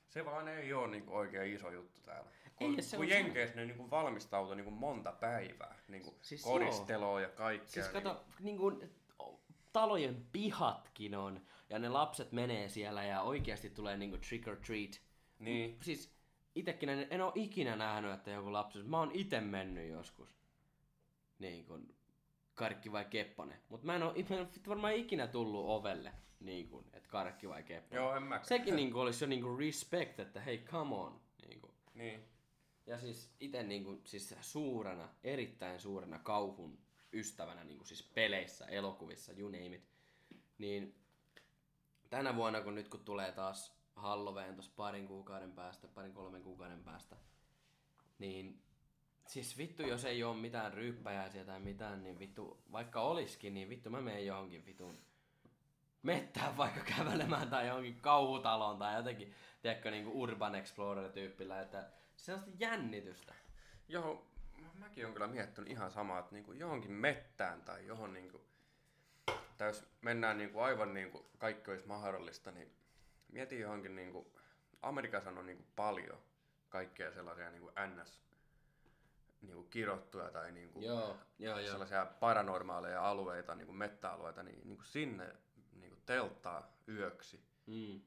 se 0.10 0.26
vaan 0.26 0.48
ei 0.48 0.74
ole 0.74 0.88
niinku 0.88 1.16
oikein 1.16 1.54
iso 1.54 1.72
juttu 1.72 2.02
täällä. 2.02 2.32
Kun, 2.56 2.76
Ei, 2.76 2.82
se 2.82 2.98
kun 2.98 3.06
on 3.06 3.10
se- 3.10 3.16
Jenkeissä 3.16 3.56
ne 3.56 3.66
niinku 3.66 3.90
valmistautuu 3.90 4.54
niinku 4.54 4.72
monta 4.72 5.12
päivää, 5.12 5.76
niinku 5.88 6.10
Siis 6.22 6.44
siis 6.44 6.90
joo. 6.90 7.20
ja 7.20 7.30
kaikkea. 7.30 7.70
Siis 7.70 7.88
kato, 7.88 8.24
niin 8.40 8.58
kuin, 8.58 8.92
talojen 9.74 10.26
pihatkin 10.32 11.16
on, 11.16 11.42
ja 11.70 11.80
ne 11.80 11.90
lapset 11.90 12.32
menee 12.32 12.70
siellä 12.70 13.04
ja 13.04 13.22
oikeasti 13.22 13.70
tulee 13.70 13.98
niinku 13.98 14.18
trick 14.18 14.48
or 14.48 14.56
treat. 14.56 15.02
Niin. 15.40 15.78
Siis 15.82 16.16
itekin 16.56 16.90
en, 16.90 17.08
en 17.10 17.22
ole 17.22 17.32
ikinä 17.36 17.76
nähnyt, 17.76 18.12
että 18.12 18.32
joku 18.32 18.54
lapsi, 18.54 18.84
mä 18.84 19.00
oon 19.00 19.12
ite 19.14 19.42
mennyt 19.42 19.90
joskus. 19.90 20.38
Niin 21.40 21.66
kuin, 21.66 21.96
karkki 22.54 22.92
vai 22.92 23.06
kepponen. 23.06 23.60
Mutta 23.70 23.86
mä 23.86 23.96
en 23.96 24.04
oo, 24.04 24.14
mä 24.30 24.36
en 24.36 24.42
oo 24.42 24.48
varmaan 24.68 24.94
ikinä 24.94 25.28
tullut 25.28 25.66
ovelle, 25.66 26.12
niin 26.40 26.70
kuin, 26.70 26.86
että 26.94 27.10
karkki 27.10 27.50
vai 27.50 27.64
kepponen. 27.64 28.04
Joo, 28.04 28.16
en 28.16 28.24
mä. 28.24 28.40
Sekin 28.44 28.76
niin 28.76 28.92
kuin, 28.92 29.02
olisi 29.02 29.24
jo 29.24 29.30
niin 29.30 29.58
respect, 29.58 30.20
että 30.20 30.42
hei, 30.42 30.58
come 30.58 30.96
on. 30.96 31.22
Niin 31.48 31.62
kuin. 31.62 31.74
Niin. 31.94 32.24
Ja 32.86 33.00
siis 33.00 33.32
itse 33.40 33.64
niinku, 33.64 34.02
siis 34.04 34.36
suurena, 34.42 35.10
erittäin 35.24 35.80
suurena 35.80 36.20
kauhun 36.20 36.80
ystävänä 37.14 37.64
niinku 37.64 37.86
siis 37.86 38.04
peleissä, 38.04 38.66
elokuvissa, 38.66 39.34
you 39.34 39.50
name 39.50 39.76
it. 39.76 39.84
Niin 40.58 40.96
tänä 42.10 42.36
vuonna, 42.36 42.62
kun 42.62 42.76
nyt 42.76 42.90
kun 42.90 43.06
tulee 43.06 43.32
taas 43.32 43.80
Halloween 43.96 44.54
tuossa 44.54 44.72
parin 44.76 45.08
kuukauden 45.08 45.52
päästä, 45.52 45.88
parin 45.88 46.14
kolmen 46.14 46.44
kuukauden 46.44 46.84
päästä, 46.84 47.16
niin 48.20 48.62
siis 49.28 49.58
vittu, 49.58 49.84
jos 49.84 50.06
ei 50.06 50.24
ole 50.24 50.38
mitään 50.38 50.74
ryyppäjäisiä 50.74 51.46
tai 51.46 51.60
mitään, 51.60 52.04
niin 52.04 52.20
vittu, 52.20 52.64
vaikka 52.72 53.02
olisikin, 53.02 53.54
niin 53.54 53.70
vittu 53.70 53.90
mä 53.90 54.02
menen 54.02 54.26
johonkin 54.26 54.66
vitun 54.66 54.98
mettään 56.04 56.58
vaikka 56.58 56.80
kävelemään 56.98 57.50
tai 57.50 57.68
johonkin 57.68 58.02
kauhutaloon 58.02 58.78
tai 58.78 58.96
jotenkin, 58.96 59.34
tiedätkö, 59.62 59.92
niinku 59.92 60.22
Urban 60.22 60.56
Explorer-tyyppillä, 60.56 61.62
että 61.62 61.90
sellaista 62.16 62.52
jännitystä. 62.60 63.34
Joo, 63.88 64.26
mäkin 64.74 65.06
olen 65.06 65.14
kyllä 65.14 65.28
miettinyt 65.28 65.72
ihan 65.72 65.92
samaa, 65.92 66.20
että 66.20 66.36
niinku 66.36 66.52
johonkin 66.52 66.92
mettään 66.92 67.62
tai 67.62 67.88
johon 67.88 68.14
niinku, 68.14 68.42
tai 69.60 69.68
jos 69.68 69.86
mennään 70.02 70.38
niinku 70.38 70.60
aivan 70.60 70.94
niinku 70.94 71.26
kaikki 71.38 71.72
olisi 71.72 71.88
mahdollista, 71.88 72.52
niin 72.52 72.72
mieti 73.32 73.60
johonkin 73.60 73.96
niinku, 73.96 74.34
Amerikassa 74.82 75.30
on 75.30 75.46
niinku 75.46 75.66
paljon 75.76 76.18
kaikkea 76.70 77.12
sellaisia 77.12 77.50
niinku 77.50 77.72
NS 77.88 78.22
niinku 79.42 79.64
kirottuja 79.64 80.32
tai 80.32 80.52
niinku 80.52 80.82
Joo, 80.82 81.18
joo, 81.40 81.60
joo. 81.60 81.72
sellaisia 81.72 82.06
paranormaaleja 82.06 83.10
alueita, 83.10 83.56
niinku 83.56 83.74
mettäalueita, 83.74 84.44
niin 84.44 84.62
niinku 84.64 84.84
sinne 84.84 85.36
niinku 85.74 85.98
telttaa 86.06 86.74
yöksi. 86.88 87.44
Mm. 87.68 88.02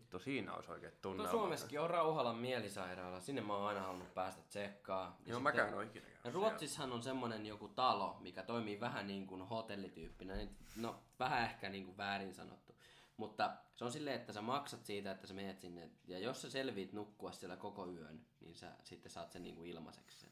Vittu, 0.00 0.18
siinä 0.18 0.54
olisi 0.54 0.70
oikein 0.70 0.92
No 0.92 0.98
tunnelma. 1.02 1.30
Suomessakin 1.30 1.80
on 1.80 1.90
Rauhalan 1.90 2.36
mielisairaala, 2.36 3.20
sinne 3.20 3.40
mä 3.40 3.52
oon 3.56 3.68
aina 3.68 3.80
halunnut 3.80 4.14
päästä 4.14 4.42
tsekkaa. 4.48 5.02
Ja 5.02 5.08
Joo, 5.08 5.16
sitten- 5.24 5.42
mäkään 5.42 5.68
en 5.68 5.74
ole 5.74 5.84
ikinä 5.84 6.04
käynyt 6.06 6.24
Ja. 6.24 6.30
Ruotsissahan 6.30 6.92
on 6.92 7.02
semmonen 7.02 7.46
joku 7.46 7.68
talo, 7.68 8.16
mikä 8.20 8.42
toimii 8.42 8.80
vähän 8.80 9.06
niin 9.06 9.26
kuin 9.26 9.42
hotellityyppinä. 9.42 10.34
No, 10.76 11.02
vähän 11.18 11.42
ehkä 11.42 11.68
niin 11.68 11.84
kuin 11.84 11.96
väärin 11.96 12.34
sanottu. 12.34 12.76
Mutta 13.16 13.56
se 13.74 13.84
on 13.84 13.92
silleen, 13.92 14.16
että 14.16 14.32
sä 14.32 14.42
maksat 14.42 14.84
siitä, 14.86 15.10
että 15.10 15.26
sä 15.26 15.34
menet 15.34 15.60
sinne. 15.60 15.90
Ja 16.06 16.18
jos 16.18 16.42
sä 16.42 16.50
selviit 16.50 16.92
nukkua 16.92 17.32
siellä 17.32 17.56
koko 17.56 17.86
yön, 17.86 18.26
niin 18.40 18.54
sä 18.56 18.72
sitten 18.84 19.12
saat 19.12 19.32
sen 19.32 19.42
niin 19.42 19.56
kuin 19.56 19.70
ilmaiseksi 19.70 20.20
sen. 20.20 20.30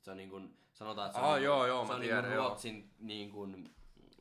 Se 0.00 0.10
on 0.10 0.16
niin 0.16 0.30
kuin, 0.30 0.58
sanotaan, 0.72 1.06
että 1.06 1.18
se 1.18 1.24
on, 1.26 1.34
niin 1.34 1.44
joo, 1.44 1.58
kuin, 1.58 1.68
joo, 1.68 1.86
se 1.86 1.92
on 1.92 2.00
niin 2.00 2.10
kuin 2.10 2.20
tiedän, 2.22 2.36
joo. 2.36 2.48
Ruotsin 2.48 2.90
niin 2.98 3.30
kuin 3.32 3.74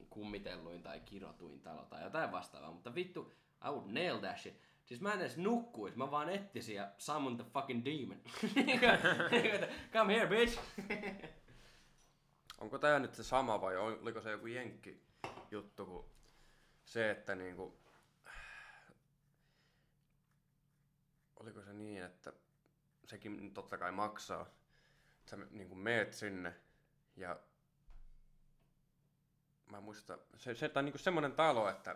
kummitelluin 0.09 0.83
tai 0.83 0.99
kirotuin 0.99 1.61
talo 1.61 1.85
tai 1.85 2.03
jotain 2.03 2.31
vastaavaa. 2.31 2.71
Mutta 2.71 2.95
vittu, 2.95 3.33
I 3.65 3.69
would 3.69 3.93
nail 3.93 4.19
that 4.19 4.39
shit. 4.39 4.61
Siis 4.85 5.01
mä 5.01 5.13
en 5.13 5.19
edes 5.19 5.37
nukkuis, 5.37 5.95
mä 5.95 6.11
vaan 6.11 6.29
ettisin 6.29 6.75
ja 6.75 6.91
summon 6.97 7.37
the 7.37 7.45
fucking 7.53 7.85
demon. 7.85 8.21
Come 9.93 10.13
here, 10.13 10.27
bitch! 10.27 10.59
Onko 12.57 12.77
tämä 12.77 12.99
nyt 12.99 13.13
se 13.13 13.23
sama 13.23 13.61
vai 13.61 13.77
oliko 13.77 14.21
se 14.21 14.31
joku 14.31 14.47
jenkki 14.47 15.01
juttu 15.51 15.85
kuin 15.85 16.05
se, 16.85 17.11
että 17.11 17.35
niinku, 17.35 17.77
oliko 21.35 21.61
se 21.61 21.73
niin, 21.73 22.03
että 22.03 22.33
sekin 23.05 23.53
totta 23.53 23.77
kai 23.77 23.91
maksaa. 23.91 24.45
Sä 25.25 25.37
niinku 25.51 25.75
meet 25.75 26.13
sinne 26.13 26.55
ja 27.15 27.39
mä 29.71 29.81
muistan, 29.81 30.19
se, 30.37 30.55
se 30.55 30.69
tai 30.69 30.83
niinku 30.83 30.97
semmonen 30.97 31.31
talo, 31.31 31.69
että 31.69 31.95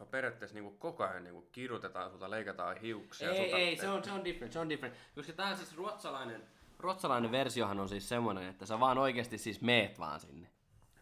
se 0.00 0.04
on 0.04 0.08
periaatteessa 0.08 0.54
niinku 0.54 0.70
koko 0.70 1.04
ajan 1.04 1.24
niinku 1.24 1.48
kirutetaan 1.52 2.10
sulta, 2.10 2.30
leikataan 2.30 2.76
hiuksia. 2.76 3.30
Ei, 3.30 3.36
sulta, 3.44 3.56
ei, 3.56 3.76
se 3.76 3.88
on, 3.88 4.04
se 4.04 4.12
on 4.12 4.24
different, 4.24 4.52
se 4.52 4.58
on 4.58 4.68
different. 4.68 4.96
Koska 5.14 5.32
tää 5.32 5.56
siis 5.56 5.76
ruotsalainen, 5.76 6.42
ruotsalainen 6.78 7.32
versiohan 7.32 7.80
on 7.80 7.88
siis 7.88 8.08
semmonen, 8.08 8.48
että 8.48 8.66
sä 8.66 8.80
vaan 8.80 8.98
oikeasti 8.98 9.38
siis 9.38 9.60
meet 9.60 9.98
vaan 9.98 10.20
sinne. 10.20 10.48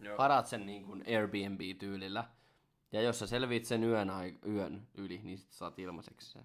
Joo. 0.01 0.19
Varaat 0.19 0.47
sen 0.47 0.67
niin 0.67 0.85
kuin 0.85 1.05
Airbnb-tyylillä. 1.07 2.25
Ja 2.93 3.03
jos 3.03 3.19
sä 3.19 3.27
selviit 3.27 3.65
sen 3.65 3.85
yön, 3.85 4.09
yön 4.47 4.89
yli, 4.95 5.21
niin 5.23 5.39
sit 5.39 5.53
saat 5.53 5.79
ilmaiseksi 5.79 6.33
sen. 6.33 6.43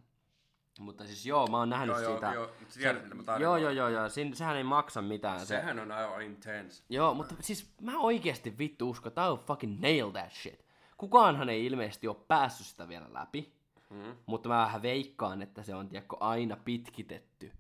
Mutta 0.79 1.05
siis 1.05 1.25
joo, 1.25 1.47
mä 1.47 1.57
oon 1.57 1.69
nähnyt 1.69 1.95
Joo, 1.95 1.99
joo, 1.99 2.11
siitä. 2.11 2.33
joo, 2.33 2.51
tiedät, 2.73 3.03
mä 3.25 3.37
joo, 3.37 3.57
joo, 3.57 3.71
joo, 3.71 3.89
joo. 3.89 4.09
Sin, 4.09 4.35
sehän 4.35 4.57
ei 4.57 4.63
maksa 4.63 5.01
mitään. 5.01 5.39
Se, 5.39 5.45
Sehän 5.45 5.79
on 5.79 5.91
aivan 5.91 6.21
intense. 6.21 6.83
Joo, 6.89 7.13
mutta 7.13 7.35
siis 7.39 7.73
mä 7.81 7.99
oikeesti 7.99 8.57
vittu 8.57 8.89
usko, 8.89 9.09
tää 9.09 9.31
on 9.31 9.39
fucking 9.39 9.81
nail 9.81 10.11
that 10.11 10.31
shit. 10.31 10.65
Kukaanhan 10.97 11.49
ei 11.49 11.65
ilmeisesti 11.65 12.07
ole 12.07 12.17
päässyt 12.27 12.67
sitä 12.67 12.87
vielä 12.87 13.13
läpi. 13.13 13.53
Hmm. 13.89 14.15
Mutta 14.25 14.49
mä 14.49 14.57
vähän 14.57 14.81
veikkaan, 14.81 15.41
että 15.41 15.63
se 15.63 15.75
on 15.75 15.89
tiedätkö, 15.89 16.15
aina 16.19 16.55
pitkitetty. 16.55 17.51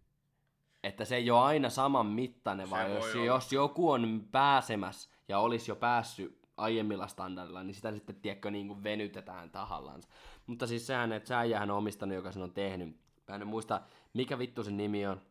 Että 0.83 1.05
se 1.05 1.15
ei 1.15 1.31
ole 1.31 1.41
aina 1.41 1.69
saman 1.69 2.05
mittainen, 2.05 2.69
vaan 2.69 2.91
jos, 2.91 3.15
jos 3.15 3.53
joku 3.53 3.91
on 3.91 4.27
pääsemässä 4.31 5.09
ja 5.27 5.39
olisi 5.39 5.71
jo 5.71 5.75
päässyt 5.75 6.43
aiemmilla 6.57 7.07
standardilla, 7.07 7.63
niin 7.63 7.75
sitä 7.75 7.91
sitten 7.91 8.15
tiedätkö, 8.15 8.51
niin 8.51 8.67
kuin 8.67 8.83
venytetään 8.83 9.49
tahallansa. 9.49 10.09
Mutta 10.47 10.67
siis 10.67 10.87
sehän, 10.87 11.11
että 11.11 11.27
sä 11.27 11.39
äijähän 11.39 11.71
on 11.71 11.77
omistanut, 11.77 12.15
joka 12.15 12.31
sen 12.31 12.43
on 12.43 12.53
tehnyt. 12.53 12.97
Mä 13.27 13.35
en 13.35 13.47
muista, 13.47 13.81
mikä 14.13 14.39
vittu 14.39 14.63
sen 14.63 14.77
nimi 14.77 15.07
on. 15.07 15.21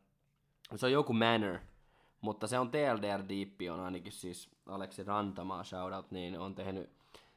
Se 0.76 0.86
on 0.86 0.92
joku 0.92 1.12
Manor, 1.12 1.58
mutta 2.20 2.46
se 2.46 2.58
on 2.58 2.70
TLDR 2.70 3.28
Deep, 3.28 3.72
on 3.72 3.80
ainakin 3.80 4.12
siis 4.12 4.50
Aleksi 4.66 5.04
Rantamaa, 5.04 5.64
shoutout, 5.64 6.10
niin 6.10 6.38
on 6.38 6.54
tehnyt 6.54 6.90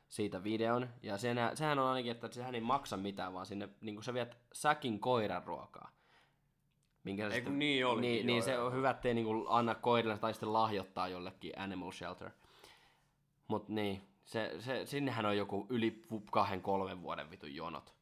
siitä 0.10 0.44
videon. 0.44 0.90
Ja 1.04 1.18
sen, 1.18 1.38
sehän 1.54 1.80
on 1.80 1.88
ainakin, 1.88 2.12
että 2.12 2.28
sehän 2.32 2.56
ei 2.56 2.62
maksa 2.62 2.98
mitään, 2.98 3.34
vaan 3.34 3.46
sinne 3.46 3.70
niin 3.82 4.04
sä 4.04 4.14
viet 4.14 4.38
säkin 4.54 5.00
koiran 5.00 5.44
ruokaa. 5.44 5.90
Minkä 7.04 7.24
sä 7.24 7.28
Ei 7.28 7.36
sitten- 7.36 7.60
niin 7.60 7.86
olikin, 7.86 8.02
Niin, 8.02 8.18
joo, 8.18 8.26
niin 8.26 8.44
se 8.44 8.52
joo. 8.54 8.66
on 8.66 8.74
hyvä, 8.74 8.90
ettei 8.90 9.14
niin 9.14 9.28
anna 9.48 9.76
koirille 9.76 10.18
tai 10.18 10.34
sitten 10.34 10.54
lahjoittaa 10.54 11.08
jollekin 11.08 11.60
animal 11.60 11.92
shelter. 11.92 12.32
Mut 13.48 13.70
niin, 13.70 14.02
se, 14.26 14.56
se, 14.60 14.86
sinnehän 14.86 15.26
on 15.26 15.38
joku 15.38 15.66
yli 15.70 16.02
kahden, 16.32 16.62
kolmen 16.62 17.02
vuoden 17.02 17.30
vitun 17.30 17.56
jonot. 17.56 17.94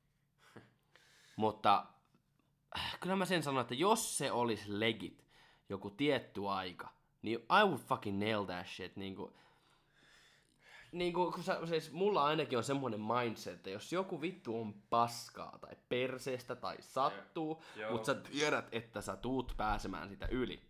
Mutta 1.35 1.85
äh, 2.77 2.97
kyllä 2.99 3.15
mä 3.15 3.25
sen 3.25 3.43
sanon, 3.43 3.61
että 3.61 3.73
jos 3.75 4.17
se 4.17 4.31
olisi 4.31 4.79
legit 4.79 5.25
joku 5.69 5.89
tietty 5.89 6.47
aika, 6.47 6.89
niin 7.21 7.39
I 7.39 7.65
would 7.65 7.79
fucking 7.79 8.19
nail 8.19 8.45
that 8.45 8.67
shit. 8.67 8.95
Niin 8.95 9.15
kuin, 9.15 9.33
niin 10.93 11.13
kuin, 11.13 11.33
kun 11.33 11.43
sä, 11.43 11.65
siis 11.65 11.91
mulla 11.91 12.23
ainakin 12.23 12.57
on 12.57 12.63
semmoinen 12.63 13.01
mindset, 13.01 13.53
että 13.53 13.69
jos 13.69 13.93
joku 13.93 14.21
vittu 14.21 14.61
on 14.61 14.73
paskaa 14.89 15.57
tai 15.61 15.75
perseestä 15.89 16.55
tai 16.55 16.77
sattuu, 16.79 17.63
Joo. 17.75 17.91
mutta 17.91 18.05
sä 18.05 18.15
tiedät, 18.15 18.65
että 18.71 19.01
sä 19.01 19.15
tuut 19.15 19.53
pääsemään 19.57 20.09
sitä 20.09 20.27
yli. 20.31 20.61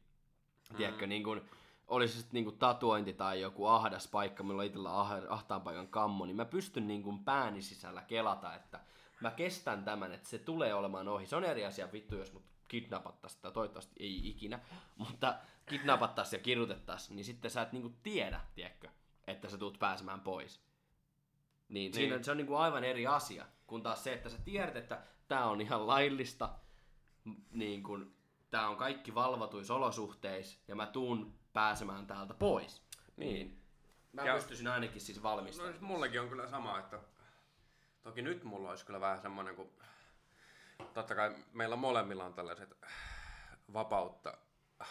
Mm. 0.69 0.75
Tiedätkö, 0.77 1.07
niin 1.07 1.23
kuin, 1.23 1.41
oli 1.87 2.07
se 2.07 2.13
sitten 2.13 2.33
niinku 2.33 2.51
tatuointi 2.51 3.13
tai 3.13 3.41
joku 3.41 3.65
ahdas 3.65 4.07
paikka, 4.07 4.43
mulla 4.43 4.63
itsellä 4.63 4.89
ah- 4.89 5.27
ahtaan 5.29 5.61
paikan 5.61 5.87
kammo, 5.87 6.25
niin 6.25 6.35
mä 6.35 6.45
pystyn 6.45 6.87
niinku 6.87 7.17
pääni 7.25 7.61
sisällä 7.61 8.01
kelata, 8.01 8.55
että 8.55 8.79
mä 9.21 9.31
kestän 9.31 9.83
tämän, 9.83 10.13
että 10.13 10.29
se 10.29 10.39
tulee 10.39 10.73
olemaan 10.73 11.07
ohi. 11.07 11.25
Se 11.25 11.35
on 11.35 11.43
eri 11.43 11.65
asia 11.65 11.91
vittu, 11.91 12.15
jos 12.15 12.33
mut 12.33 12.43
kidnapattaisiin, 12.67 13.41
tai 13.41 13.51
toivottavasti 13.51 13.95
ei 13.99 14.29
ikinä, 14.29 14.59
mutta 14.97 15.35
kidnapattaisiin 15.65 16.39
ja 16.39 16.43
kirjoitettaisiin, 16.43 17.15
niin 17.15 17.25
sitten 17.25 17.51
sä 17.51 17.61
et 17.61 17.71
niinku 17.71 17.93
tiedä, 18.03 18.41
tiedätkö, 18.55 18.89
että 19.27 19.49
sä 19.49 19.57
tulet 19.57 19.79
pääsemään 19.79 20.21
pois. 20.21 20.57
Niin, 20.57 20.63
niin. 21.69 21.93
Siinä, 21.93 22.23
se 22.23 22.31
on 22.31 22.37
niinku 22.37 22.55
aivan 22.55 22.83
eri 22.83 23.07
asia, 23.07 23.45
kun 23.67 23.83
taas 23.83 24.03
se, 24.03 24.13
että 24.13 24.29
sä 24.29 24.37
tiedät, 24.45 24.75
että 24.75 25.01
tää 25.27 25.45
on 25.45 25.61
ihan 25.61 25.87
laillista, 25.87 26.49
niin 27.51 27.83
kun, 27.83 28.15
tää 28.49 28.69
on 28.69 28.77
kaikki 28.77 29.15
valvotuissa 29.15 29.75
olosuhteissa, 29.75 30.59
ja 30.67 30.75
mä 30.75 30.85
tuun 30.85 31.33
pääsemään 31.53 32.07
täältä 32.07 32.33
pois. 32.33 32.81
Niin. 33.17 33.59
Mä 34.13 34.25
Ja- 34.25 34.33
pystyisin 34.35 34.67
ainakin 34.67 35.01
siis 35.01 35.17
No 35.17 35.23
valmistamaan. 35.23 35.73
siis 35.73 35.81
mullekin 35.81 36.21
on 36.21 36.29
kyllä 36.29 36.47
sama, 36.47 36.79
että 36.79 36.99
toki 38.03 38.21
nyt 38.21 38.43
mulla 38.43 38.69
olisi 38.69 38.85
kyllä 38.85 38.99
vähän 38.99 39.21
semmoinen, 39.21 39.55
kun 39.55 39.69
totta 40.93 41.15
kai 41.15 41.35
meillä 41.53 41.75
molemmilla 41.75 42.25
on 42.25 42.33
tällaiset 42.33 42.77
vapautta 43.73 44.37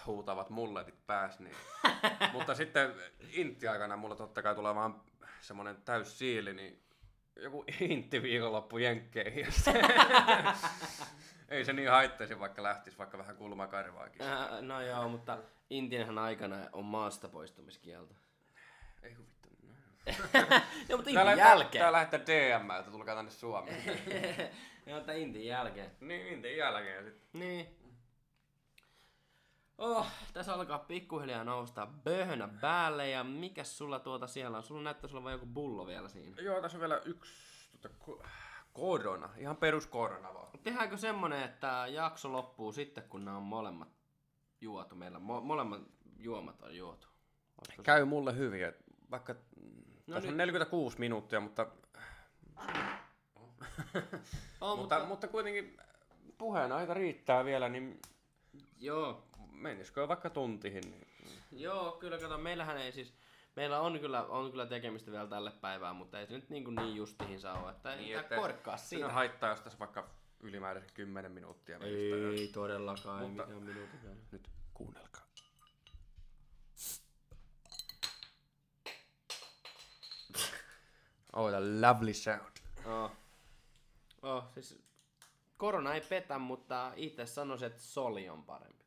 huutavat 0.07 0.51
mulletit 0.51 1.07
pääs, 1.07 1.41
niin. 1.41 1.57
mutta 2.33 2.55
sitten 2.55 2.95
intti-aikana 3.33 3.97
mulla 3.97 4.17
totta 4.17 4.43
kai 4.43 4.55
tulee 4.55 4.75
vaan 4.75 5.01
semmoinen 5.41 5.77
täys 5.83 6.19
siili, 6.19 6.55
niin 6.55 6.83
joku 7.37 7.65
intti 7.81 8.23
viikonloppu 8.23 8.79
jenkkeihin. 8.79 9.47
Ei 11.49 11.65
se 11.65 11.73
niin 11.73 11.91
haittaisi, 11.91 12.39
vaikka 12.39 12.63
lähtisi 12.63 12.99
vaikka 12.99 13.19
vähän 13.19 13.37
kulmakarvaakin. 13.37 14.23
Äh, 14.23 14.63
no 14.63 14.81
joo, 14.81 15.09
mutta 15.09 15.39
Intianhan 15.71 16.19
aikana 16.19 16.57
on 16.73 16.85
maasta 16.85 17.29
poistumiskielto. 17.29 18.15
Ei 19.03 19.15
kun 19.15 19.27
vittu. 19.27 19.49
no. 19.63 19.75
joo, 20.89 20.97
mutta 20.99 21.11
Intin 21.11 21.39
jälkeen. 21.39 21.83
tää 21.83 21.93
lähettää 21.93 22.21
DM, 22.21 22.71
että 22.71 22.91
tulkaa 22.91 23.15
tänne 23.15 23.31
Suomeen. 23.31 23.85
joo, 24.87 24.97
mutta 24.99 25.13
Intin 25.13 25.47
jälkeen. 25.47 25.91
niin, 26.01 26.27
Intin 26.27 26.57
jälkeen 26.57 27.05
sit. 27.05 27.23
Niin. 27.33 27.82
Oh, 29.85 30.07
tässä 30.33 30.55
alkaa 30.55 30.79
pikkuhiljaa 30.79 31.45
nousta 31.45 31.87
böhönä 32.05 32.49
päälle 32.61 33.09
ja 33.09 33.25
mikä 33.25 33.65
sulla 33.65 33.99
tuota 33.99 34.27
siellä 34.27 34.57
on? 34.57 34.63
Sulla 34.63 34.83
näyttää 34.83 35.09
sulla 35.11 35.25
vain 35.25 35.33
joku 35.33 35.47
bullo 35.47 35.87
vielä 35.87 36.09
siinä. 36.09 36.37
Joo, 36.43 36.61
tässä 36.63 36.77
on 36.77 36.81
vielä 36.81 37.01
yksi 37.05 37.33
ko- 38.09 38.27
korona, 38.73 39.29
ihan 39.37 39.57
perus 39.57 39.87
korona 39.87 40.35
vaan. 40.35 40.49
Tehdäänkö 40.63 40.97
semmonen, 40.97 41.43
että 41.43 41.85
jakso 41.89 42.33
loppuu 42.33 42.73
sitten, 42.73 43.05
kun 43.09 43.25
nämä 43.25 43.37
on 43.37 43.43
molemmat 43.43 43.89
juotu 44.61 44.95
meillä? 44.95 45.19
Mo- 45.19 45.43
molemmat 45.43 45.81
juomat 46.19 46.63
on 46.63 46.77
juotu. 46.77 47.07
Se- 47.77 47.83
Käy 47.83 48.05
mulle 48.05 48.37
hyvin, 48.37 48.65
et 48.65 48.77
vaikka 49.11 49.33
no 49.33 49.41
tässä 50.07 50.21
nyt- 50.21 50.31
on 50.31 50.37
46 50.37 50.99
minuuttia, 50.99 51.41
mutta, 51.41 51.67
On, 54.61 54.79
mutta, 54.79 55.05
mutta 55.05 55.29
kuitenkin 55.29 55.77
puheenaiheita 56.39 56.95
riittää 56.95 57.45
vielä, 57.45 57.69
niin 57.69 58.01
Joo, 58.81 59.25
menisikö 59.63 60.09
vaikka 60.09 60.31
tuntihin? 60.31 60.83
Niin. 60.91 61.07
Joo, 61.53 61.93
kyllä 61.93 62.19
kato, 62.19 62.39
meillähän 62.39 62.77
ei 62.77 62.93
siis, 62.93 63.15
meillä 63.57 63.81
on 63.81 64.01
kyllä, 64.01 64.23
on 64.23 64.51
kyllä 64.51 64.67
tekemistä 64.67 65.11
vielä 65.13 65.27
tälle 65.27 65.51
päivään, 65.51 65.97
mutta 65.97 66.21
ei 66.21 66.27
se 66.27 66.35
nyt 66.35 66.51
niin, 66.51 66.65
kuin 66.65 66.75
niin 66.75 66.97
justihinsa 66.97 67.53
ole, 67.53 67.71
että 67.71 67.95
ei 67.95 68.05
niin, 68.05 68.19
korkkaa 68.37 68.77
Siinä 68.77 69.09
haittaa, 69.09 69.51
jos 69.51 69.61
tässä 69.61 69.79
vaikka 69.79 70.09
ylimääräiset 70.41 70.93
10 70.93 71.33
minuuttia 71.33 71.79
tai- 71.79 71.89
Ei 71.89 72.51
todellakaan, 72.55 73.23
ei 73.23 73.29
Mutta- 73.29 73.47
mikään 73.47 73.63
minuutin 73.63 74.01
Nyt 74.33 74.49
kuunnelkaa. 74.75 75.23
Oh, 81.37 81.51
the 81.51 81.61
lovely 81.81 82.15
sound. 82.15 82.57
Oh. 82.85 83.11
Oh, 84.23 84.45
siis 84.55 84.79
korona 85.57 85.95
ei 85.95 86.01
petä, 86.01 86.39
mutta 86.39 86.93
itse 86.97 87.27
sanoisin, 87.27 87.67
että 87.67 87.83
soli 87.83 88.29
on 88.29 88.45
parempi. 88.45 88.82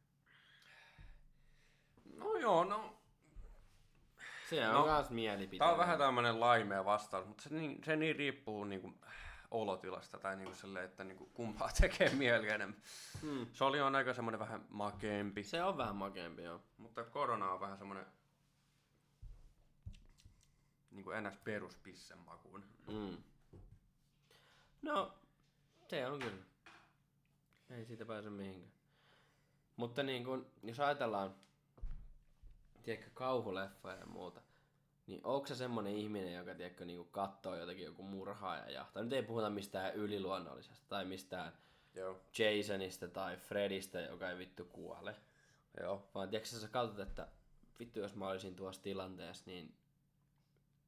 No 2.17 2.35
joo, 2.35 2.63
no 2.63 2.97
Se 4.49 4.67
on 4.67 4.73
No, 4.73 4.83
kans 4.83 5.09
mielipite. 5.09 5.57
Tää 5.59 5.71
on 5.71 5.77
vähän 5.77 5.97
tämmönen 5.97 6.39
laimea 6.39 6.85
vastaus, 6.85 7.25
mutta 7.27 7.43
se 7.43 7.55
niin, 7.55 7.83
se 7.83 7.95
niin 7.95 8.15
riippuu 8.15 8.63
niinku 8.63 8.93
olotilasta 9.51 10.17
tai 10.19 10.35
niinku 10.35 10.55
silleen, 10.55 10.85
että 10.85 11.03
niinku 11.03 11.25
kumpaa 11.25 11.69
tekee 11.81 12.09
mieli 12.09 12.49
enemmän. 12.49 12.81
Hmm. 13.21 13.47
Soli 13.53 13.81
on 13.81 13.95
aika 13.95 14.13
semmonen 14.13 14.39
vähän 14.39 14.65
makeempi, 14.69 15.43
Se 15.43 15.63
on 15.63 15.77
vähän 15.77 15.95
makeampi, 15.95 16.43
joo. 16.43 16.61
mutta 16.77 17.03
korona 17.03 17.51
on 17.51 17.59
vähän 17.59 17.77
semmonen 17.77 18.05
niinku 20.91 21.11
ns. 21.21 21.37
peruspissen 21.43 22.17
makuun. 22.19 22.63
Mm. 22.87 23.17
No, 24.81 25.13
se 25.87 26.07
on 26.07 26.19
kyllä. 26.19 26.43
Ei 27.69 27.85
siitä 27.85 28.05
pääse 28.05 28.29
mihinkään. 28.29 28.71
Mutta 29.75 30.03
niin 30.03 30.23
kun, 30.25 30.51
jos 30.63 30.79
ajatellaan, 30.79 31.35
tiedätkö, 32.85 33.09
kauhuleffoja 33.13 33.95
ja 33.95 34.05
muuta, 34.05 34.41
niin 35.07 35.21
onko 35.23 35.47
se 35.47 35.55
semmonen 35.55 35.93
ihminen, 35.93 36.33
joka 36.33 36.55
tiedätkö, 36.55 36.85
niin 36.85 37.07
katsoo 37.11 37.55
jotakin 37.55 37.85
joku 37.85 38.03
murhaa 38.03 38.57
ja 38.57 38.71
jahtaa? 38.71 39.03
Nyt 39.03 39.13
ei 39.13 39.23
puhuta 39.23 39.49
mistään 39.49 39.95
yliluonnollisesta 39.95 40.85
tai 40.89 41.05
mistään 41.05 41.53
Joo. 41.95 42.21
Jasonista 42.37 43.07
tai 43.07 43.37
Fredistä, 43.37 44.01
joka 44.01 44.29
ei 44.29 44.37
vittu 44.37 44.65
kuole. 44.65 45.15
Joo. 45.79 46.09
Vaan 46.15 46.29
tiedätkö 46.29 46.55
sä 46.55 46.67
katsot, 46.67 46.99
että 46.99 47.27
vittu 47.79 47.99
jos 47.99 48.15
mä 48.15 48.27
olisin 48.27 48.55
tuossa 48.55 48.83
tilanteessa, 48.83 49.43
niin, 49.45 49.73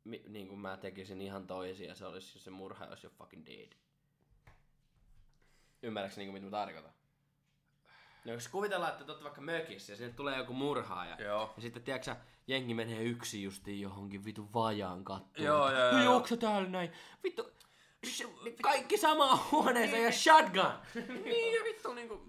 mi, 0.03 0.23
niin 0.27 0.47
kuin 0.47 0.59
mä 0.59 0.77
tekisin 0.77 1.21
ihan 1.21 1.47
toisia, 1.47 1.95
se 1.95 2.05
olisi 2.05 2.39
se 2.39 2.49
murha 2.49 2.85
olisi 2.85 3.05
jo 3.05 3.09
fucking 3.09 3.45
dead. 3.45 3.71
Ymmärrätkö 5.83 6.19
niin 6.19 6.33
mitä 6.33 6.45
mä 6.45 6.51
tarkoitan? 6.51 6.93
No 8.27 8.33
jos 8.33 8.47
kuvitellaan, 8.47 8.91
että 8.91 9.03
te 9.05 9.11
olette 9.11 9.23
vaikka 9.23 9.41
mökissä 9.41 9.93
ja 9.93 9.97
sinne 9.97 10.13
tulee 10.13 10.37
joku 10.37 10.53
murhaaja. 10.53 11.15
Joo. 11.19 11.53
Ja 11.55 11.61
sitten 11.61 11.83
tiedätkö 11.83 12.15
jengi 12.47 12.73
menee 12.73 13.03
yksin 13.03 13.43
justiin 13.43 13.81
johonkin 13.81 14.25
vittu 14.25 14.49
vajaan 14.53 15.03
kattoon. 15.03 15.45
Joo, 15.45 15.71
joo, 15.71 15.93
"Hei, 15.95 16.03
joo. 16.03 16.15
onks 16.15 16.29
sä 16.29 16.37
täällä 16.37 16.69
näin? 16.69 16.91
Vittu, 17.23 17.51
kaikki 18.61 18.97
samaan 18.97 19.39
huoneeseen 19.51 20.03
ja 20.03 20.11
shotgun! 20.11 20.71
niin 21.23 21.55
ja 21.55 21.63
vittu 21.63 21.93
niinku, 21.93 22.21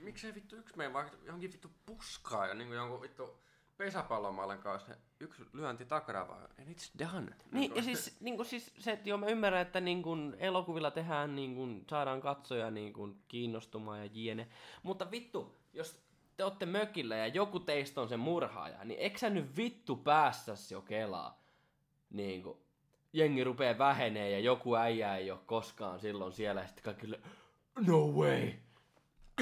miksei 0.00 0.34
vittu 0.34 0.56
yksi 0.56 0.76
mene 0.76 0.92
vaikka 0.92 1.16
johonkin 1.24 1.52
vittu 1.52 1.70
puskaan 1.86 2.48
ja 2.48 2.54
niinku 2.54 2.74
jonkun 2.74 3.02
vittu 3.02 3.40
pesäpallomaallen 3.80 4.58
kanssa 4.58 4.94
yksi 5.20 5.42
lyönti 5.52 5.84
takaravaa 5.84 6.48
and 6.58 6.68
it's 6.68 6.98
done. 6.98 7.32
Niin, 7.52 7.76
ja 7.76 7.82
siis, 7.82 8.20
niin 8.20 8.36
kuin, 8.36 8.46
siis 8.46 8.74
se, 8.78 8.92
että 8.92 9.08
joo, 9.08 9.18
mä 9.18 9.26
ymmärrän, 9.26 9.62
että 9.62 9.80
niin 9.80 10.02
kuin, 10.02 10.36
elokuvilla 10.38 10.90
tehdään, 10.90 11.36
niin 11.36 11.54
kuin, 11.54 11.84
saadaan 11.90 12.20
katsoja 12.20 12.70
niin 12.70 12.92
kuin, 12.92 13.22
kiinnostumaan 13.28 13.98
ja 13.98 14.10
jiene. 14.12 14.48
Mutta 14.82 15.10
vittu, 15.10 15.56
jos 15.72 16.02
te 16.36 16.44
olette 16.44 16.66
mökillä 16.66 17.16
ja 17.16 17.26
joku 17.26 17.60
teistä 17.60 18.00
on 18.00 18.08
se 18.08 18.16
murhaaja, 18.16 18.84
niin 18.84 19.00
eikö 19.00 19.18
sä 19.18 19.30
nyt 19.30 19.56
vittu 19.56 19.96
päässäs 19.96 20.72
jo 20.72 20.82
kelaa? 20.82 21.42
Niin 22.10 22.42
kuin, 22.42 22.58
jengi 23.12 23.44
rupee 23.44 23.78
vähenee 23.78 24.30
ja 24.30 24.40
joku 24.40 24.76
äijä 24.76 25.16
ei 25.16 25.30
ole 25.30 25.40
koskaan 25.46 26.00
silloin 26.00 26.32
siellä 26.32 26.60
ja 26.60 26.66
sitten 26.66 26.84
kaikille, 26.84 27.20
no 27.86 28.06
way, 28.06 28.52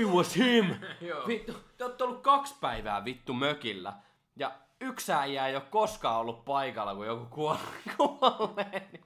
it 0.01 0.07
was 0.07 0.37
him. 0.37 0.67
Vittu, 1.29 1.53
te 1.77 1.85
olette 1.85 2.05
ollut 2.05 2.21
kaksi 2.21 2.55
päivää 2.61 3.05
vittu 3.05 3.35
mökillä 3.35 3.93
ja 4.39 4.59
yksi 4.81 5.13
äijä 5.13 5.47
ei 5.47 5.57
ole 5.57 5.65
koskaan 5.71 6.21
ollut 6.21 6.45
paikalla, 6.45 6.95
kun 6.95 7.07
joku 7.07 7.27
kuolee. 7.27 7.61
kuolee. 7.97 8.89
niin 8.93 9.05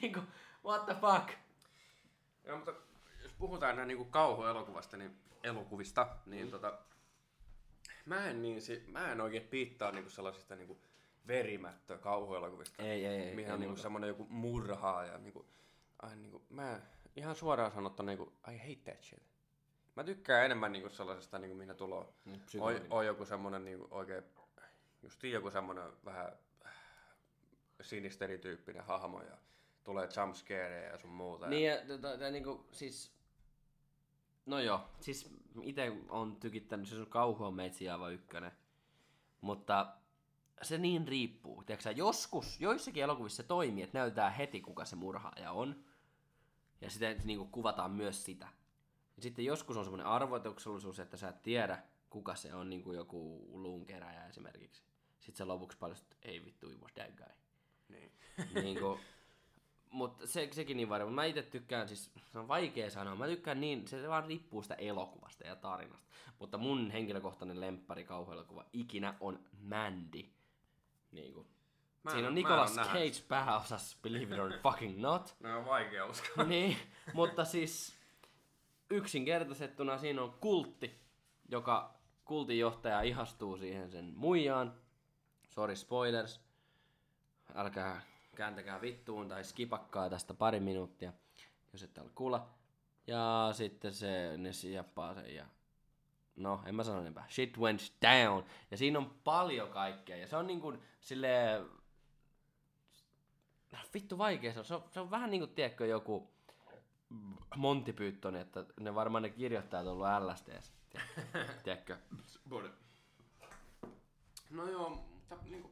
niin 0.00 0.12
kuin, 0.12 0.26
what 0.64 0.86
the 0.86 0.94
fuck? 0.94 1.30
Joo, 2.44 2.56
mutta 2.56 2.72
jos 3.22 3.32
puhutaan 3.32 3.76
näin 3.76 3.88
niinku 3.88 4.04
kauhuelokuvasta, 4.04 4.96
niin 4.96 5.16
elokuvista, 5.42 6.16
niin 6.26 6.44
mm. 6.44 6.50
tota, 6.50 6.78
mä 8.06 8.26
en, 8.26 8.42
niin, 8.42 8.62
si- 8.62 8.84
mä 8.88 9.12
en 9.12 9.20
oikein 9.20 9.48
piittaa 9.48 9.92
niinku 9.92 10.10
sellaisista 10.10 10.56
niinku 10.56 10.80
verimättö 11.26 11.98
kauhuelokuvista. 11.98 12.82
Ei, 12.82 13.06
ei, 13.06 13.22
ei. 13.22 13.34
mihin 13.34 13.52
on 13.52 13.60
niinku 13.60 13.70
muuta. 13.70 13.82
semmonen 13.82 14.08
joku 14.08 14.26
murhaa 14.28 15.04
ja 15.04 15.18
niinku, 15.18 15.46
ai 16.02 16.16
niinku, 16.16 16.42
mä 16.50 16.80
ihan 17.16 17.36
suoraan 17.36 17.72
sanottuna 17.72 18.06
niinku, 18.06 18.32
I 18.52 18.58
hate 18.58 18.92
that 18.92 19.02
shit. 19.02 19.29
Mä 20.00 20.04
tykkään 20.04 20.44
enemmän 20.44 20.72
niinku 20.72 20.88
sellaisesta, 20.88 21.38
niinku, 21.38 21.56
mihin 21.56 21.76
tulee, 21.76 22.04
Niin, 22.24 22.42
on, 22.60 22.80
on 22.90 23.06
joku 23.06 23.24
semmonen 23.24 23.64
niinku 23.64 23.88
oikein, 23.90 24.24
justiin 25.02 25.32
joku 25.32 25.50
semmonen 25.50 25.92
vähän 26.04 26.32
sinisterityyppinen 27.80 28.84
hahmo 28.84 29.22
ja 29.22 29.36
tulee 29.84 30.08
jumpscareja 30.16 30.90
ja 30.90 30.98
sun 30.98 31.10
muuta. 31.10 31.48
Niin, 31.48 31.66
ja 31.66 31.86
tota, 31.86 32.18
tää 32.18 32.30
niinku, 32.30 32.66
siis... 32.72 33.12
No 34.46 34.60
joo, 34.60 34.80
siis 35.00 35.34
itse 35.62 35.92
on 36.08 36.36
tykittänyt, 36.36 36.88
se 36.88 36.96
on 36.96 37.06
kauhu 37.06 37.44
on 37.44 37.54
meitsi 37.54 37.88
aivan 37.88 38.12
ykkönen. 38.12 38.52
Mutta 39.40 39.96
se 40.62 40.78
niin 40.78 41.08
riippuu. 41.08 41.64
Tiedätkö, 41.64 41.90
joskus, 41.90 42.60
joissakin 42.60 43.02
elokuvissa 43.02 43.42
se 43.42 43.48
toimii, 43.48 43.84
että 43.84 43.98
näytetään 43.98 44.32
heti, 44.32 44.60
kuka 44.60 44.84
se 44.84 44.96
murhaaja 44.96 45.52
on. 45.52 45.84
Ja 46.80 46.90
sitten 46.90 47.20
niin 47.24 47.48
kuvataan 47.48 47.90
myös 47.90 48.24
sitä. 48.24 48.59
Sitten 49.20 49.44
joskus 49.44 49.76
on 49.76 49.84
semmoinen 49.84 50.06
arvoituksellisuus, 50.06 51.00
että 51.00 51.16
sä 51.16 51.28
et 51.28 51.42
tiedä, 51.42 51.82
kuka 52.10 52.34
se 52.34 52.54
on, 52.54 52.70
niin 52.70 52.82
kuin 52.82 52.96
joku 52.96 53.48
luunkeräjä 53.52 54.26
esimerkiksi. 54.26 54.82
Sitten 55.18 55.36
se 55.36 55.44
lopuksi 55.44 55.78
paljastui, 55.78 56.14
että 56.14 56.28
ei 56.28 56.44
vittu, 56.44 56.70
it 56.70 56.80
was 56.80 56.92
that 56.92 57.14
guy. 57.16 57.34
Niin. 57.88 58.12
niin 58.54 58.78
kuin, 58.78 59.00
mutta 59.90 60.26
se, 60.26 60.48
sekin 60.52 60.76
niin 60.76 60.88
varmaan. 60.88 61.14
Mä 61.14 61.24
itse 61.24 61.42
tykkään, 61.42 61.88
siis 61.88 62.10
se 62.32 62.38
on 62.38 62.48
vaikea 62.48 62.90
sanoa, 62.90 63.14
mä 63.14 63.26
tykkään 63.26 63.60
niin, 63.60 63.88
se 63.88 64.08
vaan 64.08 64.24
riippuu 64.24 64.62
sitä 64.62 64.74
elokuvasta 64.74 65.46
ja 65.46 65.56
tarinasta. 65.56 66.08
Mutta 66.38 66.58
mun 66.58 66.90
henkilökohtainen 66.90 67.60
lemppari 67.60 68.04
kauhuelokuva 68.04 68.64
ikinä 68.72 69.14
on 69.20 69.40
Mandy. 69.62 70.24
Niin 71.12 71.34
kuin. 71.34 71.46
Mä 72.02 72.10
Siinä 72.10 72.28
on 72.28 72.34
Nicolas 72.34 72.76
Cage 72.76 73.22
pääosassa, 73.28 73.96
believe 74.02 74.34
it 74.34 74.40
or 74.40 74.52
fucking 74.62 75.00
not. 75.00 75.36
No 75.40 75.58
on 75.58 75.64
vaikea 75.64 76.06
uskoa. 76.06 76.44
niin, 76.44 76.76
mutta 77.14 77.44
siis 77.44 77.99
yksinkertaisettuna 78.90 79.98
siinä 79.98 80.22
on 80.22 80.32
kultti, 80.40 81.00
joka 81.48 81.94
kultin 82.24 82.58
johtaja 82.58 83.02
ihastuu 83.02 83.56
siihen 83.56 83.90
sen 83.90 84.12
muijaan. 84.16 84.74
Sorry 85.48 85.76
spoilers. 85.76 86.40
Älkää 87.54 88.02
kääntäkää 88.36 88.80
vittuun 88.80 89.28
tai 89.28 89.44
skipakkaa 89.44 90.10
tästä 90.10 90.34
pari 90.34 90.60
minuuttia, 90.60 91.12
jos 91.72 91.82
ette 91.82 92.00
ole 92.00 92.10
kuulla. 92.14 92.48
Ja 93.06 93.50
sitten 93.52 93.92
se, 93.92 94.36
ne 94.36 94.52
sijappaa 94.52 95.14
sen 95.14 95.34
ja 95.34 95.46
no, 96.36 96.62
en 96.66 96.74
mä 96.74 96.84
sano 96.84 97.00
enempää. 97.00 97.26
Shit 97.30 97.58
went 97.58 97.80
down. 98.02 98.44
Ja 98.70 98.76
siinä 98.76 98.98
on 98.98 99.14
paljon 99.24 99.68
kaikkea. 99.68 100.16
Ja 100.16 100.26
se 100.26 100.36
on 100.36 100.46
niin 100.46 100.60
kuin 100.60 100.82
silleen... 101.00 101.66
Vittu 103.94 104.18
vaikea 104.18 104.52
se 104.52 104.58
on. 104.58 104.64
Se 104.64 104.74
on, 104.74 104.84
se 104.90 105.00
on 105.00 105.10
vähän 105.10 105.30
niin 105.30 105.40
kuin, 105.40 105.54
tiedätkö, 105.54 105.86
joku 105.86 106.30
Monty 107.56 107.92
Python, 107.92 108.36
että 108.36 108.64
ne 108.80 108.94
varmaan 108.94 109.22
ne 109.22 109.30
kirjoittajat 109.30 109.86
on 109.86 109.92
ollut 109.92 110.06
LSDs. 110.30 110.72
Tiedätkö? 111.64 111.96
No 114.50 114.68
joo, 114.70 114.90
mutta 114.90 115.36
niinku, 115.44 115.70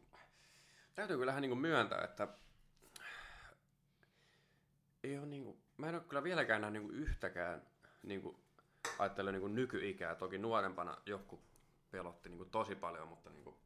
täytyy 0.94 1.16
kyllähän 1.16 1.42
niinku 1.42 1.56
myöntää, 1.56 2.04
että 2.04 2.28
ei 5.04 5.18
ole 5.18 5.26
niinku, 5.26 5.58
mä 5.76 5.88
en 5.88 5.94
ole 5.94 6.04
kyllä 6.08 6.22
vieläkään 6.22 6.60
nähnyt 6.60 6.82
niinku 6.82 6.96
yhtäkään 6.96 7.62
niinku, 8.02 8.40
ajattelen 8.98 9.32
niinku 9.32 9.48
nykyikää. 9.48 10.14
Toki 10.14 10.38
nuorempana 10.38 10.96
joku 11.06 11.40
pelotti 11.90 12.28
niinku 12.28 12.44
tosi 12.44 12.74
paljon, 12.74 13.08
mutta 13.08 13.30
niinku, 13.30 13.58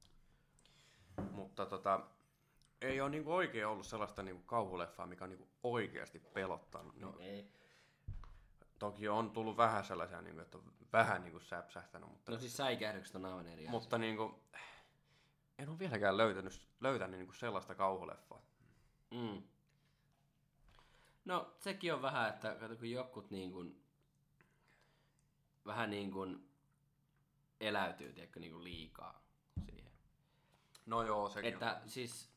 mutta 1.30 1.66
tota, 1.66 2.00
ei 2.80 3.00
ole 3.00 3.10
niinku 3.10 3.32
oikein 3.32 3.66
ollut 3.66 3.86
sellaista 3.86 4.22
niinku 4.22 4.42
kauhuleffaa, 4.42 5.06
mikä 5.06 5.24
on 5.24 5.30
niinku 5.30 5.48
oikeasti 5.62 6.18
pelottanut. 6.18 6.96
No 6.96 7.16
ei. 7.20 7.61
Toki 8.82 9.08
on 9.08 9.30
tullut 9.30 9.56
vähän 9.56 9.84
sellaisia, 9.84 10.22
niinku, 10.22 10.40
että 10.40 10.58
on 10.58 10.72
vähän 10.92 11.22
niinku 11.22 11.40
säpsähtänyt, 11.40 12.08
mutta 12.08 12.32
No 12.32 12.38
siis 12.38 12.56
säikähdykset 12.56 13.14
on 13.14 13.24
aivan 13.24 13.46
eri. 13.46 13.68
Mutta 13.68 13.98
niinku, 13.98 14.42
en 15.58 15.68
ole 15.68 15.78
vieläkään 15.78 16.16
löytänyt, 16.16 16.66
löytänyt 16.80 17.18
niinku 17.18 17.32
sellaista 17.32 17.74
kauhuleffaa. 17.74 18.42
Mm. 19.10 19.42
No 21.24 21.54
sekin 21.58 21.94
on 21.94 22.02
vähän, 22.02 22.28
että 22.28 22.54
kato 22.54 22.76
kun 22.76 22.90
jokut 22.90 23.30
niin 23.30 23.52
kuin, 23.52 23.84
vähän 25.66 25.90
niin 25.90 26.10
kuin 26.10 26.50
eläytyy 27.60 28.12
tiedätkö, 28.12 28.40
niin 28.40 28.52
kuin 28.52 28.64
liikaa 28.64 29.22
siihen. 29.64 29.92
No 30.86 31.02
joo, 31.02 31.28
sekin 31.28 31.52
Että 31.52 31.80
siis, 31.86 32.30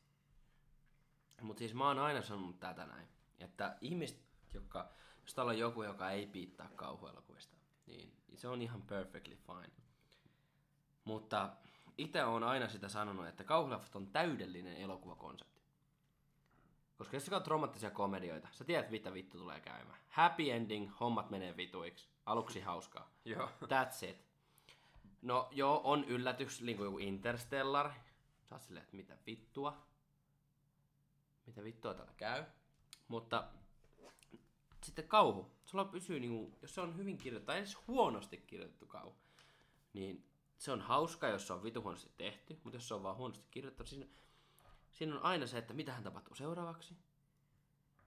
mutta 1.40 1.58
siis 1.58 1.74
mä 1.74 1.86
oon 1.86 1.98
aina 1.98 2.22
sanonut 2.22 2.60
tätä 2.60 2.86
näin, 2.86 3.08
että 3.38 3.76
ihmiset, 3.80 4.20
jotka, 4.54 4.92
jos 5.26 5.34
täällä 5.34 5.50
on 5.50 5.58
joku, 5.58 5.82
joka 5.82 6.10
ei 6.10 6.26
piittaa 6.26 6.68
kauhuelokuvista, 6.76 7.56
niin 7.86 8.12
se 8.34 8.48
on 8.48 8.62
ihan 8.62 8.82
perfectly 8.82 9.36
fine. 9.36 9.70
Mutta 11.04 11.50
itse 11.98 12.24
on 12.24 12.44
aina 12.44 12.68
sitä 12.68 12.88
sanonut, 12.88 13.26
että 13.26 13.44
kauhuleffat 13.44 13.96
on 13.96 14.06
täydellinen 14.06 14.76
elokuvakonsepti. 14.76 15.60
Koska 16.98 17.16
jos 17.16 17.24
sä 17.24 17.30
katsot 17.30 17.44
traumattisia 17.44 17.90
komedioita, 17.90 18.48
sä 18.52 18.64
tiedät 18.64 18.90
mitä 18.90 19.14
vittu 19.14 19.38
tulee 19.38 19.60
käymään. 19.60 19.98
Happy 20.08 20.50
ending, 20.50 20.90
hommat 21.00 21.30
menee 21.30 21.56
vituiksi. 21.56 22.08
Aluksi 22.26 22.60
hauskaa. 22.60 23.10
Joo. 23.24 23.50
That's 23.62 24.06
it. 24.08 24.26
No 25.22 25.48
joo, 25.50 25.80
on 25.84 26.04
yllätys, 26.04 26.62
niin 26.62 26.76
kuin 26.76 26.84
joku 26.84 26.98
Interstellar. 26.98 27.92
Sä 28.44 28.54
oot 28.54 28.62
silleen, 28.62 28.84
että 28.84 28.96
mitä 28.96 29.16
vittua. 29.26 29.86
Mitä 31.46 31.64
vittua 31.64 31.94
täällä 31.94 32.12
käy. 32.16 32.44
Mutta 33.08 33.48
sitten 34.86 35.08
kauhu. 35.08 35.50
Sulla 35.64 35.84
pysyy, 35.84 36.20
niin 36.20 36.32
kuin, 36.32 36.56
jos 36.62 36.74
se 36.74 36.80
on 36.80 36.96
hyvin 36.96 37.18
kirjoitettu, 37.18 37.46
tai 37.46 37.58
edes 37.58 37.78
huonosti 37.86 38.36
kirjoitettu 38.36 38.86
kauhu, 38.86 39.16
niin 39.92 40.26
se 40.58 40.72
on 40.72 40.80
hauska, 40.80 41.28
jos 41.28 41.46
se 41.46 41.52
on 41.52 41.62
vitu 41.62 41.82
huonosti 41.82 42.10
tehty, 42.16 42.60
mutta 42.64 42.76
jos 42.76 42.88
se 42.88 42.94
on 42.94 43.02
vaan 43.02 43.16
huonosti 43.16 43.46
kirjoitettu, 43.50 43.86
siinä, 43.86 44.06
siinä 44.92 45.14
on 45.14 45.22
aina 45.22 45.46
se, 45.46 45.58
että 45.58 45.74
mitähän 45.74 46.04
tapahtuu 46.04 46.34
seuraavaksi, 46.34 46.96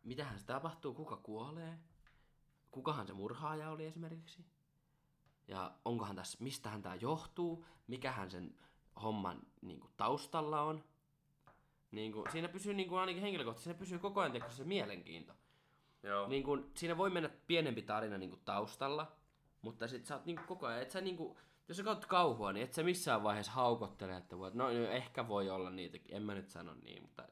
mitähän 0.03 0.39
se 0.39 0.45
tapahtuu, 0.45 0.93
kuka 0.93 1.17
kuolee, 1.17 1.79
kukahan 2.71 3.07
se 3.07 3.13
murhaaja 3.13 3.69
oli 3.69 3.85
esimerkiksi, 3.85 4.45
ja 5.47 5.77
onkohan 5.85 6.15
tässä, 6.15 6.37
mistähän 6.41 6.81
tämä 6.81 6.95
johtuu, 6.95 7.65
mikähän 7.87 8.31
sen 8.31 8.55
homman 9.01 9.41
niin 9.61 9.79
kuin, 9.79 9.93
taustalla 9.97 10.61
on. 10.61 10.83
Niin 11.91 12.11
kuin, 12.11 12.31
siinä 12.31 12.47
pysyy 12.47 12.73
niin 12.73 12.89
kuin, 12.89 12.99
ainakin 12.99 13.21
henkilökohtaisesti, 13.21 13.69
siinä 13.69 13.79
pysyy 13.79 13.99
koko 13.99 14.21
ajan 14.21 14.51
se 14.51 14.63
mielenkiinto. 14.63 15.33
Joo. 16.03 16.27
Niin 16.27 16.43
kuin, 16.43 16.71
siinä 16.75 16.97
voi 16.97 17.09
mennä 17.09 17.29
pienempi 17.47 17.81
tarina 17.81 18.17
niin 18.17 18.41
taustalla, 18.45 19.11
mutta 19.61 19.87
sit 19.87 20.05
sä 20.05 20.15
oot 20.15 20.25
niin 20.25 20.39
koko 20.47 20.67
ajan, 20.67 20.81
et 20.81 20.91
sä 20.91 21.01
niin 21.01 21.17
kuin, 21.17 21.37
jos 21.67 21.77
sä 21.77 21.83
katsot 21.83 22.05
kauhua, 22.05 22.53
niin 22.53 22.63
et 22.63 22.73
sä 22.73 22.83
missään 22.83 23.23
vaiheessa 23.23 23.51
haukottele, 23.51 24.17
että 24.17 24.37
voi, 24.37 24.51
no, 24.53 24.63
no 24.63 24.71
ehkä 24.71 25.27
voi 25.27 25.49
olla 25.49 25.69
niitäkin, 25.69 26.15
en 26.15 26.23
mä 26.23 26.33
nyt 26.33 26.49
sano 26.49 26.73
niin, 26.73 27.01
mutta, 27.01 27.23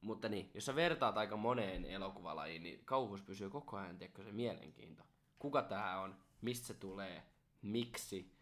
mutta 0.00 0.28
niin, 0.28 0.50
jos 0.54 0.64
sä 0.64 0.74
vertaat 0.74 1.16
aika 1.16 1.36
moneen 1.36 1.84
elokuvalajiin, 1.84 2.62
niin 2.62 2.82
kauhus 2.84 3.22
pysyy 3.22 3.50
koko 3.50 3.76
ajan, 3.76 3.98
tiedätkö, 3.98 4.24
se 4.24 4.32
mielenkiinto. 4.32 5.02
Kuka 5.38 5.62
tää 5.62 6.00
on, 6.00 6.16
mistä 6.40 6.66
se 6.66 6.74
tulee, 6.74 7.22
miksi, 7.62 8.32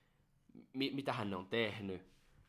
mi- 0.72 0.90
mitä 0.90 1.12
hän 1.12 1.34
on 1.34 1.46
tehnyt, 1.46 2.02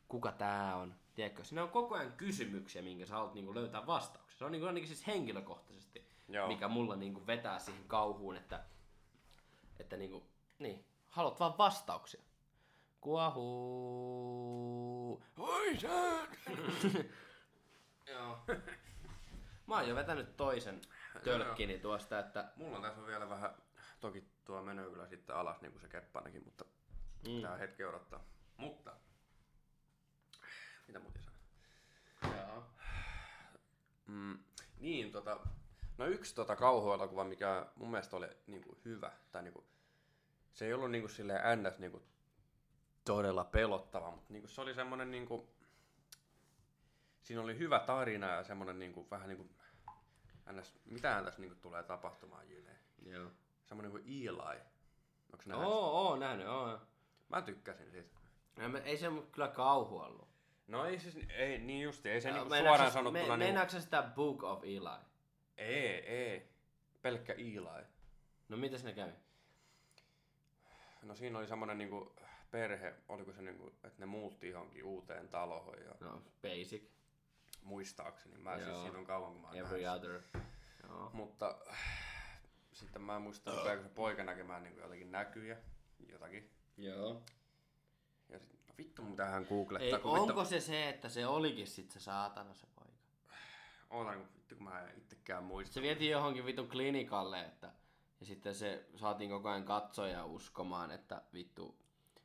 kuka 0.08 0.32
tää 0.32 0.76
on, 0.76 0.96
tiedätkö, 1.16 1.44
siinä 1.44 1.64
on 1.64 1.70
koko 1.70 1.96
ajan 1.96 2.12
kysymyksiä, 2.12 2.82
minkä 2.82 3.06
sä 3.06 3.14
haluat 3.14 3.34
niin 3.34 3.56
löytää 3.56 3.88
vastauksia. 3.88 4.38
Se 4.38 4.46
on 4.46 4.52
niin 4.52 4.60
kuin, 4.60 4.68
ainakin 4.68 4.88
siis 4.88 5.08
henkilökohtaisesti, 5.08 6.06
Joo. 6.28 6.48
mikä 6.48 6.68
mulla 6.68 6.96
niin 6.96 7.14
kuin 7.14 7.28
vetää 7.28 7.60
siihen 7.60 7.84
kauhuun, 7.88 8.36
että, 8.38 8.64
että 9.80 9.98
niin 9.98 10.12
kuin, 10.12 10.24
niin, 10.60 10.86
haluat 11.08 11.40
vaan 11.40 11.58
vastauksia. 11.58 12.22
Kuohuu. 13.86 15.24
Oi! 15.38 15.78
Joo. 18.14 18.40
Mä 19.68 19.76
oon 19.76 19.90
jo 19.90 19.96
vetänyt 19.96 20.38
toisen 20.38 20.82
tölkkini 21.24 21.80
tuosta, 21.80 22.20
että 22.20 22.52
Mulla 22.56 22.76
on 22.78 22.82
tässä 22.84 23.06
vielä 23.06 23.30
vähän, 23.30 23.56
toki 24.00 24.24
tuo 24.46 24.62
menee 24.62 24.86
kyllä 24.90 25.08
sitten 25.08 25.36
alas 25.36 25.62
niin 25.62 25.72
kuin 25.72 25.82
se 25.82 25.88
keppanakin, 25.88 26.44
mutta 26.46 26.66
Mm. 27.28 27.36
pitää 27.36 27.58
hetki 27.58 27.84
odottaa. 27.84 28.24
Mutta, 28.58 28.94
mitä 30.88 31.00
muuta 31.00 31.20
sanoa? 31.22 31.40
Joo. 32.38 32.64
Mm, 34.08 34.40
niin, 34.80 35.12
tota, 35.12 35.40
no 35.98 36.06
yksi 36.06 36.36
tota 36.36 36.56
kauhuelokuva, 36.56 37.24
mikä 37.24 37.66
mun 37.76 37.92
mielestä 37.92 38.18
oli 38.18 38.28
niinku 38.48 38.78
hyvä, 38.86 39.12
tai 39.32 39.44
niinku, 39.44 39.64
se 40.54 40.66
ei 40.66 40.74
ollut 40.74 40.92
niinku 40.92 41.08
silleen 41.08 41.64
ns 41.64 41.80
niinku 41.80 42.02
todella 43.06 43.44
pelottava, 43.44 44.12
mutta 44.12 44.34
niinku 44.34 44.48
se 44.48 44.62
oli 44.62 44.74
semmonen 44.74 45.12
niinku, 45.12 45.50
siinä 47.22 47.42
oli 47.42 47.58
hyvä 47.58 47.80
tarina 47.80 48.28
ja 48.28 48.44
semmonen 48.44 48.80
niinku 48.80 49.08
vähän 49.12 49.28
niinku, 49.28 49.50
ns, 50.52 50.80
mitähän 50.86 51.26
tässä 51.26 51.42
niinku 51.42 51.58
tulee 51.62 51.84
tapahtumaan 51.84 52.50
jyne. 52.50 52.76
Joo. 53.06 53.32
Semmonen 53.64 53.92
kuin 53.92 54.04
Eli. 54.06 54.60
Onko 55.34 55.44
se 55.44 55.50
nähnyt? 55.50 55.68
Oo, 55.68 56.08
oo, 56.08 56.16
nähnyt, 56.16 56.48
oo. 56.48 56.80
Mä 57.30 57.42
tykkäsin 57.42 57.92
siitä. 57.92 58.16
No, 58.56 58.80
Ei 58.84 58.98
se 58.98 59.08
kyllä 59.32 59.48
kauhu 59.48 59.98
ollut. 59.98 60.28
No 60.68 60.86
ei 60.86 61.00
siis, 61.00 61.18
ei, 61.30 61.58
niin 61.58 61.84
justi, 61.84 62.10
ei 62.10 62.22
se 62.22 62.32
niinku 62.32 62.50
Meinaatko 62.50 62.78
suoraan 62.78 62.92
sanottuna 62.92 63.38
me, 63.38 63.54
niinku, 63.54 63.80
sitä 63.80 64.04
Book 64.16 64.44
of 64.44 64.64
Eli? 64.64 65.06
Ei, 65.58 65.88
ei, 65.88 66.50
pelkkä 67.02 67.34
Eli. 67.34 67.86
No 68.50 68.58
mitäs 68.58 68.84
ne 68.84 68.94
kävi? 68.94 69.12
No 71.02 71.16
siinä 71.16 71.40
oli 71.40 71.48
semmoinen 71.48 71.78
niinku 71.78 72.16
perhe, 72.52 72.96
oliko 73.10 73.34
se 73.34 73.42
niinku, 73.42 73.68
että 73.68 74.00
ne 74.00 74.06
muutti 74.06 74.50
johonkin 74.50 74.84
uuteen 74.84 75.28
taloon 75.30 75.80
ja 75.84 75.96
No, 76.00 76.22
basic. 76.42 76.84
muistaakseni. 77.64 78.38
Mä 78.38 78.56
Joo. 78.56 78.66
siis 78.66 78.82
siinä 78.82 78.98
on 78.98 79.06
kauan 79.06 79.32
kun 79.34 79.42
mä 79.42 79.48
Every 79.52 79.84
nähnyt 79.84 80.04
other. 80.04 80.22
Joo. 80.84 81.10
Mutta 81.14 81.58
sitten 82.72 83.02
mä 83.02 83.16
en 83.16 83.22
muista, 83.22 83.56
rupeako 83.58 83.84
se 83.84 83.90
poika 83.90 84.24
näkemään 84.24 84.64
niinku 84.64 84.80
jotakin 84.80 85.12
näkyjä, 85.12 85.58
jotakin. 86.12 86.52
Joo. 86.78 87.22
Ja 88.30 88.40
sit, 88.40 88.68
no 88.68 88.74
vittu 88.78 89.02
mitä 89.02 89.26
hän 89.26 89.46
googlettaa. 89.50 89.88
Ei, 89.88 89.94
onko 90.04 90.42
vittu, 90.42 90.46
se 90.46 90.60
se, 90.60 90.90
että 90.90 91.10
se 91.10 91.28
olikin 91.28 91.68
sit 91.68 91.92
se 91.92 92.00
saatana 92.00 92.54
se 92.54 92.68
poika? 92.76 92.94
Ootan, 93.90 94.18
kun 94.20 94.35
vittu 94.46 94.56
kun 94.56 94.64
mä 94.64 94.82
en 94.82 94.98
itsekään 94.98 95.44
muista. 95.44 95.74
Se 95.74 95.82
vietiin 95.82 96.12
johonkin 96.12 96.46
vitun 96.46 96.70
klinikalle, 96.70 97.42
että 97.42 97.72
ja 98.20 98.26
sitten 98.26 98.56
se 98.56 98.86
saatiin 98.96 99.30
koko 99.30 99.50
ajan 99.50 99.66
katsoja 99.66 100.26
uskomaan, 100.26 100.92
että 100.92 101.22
vittu 101.34 101.78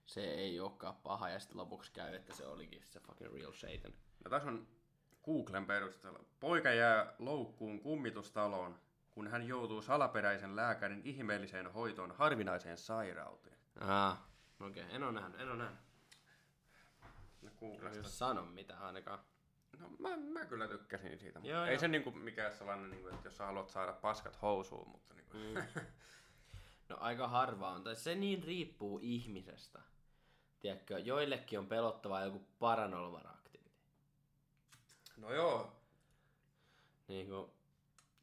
se 0.07 0.21
ei 0.21 0.61
olekaan 0.61 0.97
paha, 0.97 1.29
ja 1.29 1.41
sitten 1.41 1.59
lopuksi 1.59 1.93
käy, 1.93 2.15
että 2.15 2.35
se 2.35 2.47
olikin 2.47 2.83
se 2.85 3.01
fucking 3.01 3.35
real 3.35 3.53
Satan. 3.53 3.93
No 4.25 4.31
tässä 4.31 4.49
on 4.49 4.69
Googlen 5.25 5.67
perusteella. 5.67 6.25
Poika 6.41 6.71
jää 6.71 7.15
loukkuun 7.19 7.81
kummitustaloon, 7.81 8.81
kun 9.11 9.29
hän 9.29 9.47
joutuu 9.47 9.83
salaperäisen 9.83 10.57
lääkärin 10.57 11.03
ihmeelliseen 11.05 11.73
hoitoon 11.73 12.13
harvinaiseen 12.13 12.79
sairauteen. 12.79 13.57
Ah, 13.81 14.19
okei, 14.61 14.83
okay. 14.83 14.97
en 14.97 15.03
ole 15.03 15.13
nähnyt, 15.13 15.41
en 15.41 15.49
ole 15.49 15.57
nähnyt. 15.57 15.81
No 17.43 17.49
En 17.49 17.57
Googlesta. 17.57 18.09
sano 18.09 18.45
mitään 18.45 18.83
ainakaan. 18.83 19.19
No 19.81 19.89
mä, 19.99 20.17
mä 20.17 20.45
kyllä 20.45 20.69
tykkäsin 20.69 21.19
siitä. 21.19 21.39
mutta 21.39 21.53
Joo, 21.53 21.65
ei 21.65 21.73
joo. 21.73 21.81
se 21.81 21.89
niinku 21.89 22.11
mikään 22.11 22.53
sellainen, 22.53 22.91
niinku, 22.91 23.09
että 23.09 23.27
jos 23.29 23.37
sä 23.37 23.47
haluat 23.47 23.71
saada 23.71 23.93
paskat 23.93 24.43
housuun, 24.43 24.89
mutta 24.89 25.15
niinku, 25.15 25.37
mm. 25.37 25.83
No 26.89 26.97
aika 27.01 27.29
harva 27.29 27.71
on, 27.71 27.85
tai 27.85 27.97
se 27.97 28.15
niin 28.15 28.45
riippuu 28.45 28.99
ihmisestä. 29.03 29.83
Tiedätkö, 30.61 30.99
joillekin 30.99 31.59
on 31.59 31.67
pelottavaa 31.67 32.25
joku 32.25 32.47
paranormal 32.59 33.27
activity. 33.27 33.71
No 35.17 35.33
joo. 35.33 35.77
Niin 37.09 37.29
kuin, 37.29 37.51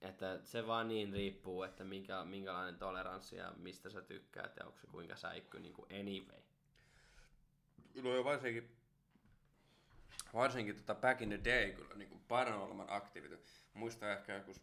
että 0.01 0.39
se 0.43 0.67
vaan 0.67 0.87
niin 0.87 1.13
riippuu, 1.13 1.63
että 1.63 1.83
minkä, 1.83 2.25
minkälainen 2.25 2.79
toleranssi 2.79 3.35
ja 3.35 3.53
mistä 3.57 3.89
sä 3.89 4.01
tykkäät 4.01 4.57
ja 4.57 4.65
onko 4.65 4.77
se 4.79 4.87
kuinka 4.87 5.15
säikky 5.15 5.59
niin 5.59 5.73
kuin 5.73 5.87
anyway. 5.99 6.41
No 8.03 8.13
joo, 8.13 8.23
varsinkin, 8.23 8.76
varsinkin 10.33 10.75
tota 10.75 10.95
back 10.95 11.21
in 11.21 11.29
the 11.29 11.39
day 11.43 11.71
kyllä 11.71 11.95
niinku 11.95 12.21
paranormal 12.27 12.85
activity. 12.89 13.39
Muistan 13.73 14.11
ehkä 14.11 14.33
joku 14.33 14.55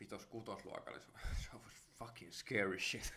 vitos 0.00 0.26
kutosluokalla, 0.26 0.98
se, 0.98 1.06
se 1.42 1.50
was 1.64 1.90
fucking 1.98 2.32
scary 2.32 2.78
shit. 2.78 3.14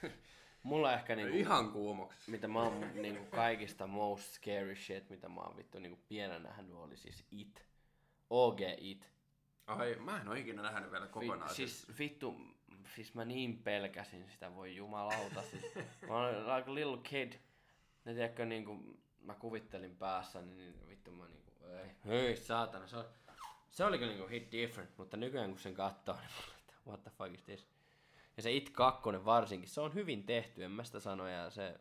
Mulla 0.63 0.93
ehkä 0.93 1.15
niinku, 1.15 1.37
Ihan 1.37 1.71
kuumoksi. 1.71 2.31
mitä 2.31 2.47
mä 2.47 2.61
oon 2.61 2.81
niinku 2.93 3.25
kaikista 3.25 3.87
most 3.87 4.33
scary 4.33 4.75
shit, 4.75 5.09
mitä 5.09 5.29
mä 5.29 5.41
oon 5.41 5.57
vittu 5.57 5.79
niinku 5.79 5.99
pienenä 6.07 6.39
nähnyt, 6.39 6.75
oli 6.75 6.97
siis 6.97 7.25
It. 7.31 7.65
OG 8.29 8.59
It. 8.77 9.13
Ai, 9.67 9.95
mä 9.95 10.21
en 10.21 10.27
oo 10.27 10.33
ikinä 10.33 10.61
nähnyt 10.61 10.91
vielä 10.91 11.07
kokonaan. 11.07 11.49
Vi, 11.49 11.55
siis 11.55 11.87
vittu, 11.99 12.41
siis 12.95 13.13
mä 13.13 13.25
niin 13.25 13.57
pelkäsin 13.57 14.29
sitä, 14.29 14.55
voi 14.55 14.75
jumalauta. 14.75 15.41
Siis, 15.41 15.63
mä 16.07 16.17
olin 16.17 16.47
like 16.55 16.71
a 16.71 16.73
little 16.73 16.97
kid. 17.03 17.33
Ja 18.05 18.13
tiedätkö, 18.13 18.45
niinku, 18.45 18.99
mä 19.21 19.33
kuvittelin 19.35 19.95
päässä, 19.95 20.41
niin 20.41 20.87
vittu 20.87 21.11
mä 21.11 21.27
niinku, 21.27 21.52
ei, 21.79 21.91
ei 22.05 22.37
saatana. 22.37 22.87
Se, 22.87 22.97
oli, 22.97 23.05
se 23.69 23.85
oli 23.85 23.97
kyllä 23.97 24.11
niinku 24.11 24.27
hit 24.27 24.51
different, 24.51 24.97
mutta 24.97 25.17
nykyään 25.17 25.49
kun 25.49 25.59
sen 25.59 25.73
katsoo, 25.73 26.15
niin 26.21 26.29
olen, 26.47 26.59
että 26.59 26.73
what 26.87 27.03
the 27.03 27.11
fuck 27.17 27.33
is 27.33 27.43
this? 27.43 27.67
Ja 28.37 28.43
se 28.43 28.51
It 28.51 28.69
2 28.69 29.25
varsinkin, 29.25 29.69
se 29.69 29.81
on 29.81 29.93
hyvin 29.93 30.23
tehty, 30.23 30.63
en 30.63 30.71
mä 30.71 30.83
sitä 30.83 30.99
sano, 30.99 31.27
ja 31.27 31.49
se 31.49 31.79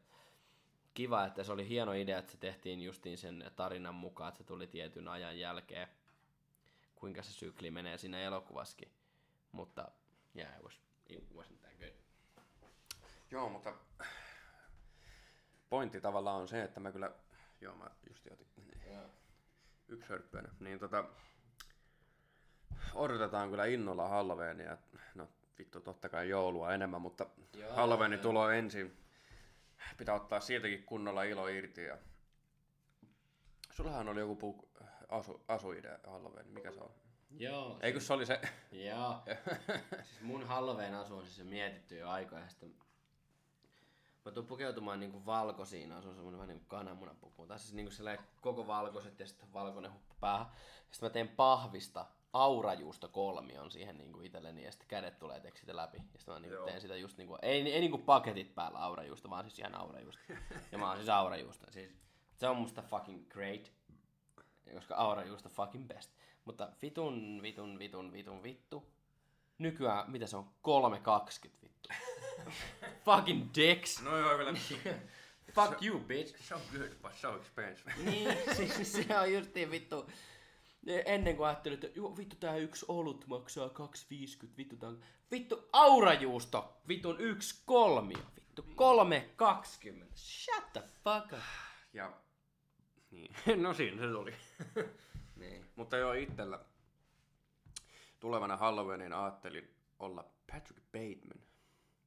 kiva, 0.94 1.24
että 1.24 1.44
se 1.44 1.52
oli 1.52 1.68
hieno 1.68 1.92
idea, 1.92 2.18
että 2.18 2.32
se 2.32 2.38
tehtiin 2.38 2.82
justiin 2.82 3.18
sen 3.18 3.50
tarinan 3.56 3.94
mukaan, 3.94 4.28
että 4.28 4.38
se 4.38 4.44
tuli 4.44 4.66
tietyn 4.66 5.08
ajan 5.08 5.38
jälkeen, 5.38 5.88
kuinka 6.94 7.22
se 7.22 7.32
sykli 7.32 7.70
menee 7.70 7.98
siinä 7.98 8.20
elokuvassakin. 8.20 8.92
Mutta 9.52 9.88
yeah, 10.36 10.56
it, 10.56 10.62
was, 10.62 10.80
it 11.08 11.24
wasn't 11.34 11.58
that 11.60 11.78
good. 11.78 11.92
Joo, 13.30 13.48
mutta 13.48 13.74
pointti 15.70 16.00
tavallaan 16.00 16.40
on 16.40 16.48
se, 16.48 16.62
että 16.62 16.80
mä 16.80 16.92
kyllä, 16.92 17.10
joo 17.60 17.74
mä 17.74 17.90
just 18.08 18.26
otin 18.32 18.46
yksi 19.88 20.08
hörppöinen, 20.08 20.52
niin 20.60 20.78
tota, 20.78 21.04
odotetaan 22.94 23.50
kyllä 23.50 23.64
innolla 23.64 24.08
Halloweenia, 24.08 24.78
no 25.14 25.28
vittu 25.58 25.80
totta 25.80 26.08
kai 26.08 26.28
joulua 26.28 26.74
enemmän, 26.74 27.00
mutta 27.02 27.26
Joo, 27.56 27.72
Halloweenin 27.74 28.16
joo. 28.16 28.22
tulo 28.22 28.50
ensin, 28.50 28.96
pitää 29.98 30.14
ottaa 30.14 30.40
siitäkin 30.40 30.82
kunnolla 30.82 31.22
ilo 31.22 31.48
irti 31.48 31.84
ja 31.84 31.98
Sullahan 33.70 34.08
oli 34.08 34.20
joku 34.20 34.38
puk- 34.62 34.84
asu, 35.08 35.44
asuidea 35.48 35.98
Halloween, 36.06 36.46
mikä 36.48 36.72
se 36.72 36.80
on? 36.80 36.90
Joo, 37.30 37.78
Eikö 37.82 38.00
se 38.00 38.12
oli 38.12 38.26
se? 38.26 38.40
Joo. 38.72 39.22
siis 40.04 40.20
mun 40.20 40.44
Halloween 40.46 40.94
asu 40.94 41.16
on 41.18 41.26
siis 41.26 41.48
mietitty 41.48 41.98
jo 41.98 42.08
aikoja. 42.08 42.42
ja 42.42 42.48
Sitten 42.48 42.74
mä 44.24 44.32
tuun 44.32 44.46
pukeutumaan 44.46 45.00
niinku 45.00 45.26
valkoisiin 45.26 45.92
asuun, 45.92 46.14
semmonen 46.14 46.38
vähän 46.38 46.48
niinku 46.48 46.64
kananmunapuku. 46.68 47.46
Tai 47.46 47.58
siis 47.58 47.74
niinku 47.74 47.92
koko 48.40 48.66
valkoiset 48.66 49.20
ja 49.20 49.26
sitten 49.26 49.52
valkoinen 49.52 49.92
huppu 49.92 50.14
päähän. 50.20 50.46
Sitten 50.90 51.06
mä 51.06 51.12
teen 51.12 51.28
pahvista 51.28 52.06
aurajuusto 52.32 53.08
kolmion 53.08 53.70
siihen 53.70 53.98
niinku 53.98 54.20
itselleni 54.20 54.64
ja 54.64 54.72
sitten 54.72 54.88
kädet 54.88 55.18
tulee 55.18 55.40
teekö 55.40 55.58
siitä 55.58 55.76
läpi. 55.76 55.96
Ja 55.96 56.18
sitten 56.18 56.34
mä 56.34 56.40
niinku 56.40 56.54
Joo. 56.54 56.66
teen 56.66 56.80
sitä 56.80 56.96
just 56.96 57.18
niinku, 57.18 57.38
ei, 57.42 57.72
ei 57.72 57.80
niinku 57.80 57.98
paketit 57.98 58.54
päällä 58.54 58.78
aurajuusto, 58.78 59.30
vaan 59.30 59.44
siis 59.44 59.58
ihan 59.58 59.74
aurajuusto. 59.74 60.22
ja 60.72 60.78
mä 60.78 60.88
oon 60.88 60.96
siis 60.96 61.08
aurajuusto. 61.08 61.66
Siis 61.70 61.90
se 62.36 62.48
on 62.48 62.56
musta 62.56 62.82
fucking 62.82 63.28
great. 63.28 63.72
Koska 64.74 64.94
aurajuusto 64.94 65.48
fucking 65.48 65.88
best. 65.88 66.10
Mutta 66.44 66.72
vitun, 66.82 67.40
vitun, 67.42 67.78
vitun, 67.78 68.12
vitun, 68.12 68.42
vittu. 68.42 68.92
Nykyään, 69.62 70.10
mitä 70.10 70.26
se 70.26 70.36
on? 70.36 70.44
3,20 70.44 71.50
vittu. 71.62 71.88
fucking 73.04 73.48
dicks. 73.54 74.02
No 74.02 74.18
joo, 74.18 74.38
kyllä. 74.38 74.54
Fuck 75.52 75.82
you, 75.82 75.98
bitch. 75.98 76.42
So 76.42 76.60
good, 76.72 76.90
but 77.02 77.12
so 77.14 77.36
expensive. 77.36 77.92
niin, 78.10 78.38
siis 78.56 78.92
se 78.92 79.18
on 79.18 79.32
justiin 79.32 79.70
vittu. 79.70 80.10
Ennen 81.04 81.36
kuin 81.36 81.46
ajattelin, 81.46 81.84
että 81.84 82.00
joo, 82.00 82.16
vittu 82.16 82.36
tää 82.36 82.56
yksi 82.56 82.86
olut 82.88 83.26
maksaa 83.26 83.68
2,50, 83.68 84.48
vittu 84.56 84.76
tää 84.76 84.88
on... 84.88 85.00
Vittu 85.30 85.68
aurajuusto, 85.72 86.80
vitun 86.88 87.20
yksi 87.20 87.62
kolmio, 87.66 88.18
vittu 88.36 88.62
3,20. 88.62 90.04
Shut 90.14 90.72
the 90.72 90.82
fuck 91.04 91.32
up. 91.32 91.38
Ja, 91.92 92.12
niin. 93.10 93.34
no 93.62 93.74
siinä 93.74 94.02
se 94.02 94.12
tuli. 94.12 94.34
Niin. 95.36 95.64
Mutta 95.76 95.96
joo, 95.96 96.12
itsellä 96.12 96.58
tulevana 98.22 98.56
Halloweenin 98.56 99.12
ajattelin 99.12 99.74
olla 99.98 100.24
Patrick 100.52 100.82
Bateman. 100.92 101.46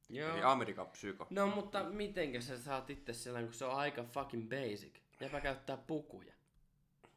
Joo. 0.08 0.30
Eli 0.30 0.42
Amerikan 0.42 0.86
psyko. 0.86 1.26
No 1.30 1.46
mutta 1.46 1.84
mitenkä 1.84 2.40
sä 2.40 2.58
saat 2.58 2.90
itse 2.90 3.12
sellainen, 3.12 3.48
kun 3.48 3.54
se 3.54 3.64
on 3.64 3.76
aika 3.76 4.04
fucking 4.04 4.48
basic. 4.50 4.94
Jäpä 5.20 5.40
käyttää 5.40 5.76
pukuja. 5.76 6.34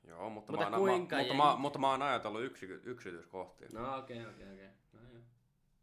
Joo, 0.04 0.30
mutta, 0.30 0.52
Mutta 0.52 0.70
mä, 0.70 0.78
oon, 0.78 0.82
kuinka 0.86 1.16
mä, 1.16 1.22
mutta, 1.22 1.34
mä, 1.36 1.56
mutta 1.56 1.80
mä 1.80 1.90
oon 1.90 2.02
ajatellut 2.02 2.42
yksi, 2.44 2.66
yksityiskohtia. 2.66 3.68
No 3.74 3.98
okei, 3.98 4.26
okei, 4.26 4.54
okei. 4.54 4.70
No 4.94 5.00
joo. 5.14 5.22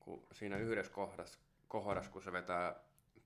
Kun 0.01 0.27
siinä 0.33 0.57
yhdessä 0.57 0.93
kohdassa, 0.93 1.39
kohdassa 1.69 2.11
kun 2.11 2.23
se 2.23 2.33
vetää 2.33 2.75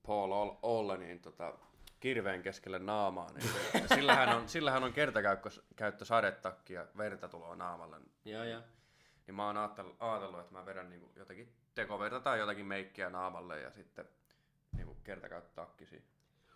Paul 0.06 0.32
Ol- 0.32 0.56
Ollenin 0.62 1.20
tota, 1.20 1.54
kirveen 2.00 2.42
keskelle 2.42 2.78
naamaa, 2.78 3.32
niin 3.32 3.50
sillähän 3.94 4.36
on, 4.36 4.48
sillähän 4.48 4.84
on 4.84 4.92
kertakäyttö 4.92 6.04
sadetakki 6.04 6.72
ja 6.72 6.86
verta 6.96 7.28
tulee 7.28 7.56
naamalle. 7.56 7.96
Joo, 8.24 8.44
joo. 8.44 8.62
Niin 9.30 9.36
mä 9.36 9.46
oon 9.46 9.56
ajatellut, 9.56 9.96
ajatellut 10.00 10.40
että 10.40 10.52
mä 10.52 10.66
vedän 10.66 10.90
niinku 10.90 11.12
jotakin 11.16 11.54
tekoverta 11.74 12.20
tai 12.20 12.38
jotakin 12.38 12.66
meikkiä 12.66 13.10
naamalle 13.10 13.60
ja 13.60 13.70
sitten 13.70 14.08
niinku 14.76 14.94
kertakäyttötakki 14.94 15.86
siihen. 15.86 16.06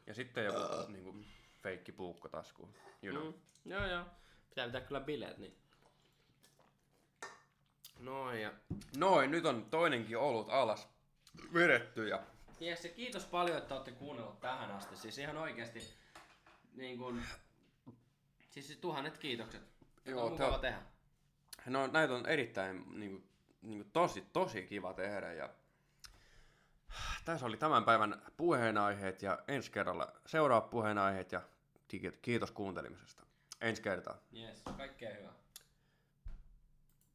Ja 0.07 0.15
sitten 0.15 0.45
joku 0.45 0.59
niinku 0.89 1.17
feikki 1.63 1.93
puukko 1.93 2.29
taskuun. 2.29 2.75
You 3.03 3.17
know. 3.17 3.33
Mm. 3.35 3.71
Joo, 3.73 3.87
joo. 3.87 4.05
Pitää 4.49 4.67
pitää 4.67 4.81
kyllä 4.81 5.01
bileet, 5.01 5.39
niin. 5.39 5.57
Noin 7.99 8.43
ja... 8.43 8.53
Noin, 8.97 9.31
nyt 9.31 9.47
on 9.47 9.67
toinenkin 9.71 10.19
olut 10.19 10.49
alas 10.51 10.89
vedetty 11.55 12.09
ja 12.09 12.23
Jes, 12.61 12.85
ja 12.85 12.91
kiitos 12.91 13.25
paljon, 13.25 13.59
että 13.59 13.75
olette 13.75 13.93
kuunnellut 13.93 14.41
tähän 14.41 14.71
asti. 14.71 14.97
Siis 14.97 15.19
ihan 15.19 15.37
oikeasti 15.37 15.95
niin 16.75 16.99
kun... 16.99 17.23
Siis 18.51 18.67
siis 18.67 18.79
tuhannet 18.79 19.19
kiitokset. 19.19 19.63
Joo, 20.05 20.17
Joo, 20.17 20.27
on 20.27 20.33
mukava 20.33 20.51
tää- 20.51 20.71
tehdä. 20.71 20.94
No 21.67 21.87
näitä 21.87 22.15
on 22.15 22.27
erittäin 22.27 22.85
niinku, 23.01 23.27
niinku 23.63 23.89
tosi, 23.93 24.25
tosi 24.33 24.63
kiva 24.63 24.93
tehdä 24.95 25.33
ja 25.33 25.49
tässä 27.25 27.47
oli 27.47 27.57
tämän 27.57 27.85
päivän 27.85 28.23
puheenaiheet 28.37 29.23
ja 29.23 29.39
ensi 29.49 29.71
kerralla 29.71 30.13
seuraavat 30.27 30.71
puheenaiheet 30.71 31.33
ja 31.33 31.41
kiitos 32.23 32.51
kuuntelemisesta. 32.51 33.23
Ensi 33.61 33.83
kertaa. 33.83 34.19
Jes, 34.33 34.63
kaikkea 34.77 35.15
hyvää. 35.15 35.44